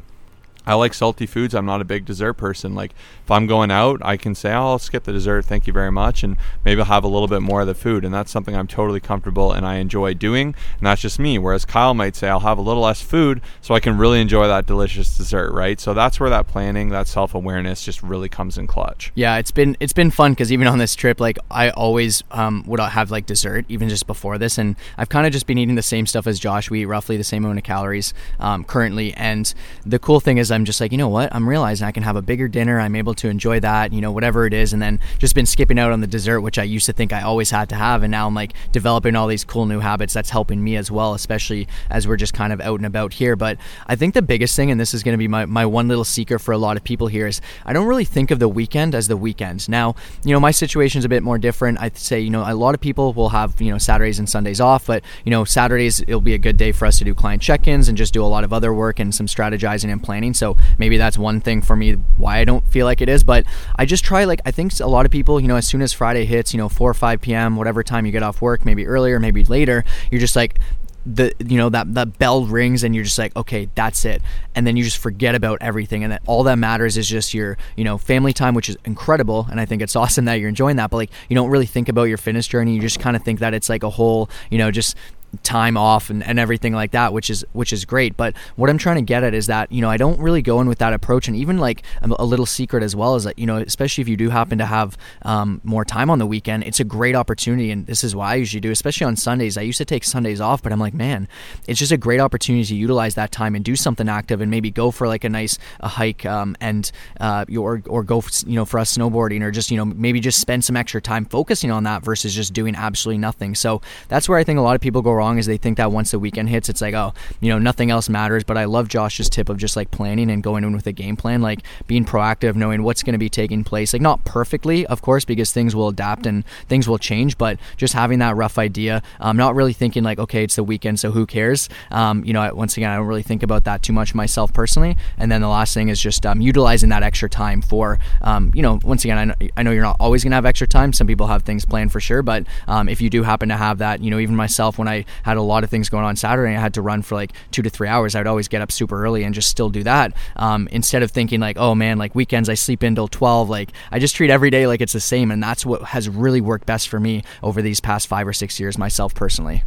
I 0.65 0.73
like 0.75 0.93
salty 0.93 1.25
foods. 1.25 1.53
I'm 1.53 1.65
not 1.65 1.81
a 1.81 1.85
big 1.85 2.05
dessert 2.05 2.33
person. 2.33 2.75
Like 2.75 2.93
if 3.23 3.31
I'm 3.31 3.47
going 3.47 3.71
out, 3.71 4.01
I 4.03 4.17
can 4.17 4.35
say, 4.35 4.51
oh, 4.51 4.71
I'll 4.71 4.79
skip 4.79 5.03
the 5.03 5.11
dessert. 5.11 5.45
Thank 5.45 5.67
you 5.67 5.73
very 5.73 5.91
much. 5.91 6.23
And 6.23 6.37
maybe 6.63 6.81
I'll 6.81 6.87
have 6.87 7.03
a 7.03 7.07
little 7.07 7.27
bit 7.27 7.41
more 7.41 7.61
of 7.61 7.67
the 7.67 7.73
food. 7.73 8.05
And 8.05 8.13
that's 8.13 8.31
something 8.31 8.55
I'm 8.55 8.67
totally 8.67 8.99
comfortable 8.99 9.51
and 9.51 9.65
I 9.65 9.75
enjoy 9.75 10.13
doing. 10.13 10.55
And 10.77 10.87
that's 10.87 11.01
just 11.01 11.19
me. 11.19 11.37
Whereas 11.37 11.65
Kyle 11.65 11.93
might 11.93 12.15
say, 12.15 12.29
I'll 12.29 12.39
have 12.41 12.57
a 12.57 12.61
little 12.61 12.83
less 12.83 13.01
food 13.01 13.41
so 13.61 13.73
I 13.73 13.79
can 13.79 13.97
really 13.97 14.21
enjoy 14.21 14.47
that 14.47 14.65
delicious 14.65 15.17
dessert, 15.17 15.51
right? 15.53 15.79
So 15.79 15.93
that's 15.93 16.19
where 16.19 16.29
that 16.29 16.47
planning, 16.47 16.89
that 16.89 17.07
self 17.07 17.33
awareness 17.35 17.83
just 17.83 18.01
really 18.03 18.29
comes 18.29 18.57
in 18.57 18.67
clutch. 18.67 19.11
Yeah, 19.15 19.37
it's 19.37 19.51
been 19.51 19.77
it's 19.79 19.93
been 19.93 20.11
fun 20.11 20.33
because 20.33 20.51
even 20.51 20.67
on 20.67 20.77
this 20.77 20.95
trip, 20.95 21.19
like 21.19 21.37
I 21.49 21.69
always 21.69 22.23
um, 22.31 22.63
would 22.67 22.79
have 22.79 23.11
like 23.11 23.25
dessert 23.25 23.65
even 23.69 23.89
just 23.89 24.07
before 24.07 24.37
this, 24.37 24.57
and 24.57 24.75
I've 24.97 25.09
kind 25.09 25.25
of 25.25 25.33
just 25.33 25.47
been 25.47 25.57
eating 25.57 25.75
the 25.75 25.81
same 25.81 26.05
stuff 26.05 26.27
as 26.27 26.39
Josh. 26.39 26.69
We 26.69 26.81
eat 26.81 26.85
roughly 26.85 27.17
the 27.17 27.23
same 27.23 27.43
amount 27.45 27.59
of 27.59 27.63
calories 27.63 28.13
um, 28.39 28.63
currently, 28.63 29.13
and 29.13 29.53
the 29.85 29.99
cool 29.99 30.19
thing 30.19 30.37
is 30.37 30.51
I'm 30.55 30.65
just 30.65 30.81
like, 30.81 30.91
you 30.91 30.97
know 30.97 31.09
what? 31.09 31.33
I'm 31.33 31.47
realizing 31.47 31.87
I 31.87 31.91
can 31.91 32.03
have 32.03 32.15
a 32.15 32.21
bigger 32.21 32.47
dinner. 32.47 32.79
I'm 32.79 32.95
able 32.95 33.13
to 33.15 33.29
enjoy 33.29 33.59
that, 33.59 33.93
you 33.93 34.01
know, 34.01 34.11
whatever 34.11 34.45
it 34.45 34.53
is. 34.53 34.73
And 34.73 34.81
then 34.81 34.99
just 35.19 35.35
been 35.35 35.45
skipping 35.45 35.77
out 35.77 35.91
on 35.91 36.01
the 36.01 36.07
dessert, 36.07 36.41
which 36.41 36.57
I 36.57 36.63
used 36.63 36.85
to 36.87 36.93
think 36.93 37.13
I 37.13 37.21
always 37.21 37.51
had 37.51 37.69
to 37.69 37.75
have. 37.75 38.03
And 38.03 38.11
now 38.11 38.27
I'm 38.27 38.33
like 38.33 38.53
developing 38.71 39.15
all 39.15 39.27
these 39.27 39.43
cool 39.43 39.65
new 39.65 39.79
habits 39.79 40.13
that's 40.13 40.29
helping 40.29 40.63
me 40.63 40.75
as 40.77 40.89
well, 40.89 41.13
especially 41.13 41.67
as 41.89 42.07
we're 42.07 42.17
just 42.17 42.33
kind 42.33 42.53
of 42.53 42.61
out 42.61 42.79
and 42.79 42.85
about 42.85 43.13
here. 43.13 43.35
But 43.35 43.57
I 43.87 43.95
think 43.95 44.13
the 44.13 44.21
biggest 44.21 44.55
thing, 44.55 44.71
and 44.71 44.79
this 44.79 44.93
is 44.93 45.03
going 45.03 45.13
to 45.13 45.17
be 45.17 45.27
my, 45.27 45.45
my 45.45 45.65
one 45.65 45.87
little 45.87 46.05
secret 46.05 46.39
for 46.39 46.51
a 46.51 46.57
lot 46.57 46.77
of 46.77 46.83
people 46.83 47.07
here, 47.07 47.27
is 47.27 47.41
I 47.65 47.73
don't 47.73 47.87
really 47.87 48.05
think 48.05 48.31
of 48.31 48.39
the 48.39 48.49
weekend 48.49 48.95
as 48.95 49.07
the 49.07 49.17
weekend. 49.17 49.67
Now, 49.67 49.95
you 50.23 50.33
know, 50.33 50.39
my 50.39 50.51
situation 50.51 50.99
is 50.99 51.05
a 51.05 51.09
bit 51.09 51.23
more 51.23 51.37
different. 51.37 51.79
I'd 51.81 51.97
say, 51.97 52.19
you 52.19 52.29
know, 52.29 52.43
a 52.45 52.53
lot 52.53 52.75
of 52.75 52.81
people 52.81 53.13
will 53.13 53.29
have, 53.29 53.59
you 53.59 53.71
know, 53.71 53.77
Saturdays 53.77 54.19
and 54.19 54.29
Sundays 54.29 54.61
off, 54.61 54.85
but, 54.85 55.03
you 55.23 55.31
know, 55.31 55.43
Saturdays, 55.43 56.01
it'll 56.01 56.21
be 56.21 56.33
a 56.33 56.37
good 56.37 56.57
day 56.57 56.71
for 56.71 56.85
us 56.85 56.97
to 56.99 57.03
do 57.03 57.13
client 57.13 57.41
check 57.41 57.67
ins 57.67 57.89
and 57.89 57.97
just 57.97 58.13
do 58.13 58.23
a 58.23 58.27
lot 58.27 58.43
of 58.43 58.53
other 58.53 58.73
work 58.73 58.99
and 58.99 59.13
some 59.13 59.27
strategizing 59.27 59.91
and 59.91 60.03
planning. 60.03 60.33
So 60.33 60.44
maybe 60.77 60.97
that's 60.97 61.17
one 61.17 61.41
thing 61.41 61.61
for 61.61 61.75
me 61.75 61.93
why 62.17 62.37
I 62.37 62.45
don't 62.45 62.65
feel 62.67 62.85
like 62.85 63.01
it 63.01 63.09
is. 63.09 63.23
But 63.23 63.45
I 63.75 63.85
just 63.85 64.03
try, 64.03 64.25
like, 64.25 64.41
I 64.45 64.51
think 64.51 64.79
a 64.79 64.87
lot 64.87 65.05
of 65.05 65.11
people, 65.11 65.39
you 65.39 65.47
know, 65.47 65.55
as 65.55 65.67
soon 65.67 65.81
as 65.81 65.93
Friday 65.93 66.25
hits, 66.25 66.53
you 66.53 66.57
know, 66.57 66.69
4 66.69 66.91
or 66.91 66.93
5 66.93 67.21
p.m., 67.21 67.55
whatever 67.55 67.83
time 67.83 68.05
you 68.05 68.11
get 68.11 68.23
off 68.23 68.41
work, 68.41 68.65
maybe 68.65 68.85
earlier, 68.85 69.19
maybe 69.19 69.43
later, 69.43 69.83
you're 70.11 70.21
just 70.21 70.35
like, 70.35 70.59
the 71.05 71.33
you 71.45 71.57
know 71.57 71.69
that 71.69 71.93
that 71.93 72.17
bell 72.17 72.45
rings 72.45 72.83
and 72.83 72.95
you're 72.95 73.03
just 73.03 73.19
like 73.19 73.35
okay 73.35 73.69
that's 73.75 74.05
it 74.05 74.21
and 74.55 74.65
then 74.65 74.75
you 74.75 74.83
just 74.83 74.97
forget 74.97 75.35
about 75.35 75.59
everything 75.61 76.03
and 76.03 76.11
that 76.11 76.21
all 76.25 76.43
that 76.43 76.57
matters 76.57 76.97
is 76.97 77.07
just 77.07 77.33
your 77.33 77.57
you 77.75 77.83
know 77.83 77.97
family 77.97 78.33
time 78.33 78.55
which 78.55 78.69
is 78.69 78.77
incredible 78.85 79.47
and 79.51 79.59
i 79.59 79.65
think 79.65 79.81
it's 79.83 79.95
awesome 79.95 80.25
that 80.25 80.35
you're 80.35 80.49
enjoying 80.49 80.77
that 80.77 80.89
but 80.89 80.97
like 80.97 81.11
you 81.29 81.35
don't 81.35 81.51
really 81.51 81.67
think 81.67 81.89
about 81.89 82.05
your 82.05 82.17
fitness 82.17 82.47
journey 82.47 82.73
you 82.73 82.81
just 82.81 82.99
kind 82.99 83.15
of 83.15 83.23
think 83.23 83.39
that 83.39 83.53
it's 83.53 83.69
like 83.69 83.83
a 83.83 83.89
whole 83.89 84.29
you 84.49 84.57
know 84.57 84.71
just 84.71 84.95
time 85.43 85.77
off 85.77 86.09
and, 86.09 86.23
and 86.23 86.39
everything 86.39 86.73
like 86.73 86.91
that 86.91 87.13
which 87.13 87.29
is 87.29 87.45
which 87.53 87.73
is 87.73 87.85
great. 87.85 88.17
But 88.17 88.35
what 88.55 88.69
i'm 88.69 88.77
trying 88.77 88.97
to 88.97 89.01
get 89.01 89.23
at 89.23 89.33
is 89.33 89.47
that 89.47 89.71
you 89.71 89.81
know 89.81 89.89
i 89.89 89.97
don't 89.97 90.19
really 90.19 90.41
go 90.41 90.61
in 90.61 90.67
with 90.67 90.79
that 90.79 90.93
approach. 90.93 91.27
And 91.27 91.35
even 91.37 91.57
like 91.57 91.83
a, 92.01 92.25
little 92.25 92.45
secret 92.45 92.83
as 92.83 92.95
well 92.95 93.15
is 93.15 93.23
that 93.23 93.37
you 93.37 93.45
know 93.45 93.57
especially 93.57 94.01
if 94.01 94.07
you 94.07 94.17
do 94.17 94.29
happen 94.29 94.57
to 94.57 94.65
have 94.65 94.97
um, 95.21 95.61
more 95.63 95.85
time 95.85 96.09
on 96.09 96.19
the 96.19 96.25
weekend 96.25 96.63
it's 96.63 96.79
a 96.79 96.83
great 96.83 97.15
opportunity. 97.15 97.71
And 97.71 97.85
this 97.87 98.03
is 98.03 98.15
why 98.15 98.31
i 98.31 98.35
usually 98.35 98.61
do 98.61 98.71
especially 98.71 99.05
on 99.05 99.15
sundays. 99.15 99.57
I 99.57 99.61
used 99.61 99.77
to 99.77 99.85
take 99.85 100.03
sundays 100.03 100.41
off 100.41 100.61
but 100.61 100.71
i'm 100.71 100.79
like 100.79 100.93
man 100.93 101.27
it's 101.67 101.79
just 101.79 101.91
a 101.91 101.97
great 101.97 102.19
opportunity 102.19 102.65
to 102.65 102.75
utilize 102.75 103.15
that 103.15 103.31
time 103.31 103.55
and 103.55 103.63
do 103.63 103.75
something 103.75 104.09
active 104.09 104.41
and 104.41 104.51
maybe 104.51 104.71
go 104.71 104.91
for 104.91 105.07
like 105.07 105.23
a 105.23 105.29
nice 105.29 105.57
a 105.79 105.87
hike 105.87 106.25
um, 106.25 106.55
and 106.59 106.91
uh, 107.19 107.45
or, 107.57 107.81
or 107.87 108.03
go 108.03 108.23
you 108.45 108.55
know 108.55 108.65
for 108.65 108.79
us 108.79 108.97
snowboarding 108.97 109.41
or 109.41 109.51
just 109.51 109.71
you 109.71 109.77
know 109.77 109.85
maybe 109.85 110.19
just 110.19 110.39
spend 110.39 110.63
some 110.63 110.75
extra 110.75 111.01
time 111.01 111.25
focusing 111.25 111.71
on 111.71 111.83
that 111.83 112.03
versus 112.03 112.33
just 112.33 112.53
doing 112.53 112.75
absolutely 112.75 113.17
nothing. 113.17 113.55
So 113.55 113.81
that's 114.07 114.29
where 114.29 114.37
i 114.37 114.43
think 114.43 114.59
a 114.59 114.61
lot 114.61 114.75
of 114.75 114.81
people 114.81 115.01
go 115.01 115.11
wrong 115.11 115.24
wrong 115.25 115.37
is 115.37 115.45
they 115.45 115.57
think 115.57 115.77
that 115.77 115.91
once 115.91 116.11
the 116.11 116.19
weekend 116.19 116.49
hits, 116.49 116.69
it's 116.69 116.81
like, 116.81 116.93
oh, 116.93 117.13
you 117.41 117.49
know, 117.49 117.59
nothing 117.59 117.91
else 117.91 118.09
matters. 118.09 118.43
But 118.43 118.57
I 118.57 118.65
love 118.65 118.87
Josh's 118.87 119.29
tip 119.29 119.49
of 119.49 119.57
just 119.57 119.75
like 119.75 119.91
planning 119.91 120.29
and 120.29 120.43
going 120.43 120.63
in 120.63 120.73
with 120.73 120.87
a 120.87 120.91
game 120.91 121.15
plan, 121.15 121.41
like 121.41 121.61
being 121.87 122.05
proactive, 122.05 122.55
knowing 122.55 122.83
what's 122.83 123.03
going 123.03 123.13
to 123.13 123.19
be 123.19 123.29
taking 123.29 123.63
place. 123.63 123.93
Like, 123.93 124.01
not 124.01 124.23
perfectly, 124.25 124.85
of 124.87 125.01
course, 125.01 125.25
because 125.25 125.51
things 125.51 125.75
will 125.75 125.89
adapt 125.89 126.25
and 126.25 126.45
things 126.67 126.87
will 126.87 126.97
change, 126.97 127.37
but 127.37 127.59
just 127.77 127.93
having 127.93 128.19
that 128.19 128.35
rough 128.35 128.57
idea, 128.57 129.01
um, 129.19 129.37
not 129.37 129.55
really 129.55 129.73
thinking 129.73 130.03
like, 130.03 130.19
okay, 130.19 130.43
it's 130.43 130.55
the 130.55 130.63
weekend, 130.63 130.99
so 130.99 131.11
who 131.11 131.25
cares? 131.25 131.69
Um, 131.91 132.23
you 132.23 132.33
know, 132.33 132.53
once 132.53 132.77
again, 132.77 132.91
I 132.91 132.97
don't 132.97 133.07
really 133.07 133.23
think 133.23 133.43
about 133.43 133.65
that 133.65 133.81
too 133.81 133.93
much 133.93 134.13
myself 134.13 134.53
personally. 134.53 134.95
And 135.17 135.31
then 135.31 135.41
the 135.41 135.47
last 135.47 135.73
thing 135.73 135.89
is 135.89 135.99
just 135.99 136.25
um, 136.25 136.41
utilizing 136.41 136.89
that 136.89 137.03
extra 137.03 137.29
time 137.29 137.61
for, 137.61 137.99
um, 138.21 138.51
you 138.53 138.61
know, 138.61 138.79
once 138.83 139.03
again, 139.03 139.17
I 139.17 139.25
know, 139.25 139.35
I 139.57 139.63
know 139.63 139.71
you're 139.71 139.83
not 139.83 139.97
always 139.99 140.23
going 140.23 140.31
to 140.31 140.35
have 140.35 140.45
extra 140.45 140.67
time. 140.67 140.93
Some 140.93 141.07
people 141.07 141.27
have 141.27 141.43
things 141.43 141.65
planned 141.65 141.91
for 141.91 141.99
sure, 141.99 142.21
but 142.21 142.45
um, 142.67 142.87
if 142.89 143.01
you 143.01 143.09
do 143.09 143.23
happen 143.23 143.49
to 143.49 143.57
have 143.57 143.79
that, 143.79 144.01
you 144.01 144.11
know, 144.11 144.19
even 144.19 144.35
myself, 144.35 144.77
when 144.77 144.87
I 144.87 145.05
had 145.23 145.37
a 145.37 145.41
lot 145.41 145.63
of 145.63 145.69
things 145.69 145.89
going 145.89 146.05
on 146.05 146.15
Saturday. 146.15 146.55
I 146.55 146.59
had 146.59 146.73
to 146.75 146.81
run 146.81 147.01
for 147.01 147.15
like 147.15 147.33
two 147.51 147.61
to 147.61 147.69
three 147.69 147.87
hours. 147.87 148.15
I 148.15 148.19
would 148.19 148.27
always 148.27 148.47
get 148.47 148.61
up 148.61 148.71
super 148.71 149.03
early 149.03 149.23
and 149.23 149.33
just 149.33 149.49
still 149.49 149.69
do 149.69 149.83
that. 149.83 150.13
Um, 150.35 150.67
instead 150.71 151.03
of 151.03 151.11
thinking 151.11 151.39
like, 151.39 151.57
oh 151.57 151.75
man, 151.75 151.97
like 151.97 152.15
weekends 152.15 152.49
I 152.49 152.53
sleep 152.55 152.83
until 152.83 153.07
12. 153.07 153.49
Like 153.49 153.71
I 153.91 153.99
just 153.99 154.15
treat 154.15 154.29
every 154.29 154.49
day 154.49 154.67
like 154.67 154.81
it's 154.81 154.93
the 154.93 154.99
same. 154.99 155.31
And 155.31 155.41
that's 155.41 155.65
what 155.65 155.83
has 155.83 156.09
really 156.09 156.41
worked 156.41 156.65
best 156.65 156.89
for 156.89 156.99
me 156.99 157.23
over 157.43 157.61
these 157.61 157.79
past 157.79 158.07
five 158.07 158.27
or 158.27 158.33
six 158.33 158.59
years 158.59 158.77
myself 158.77 159.13
personally. 159.13 159.63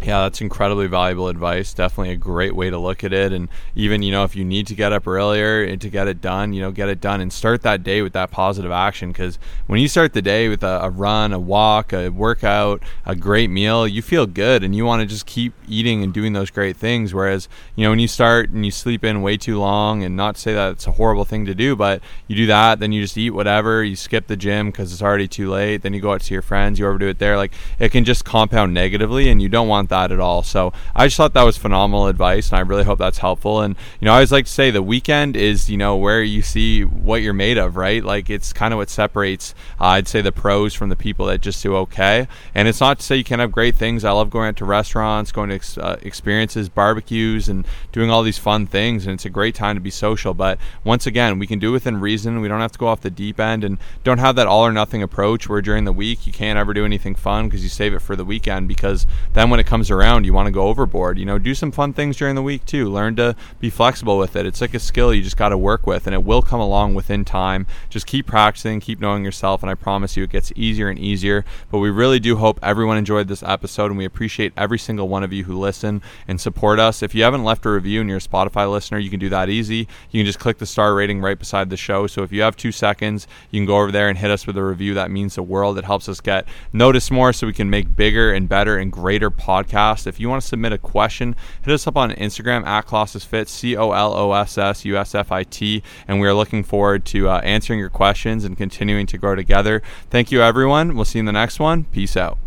Yeah, 0.00 0.22
that's 0.22 0.40
incredibly 0.40 0.86
valuable 0.86 1.26
advice. 1.26 1.74
Definitely 1.74 2.12
a 2.12 2.16
great 2.16 2.54
way 2.54 2.70
to 2.70 2.78
look 2.78 3.02
at 3.02 3.12
it. 3.12 3.32
And 3.32 3.48
even, 3.74 4.02
you 4.02 4.12
know, 4.12 4.22
if 4.22 4.36
you 4.36 4.44
need 4.44 4.68
to 4.68 4.76
get 4.76 4.92
up 4.92 5.08
earlier 5.08 5.76
to 5.76 5.90
get 5.90 6.06
it 6.06 6.20
done, 6.20 6.52
you 6.52 6.60
know, 6.60 6.70
get 6.70 6.88
it 6.88 7.00
done 7.00 7.20
and 7.20 7.32
start 7.32 7.62
that 7.62 7.82
day 7.82 8.00
with 8.00 8.12
that 8.12 8.30
positive 8.30 8.70
action. 8.70 9.10
Because 9.10 9.40
when 9.66 9.80
you 9.80 9.88
start 9.88 10.12
the 10.12 10.22
day 10.22 10.48
with 10.48 10.62
a, 10.62 10.80
a, 10.84 10.88
run, 10.88 11.32
a 11.32 11.38
walk, 11.38 11.92
a 11.92 12.10
workout, 12.10 12.80
a 13.06 13.16
great 13.16 13.50
meal, 13.50 13.88
you 13.88 14.00
feel 14.00 14.24
good 14.24 14.62
and 14.62 14.74
you 14.74 14.84
want 14.84 15.00
to 15.00 15.06
just 15.06 15.26
keep 15.26 15.52
eating 15.66 16.04
and 16.04 16.14
doing 16.14 16.32
those 16.32 16.50
great 16.50 16.76
things. 16.76 17.12
Whereas, 17.12 17.48
you 17.74 17.82
know, 17.82 17.90
when 17.90 17.98
you 17.98 18.08
start 18.08 18.50
and 18.50 18.64
you 18.64 18.70
sleep 18.70 19.02
in 19.02 19.20
way 19.20 19.36
too 19.36 19.58
long, 19.58 20.04
and 20.04 20.16
not 20.16 20.36
to 20.36 20.40
say 20.40 20.54
that 20.54 20.72
it's 20.72 20.86
a 20.86 20.92
horrible 20.92 21.24
thing 21.24 21.44
to 21.46 21.54
do, 21.56 21.74
but 21.74 22.00
you 22.28 22.36
do 22.36 22.46
that, 22.46 22.78
then 22.78 22.92
you 22.92 23.02
just 23.02 23.18
eat 23.18 23.30
whatever, 23.30 23.82
you 23.82 23.96
skip 23.96 24.28
the 24.28 24.36
gym 24.36 24.70
because 24.70 24.92
it's 24.92 25.02
already 25.02 25.26
too 25.26 25.50
late, 25.50 25.82
then 25.82 25.92
you 25.92 26.00
go 26.00 26.12
out 26.12 26.20
to 26.20 26.32
your 26.32 26.42
friends, 26.42 26.78
you 26.78 26.86
overdo 26.86 27.08
it 27.08 27.18
there. 27.18 27.36
Like 27.36 27.52
it 27.80 27.90
can 27.90 28.04
just 28.04 28.24
compound 28.24 28.72
negatively, 28.72 29.28
and 29.28 29.42
you 29.42 29.48
don't 29.48 29.66
want 29.68 29.87
that 29.88 30.12
at 30.12 30.20
all. 30.20 30.42
So 30.42 30.72
I 30.94 31.06
just 31.06 31.16
thought 31.16 31.34
that 31.34 31.42
was 31.42 31.56
phenomenal 31.56 32.06
advice, 32.06 32.50
and 32.50 32.58
I 32.58 32.60
really 32.60 32.84
hope 32.84 32.98
that's 32.98 33.18
helpful. 33.18 33.60
And 33.60 33.76
you 34.00 34.06
know, 34.06 34.12
I 34.12 34.16
always 34.16 34.32
like 34.32 34.46
to 34.46 34.52
say 34.52 34.70
the 34.70 34.82
weekend 34.82 35.36
is 35.36 35.68
you 35.70 35.76
know 35.76 35.96
where 35.96 36.22
you 36.22 36.42
see 36.42 36.84
what 36.84 37.22
you're 37.22 37.32
made 37.32 37.58
of, 37.58 37.76
right? 37.76 38.04
Like 38.04 38.30
it's 38.30 38.52
kind 38.52 38.72
of 38.72 38.78
what 38.78 38.90
separates 38.90 39.54
uh, 39.80 39.86
I'd 39.98 40.08
say 40.08 40.20
the 40.20 40.32
pros 40.32 40.74
from 40.74 40.88
the 40.88 40.96
people 40.96 41.26
that 41.26 41.40
just 41.40 41.62
do 41.62 41.76
okay. 41.76 42.28
And 42.54 42.68
it's 42.68 42.80
not 42.80 42.98
to 42.98 43.04
say 43.04 43.16
you 43.16 43.24
can't 43.24 43.40
have 43.40 43.52
great 43.52 43.74
things. 43.74 44.04
I 44.04 44.10
love 44.10 44.30
going 44.30 44.48
out 44.48 44.56
to 44.56 44.64
restaurants, 44.64 45.32
going 45.32 45.50
to 45.50 45.54
ex- 45.54 45.78
uh, 45.78 45.98
experiences, 46.02 46.68
barbecues, 46.68 47.48
and 47.48 47.66
doing 47.92 48.10
all 48.10 48.22
these 48.22 48.38
fun 48.38 48.66
things, 48.66 49.06
and 49.06 49.14
it's 49.14 49.24
a 49.24 49.30
great 49.30 49.54
time 49.54 49.76
to 49.76 49.80
be 49.80 49.90
social. 49.90 50.34
But 50.34 50.58
once 50.84 51.06
again, 51.06 51.38
we 51.38 51.46
can 51.46 51.58
do 51.58 51.72
within 51.72 52.00
reason. 52.00 52.40
We 52.40 52.48
don't 52.48 52.60
have 52.60 52.72
to 52.72 52.78
go 52.78 52.86
off 52.86 53.00
the 53.00 53.10
deep 53.10 53.38
end, 53.40 53.64
and 53.64 53.78
don't 54.04 54.18
have 54.18 54.36
that 54.36 54.46
all 54.46 54.66
or 54.66 54.72
nothing 54.72 55.02
approach 55.02 55.48
where 55.48 55.62
during 55.62 55.84
the 55.84 55.92
week 55.92 56.26
you 56.26 56.32
can't 56.32 56.58
ever 56.58 56.74
do 56.74 56.84
anything 56.84 57.14
fun 57.14 57.48
because 57.48 57.62
you 57.62 57.68
save 57.68 57.94
it 57.94 58.00
for 58.00 58.16
the 58.16 58.24
weekend. 58.24 58.68
Because 58.68 59.06
then 59.32 59.50
when 59.50 59.60
it 59.60 59.66
comes 59.68 59.90
around 59.90 60.24
you 60.24 60.32
want 60.32 60.46
to 60.46 60.50
go 60.50 60.66
overboard. 60.66 61.18
You 61.18 61.26
know, 61.26 61.38
do 61.38 61.54
some 61.54 61.70
fun 61.70 61.92
things 61.92 62.16
during 62.16 62.34
the 62.34 62.42
week 62.42 62.64
too. 62.64 62.88
Learn 62.88 63.14
to 63.16 63.36
be 63.60 63.68
flexible 63.68 64.16
with 64.16 64.34
it. 64.34 64.46
It's 64.46 64.62
like 64.62 64.72
a 64.72 64.80
skill 64.80 65.12
you 65.12 65.22
just 65.22 65.36
got 65.36 65.50
to 65.50 65.58
work 65.58 65.86
with, 65.86 66.06
and 66.06 66.14
it 66.14 66.24
will 66.24 66.40
come 66.40 66.58
along 66.58 66.94
within 66.94 67.24
time. 67.24 67.66
Just 67.90 68.06
keep 68.06 68.26
practicing, 68.26 68.80
keep 68.80 68.98
knowing 68.98 69.24
yourself, 69.24 69.62
and 69.62 69.70
I 69.70 69.74
promise 69.74 70.16
you, 70.16 70.24
it 70.24 70.30
gets 70.30 70.50
easier 70.56 70.88
and 70.88 70.98
easier. 70.98 71.44
But 71.70 71.78
we 71.80 71.90
really 71.90 72.18
do 72.18 72.36
hope 72.36 72.58
everyone 72.62 72.96
enjoyed 72.96 73.28
this 73.28 73.42
episode, 73.42 73.90
and 73.90 73.98
we 73.98 74.06
appreciate 74.06 74.54
every 74.56 74.78
single 74.78 75.06
one 75.06 75.22
of 75.22 75.34
you 75.34 75.44
who 75.44 75.58
listen 75.58 76.00
and 76.26 76.40
support 76.40 76.80
us. 76.80 77.02
If 77.02 77.14
you 77.14 77.22
haven't 77.22 77.44
left 77.44 77.66
a 77.66 77.70
review 77.70 78.00
and 78.00 78.08
you're 78.08 78.18
a 78.18 78.22
Spotify 78.22 78.70
listener, 78.70 78.98
you 78.98 79.10
can 79.10 79.20
do 79.20 79.28
that 79.28 79.50
easy. 79.50 79.86
You 80.10 80.20
can 80.20 80.26
just 80.26 80.38
click 80.38 80.56
the 80.56 80.66
star 80.66 80.94
rating 80.94 81.20
right 81.20 81.38
beside 81.38 81.68
the 81.68 81.76
show. 81.76 82.06
So 82.06 82.22
if 82.22 82.32
you 82.32 82.40
have 82.40 82.56
two 82.56 82.72
seconds, 82.72 83.26
you 83.50 83.60
can 83.60 83.66
go 83.66 83.76
over 83.76 83.92
there 83.92 84.08
and 84.08 84.16
hit 84.16 84.30
us 84.30 84.46
with 84.46 84.56
a 84.56 84.64
review. 84.64 84.94
That 84.94 85.10
means 85.10 85.34
the 85.34 85.42
world. 85.42 85.76
It 85.76 85.84
helps 85.84 86.08
us 86.08 86.22
get 86.22 86.46
noticed 86.72 87.10
more 87.10 87.34
so 87.34 87.46
we 87.46 87.52
can 87.52 87.68
make 87.68 87.94
bigger 87.94 88.32
and 88.32 88.48
better 88.48 88.78
and 88.78 88.90
greater 88.90 89.30
podcasts. 89.30 89.57
If 90.06 90.20
you 90.20 90.28
want 90.28 90.42
to 90.42 90.48
submit 90.48 90.72
a 90.72 90.78
question, 90.78 91.34
hit 91.62 91.72
us 91.72 91.86
up 91.86 91.96
on 91.96 92.10
Instagram 92.12 92.66
at 92.66 92.86
Colossus 92.86 93.24
Fit, 93.24 93.48
C 93.48 93.76
O 93.76 93.92
L 93.92 94.14
O 94.14 94.32
S 94.32 94.58
S 94.58 94.84
U 94.84 94.96
S 94.96 95.14
F 95.14 95.32
I 95.32 95.42
T, 95.44 95.82
and 96.06 96.20
we 96.20 96.28
are 96.28 96.34
looking 96.34 96.62
forward 96.62 97.04
to 97.06 97.28
uh, 97.28 97.40
answering 97.40 97.78
your 97.78 97.90
questions 97.90 98.44
and 98.44 98.56
continuing 98.56 99.06
to 99.06 99.18
grow 99.18 99.34
together. 99.34 99.82
Thank 100.10 100.30
you, 100.32 100.42
everyone. 100.42 100.94
We'll 100.94 101.04
see 101.04 101.18
you 101.18 101.20
in 101.20 101.26
the 101.26 101.32
next 101.32 101.58
one. 101.58 101.84
Peace 101.84 102.16
out. 102.16 102.38